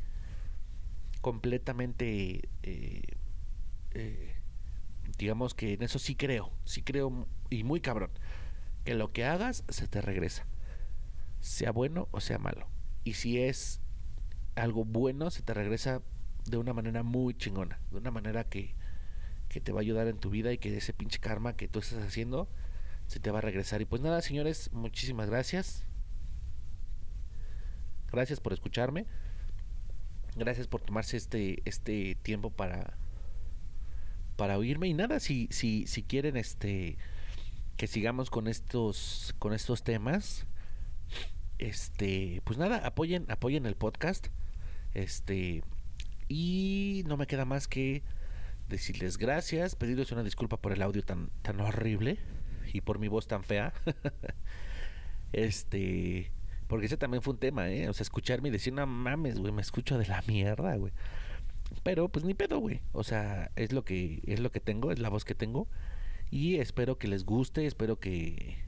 completamente 1.20 2.48
eh, 2.62 3.02
eh, 3.92 4.34
digamos 5.16 5.54
que 5.54 5.74
en 5.74 5.82
eso 5.82 5.98
sí 5.98 6.14
creo, 6.14 6.52
sí 6.64 6.82
creo 6.82 7.26
y 7.50 7.64
muy 7.64 7.80
cabrón, 7.80 8.10
que 8.84 8.94
lo 8.94 9.12
que 9.12 9.24
hagas 9.24 9.64
se 9.68 9.88
te 9.88 10.00
regresa, 10.00 10.46
sea 11.40 11.72
bueno 11.72 12.08
o 12.10 12.20
sea 12.20 12.38
malo. 12.38 12.68
Y 13.04 13.14
si 13.14 13.40
es 13.40 13.80
algo 14.54 14.84
bueno, 14.84 15.30
se 15.30 15.42
te 15.42 15.54
regresa 15.54 16.02
de 16.46 16.56
una 16.56 16.72
manera 16.72 17.02
muy 17.02 17.34
chingona, 17.34 17.78
de 17.90 17.98
una 17.98 18.10
manera 18.10 18.44
que, 18.44 18.74
que 19.48 19.60
te 19.60 19.72
va 19.72 19.80
a 19.80 19.82
ayudar 19.82 20.08
en 20.08 20.18
tu 20.18 20.30
vida 20.30 20.52
y 20.52 20.58
que 20.58 20.76
ese 20.76 20.92
pinche 20.92 21.18
karma 21.18 21.56
que 21.56 21.68
tú 21.68 21.78
estás 21.78 22.02
haciendo 22.02 22.48
se 23.06 23.20
te 23.20 23.30
va 23.30 23.38
a 23.38 23.42
regresar. 23.42 23.80
Y 23.80 23.84
pues 23.84 24.02
nada, 24.02 24.20
señores, 24.22 24.70
muchísimas 24.72 25.28
gracias. 25.30 25.84
Gracias 28.10 28.40
por 28.40 28.52
escucharme. 28.52 29.06
Gracias 30.36 30.66
por 30.66 30.80
tomarse 30.80 31.16
este, 31.16 31.62
este 31.64 32.14
tiempo 32.22 32.50
para 32.50 32.96
para 34.36 34.56
oírme 34.56 34.86
y 34.86 34.94
nada 34.94 35.18
si 35.18 35.48
si 35.50 35.88
si 35.88 36.04
quieren 36.04 36.36
este 36.36 36.96
que 37.76 37.88
sigamos 37.88 38.30
con 38.30 38.46
estos 38.46 39.34
con 39.40 39.52
estos 39.52 39.82
temas 39.82 40.46
este 41.58 42.40
pues 42.44 42.58
nada 42.58 42.78
apoyen 42.86 43.26
apoyen 43.28 43.66
el 43.66 43.74
podcast 43.74 44.28
este 44.94 45.62
y 46.28 47.02
no 47.06 47.16
me 47.16 47.26
queda 47.26 47.44
más 47.44 47.68
que 47.68 48.02
decirles 48.68 49.18
gracias 49.18 49.74
pedirles 49.74 50.12
una 50.12 50.22
disculpa 50.22 50.56
por 50.58 50.72
el 50.72 50.82
audio 50.82 51.02
tan 51.02 51.30
tan 51.42 51.60
horrible 51.60 52.18
y 52.72 52.80
por 52.82 52.98
mi 52.98 53.08
voz 53.08 53.26
tan 53.26 53.44
fea 53.44 53.72
este 55.32 56.30
Porque 56.68 56.86
ese 56.86 56.96
también 56.98 57.22
fue 57.22 57.32
un 57.34 57.40
tema, 57.40 57.70
¿eh? 57.70 57.88
O 57.88 57.92
sea, 57.94 58.02
escucharme 58.04 58.48
y 58.48 58.52
decir, 58.52 58.72
no 58.74 58.86
mames, 58.86 59.38
güey, 59.38 59.52
me 59.52 59.62
escucho 59.62 59.96
de 59.98 60.06
la 60.06 60.22
mierda, 60.26 60.76
güey. 60.76 60.92
Pero 61.82 62.08
pues 62.08 62.24
ni 62.24 62.34
pedo, 62.34 62.58
güey. 62.58 62.80
O 62.92 63.04
sea, 63.04 63.50
es 63.56 63.72
lo 63.72 63.84
que 63.84 64.20
es 64.26 64.40
lo 64.40 64.50
que 64.52 64.60
tengo, 64.60 64.92
es 64.92 64.98
la 64.98 65.08
voz 65.10 65.24
que 65.24 65.34
tengo 65.34 65.68
y 66.30 66.56
espero 66.56 66.98
que 66.98 67.08
les 67.08 67.24
guste, 67.24 67.66
espero 67.66 67.98
que 68.00 68.58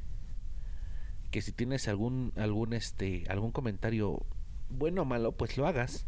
que 1.30 1.42
si 1.42 1.52
tienes 1.52 1.88
algún 1.88 2.32
algún 2.36 2.72
este 2.72 3.24
algún 3.28 3.52
comentario 3.52 4.24
bueno 4.68 5.02
o 5.02 5.04
malo, 5.04 5.32
pues 5.32 5.56
lo 5.56 5.66
hagas. 5.66 6.06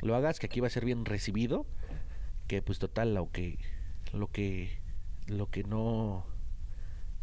Lo 0.00 0.16
hagas 0.16 0.38
que 0.38 0.46
aquí 0.46 0.60
va 0.60 0.66
a 0.66 0.70
ser 0.70 0.84
bien 0.84 1.04
recibido, 1.04 1.66
que 2.48 2.62
pues 2.62 2.78
total 2.78 3.14
lo 3.14 3.30
que 3.30 3.58
lo 4.12 4.28
que 4.28 4.80
lo 5.26 5.50
que 5.50 5.64
no 5.64 6.26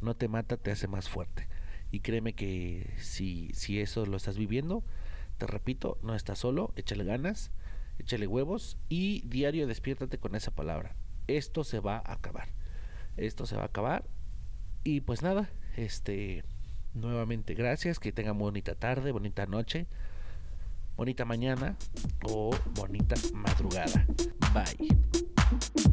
no 0.01 0.15
te 0.15 0.27
mata 0.27 0.57
te 0.57 0.71
hace 0.71 0.87
más 0.87 1.09
fuerte. 1.09 1.47
Y 1.91 2.01
créeme 2.01 2.33
que 2.33 2.93
si 2.97 3.51
si 3.53 3.79
eso 3.79 4.05
lo 4.05 4.17
estás 4.17 4.37
viviendo, 4.37 4.83
te 5.37 5.47
repito, 5.47 5.97
no 6.01 6.15
estás 6.15 6.39
solo, 6.39 6.73
échale 6.75 7.03
ganas 7.03 7.51
échale 7.99 8.27
huevos 8.27 8.77
y 8.87 9.21
diario 9.27 9.67
despiértate 9.67 10.17
con 10.17 10.35
esa 10.35 10.51
palabra. 10.51 10.95
Esto 11.27 11.63
se 11.63 11.79
va 11.79 11.97
a 11.97 12.13
acabar. 12.13 12.49
Esto 13.17 13.45
se 13.45 13.55
va 13.55 13.63
a 13.63 13.67
acabar. 13.67 14.05
Y 14.83 15.01
pues 15.01 15.21
nada, 15.21 15.49
este 15.75 16.43
nuevamente 16.99 17.53
gracias, 17.53 17.99
que 17.99 18.11
tengan 18.11 18.37
bonita 18.37 18.75
tarde, 18.75 19.11
bonita 19.11 19.45
noche, 19.45 19.87
bonita 20.95 21.25
mañana 21.25 21.75
o 22.23 22.55
bonita 22.75 23.15
madrugada. 23.33 24.05
Bye. 24.53 25.89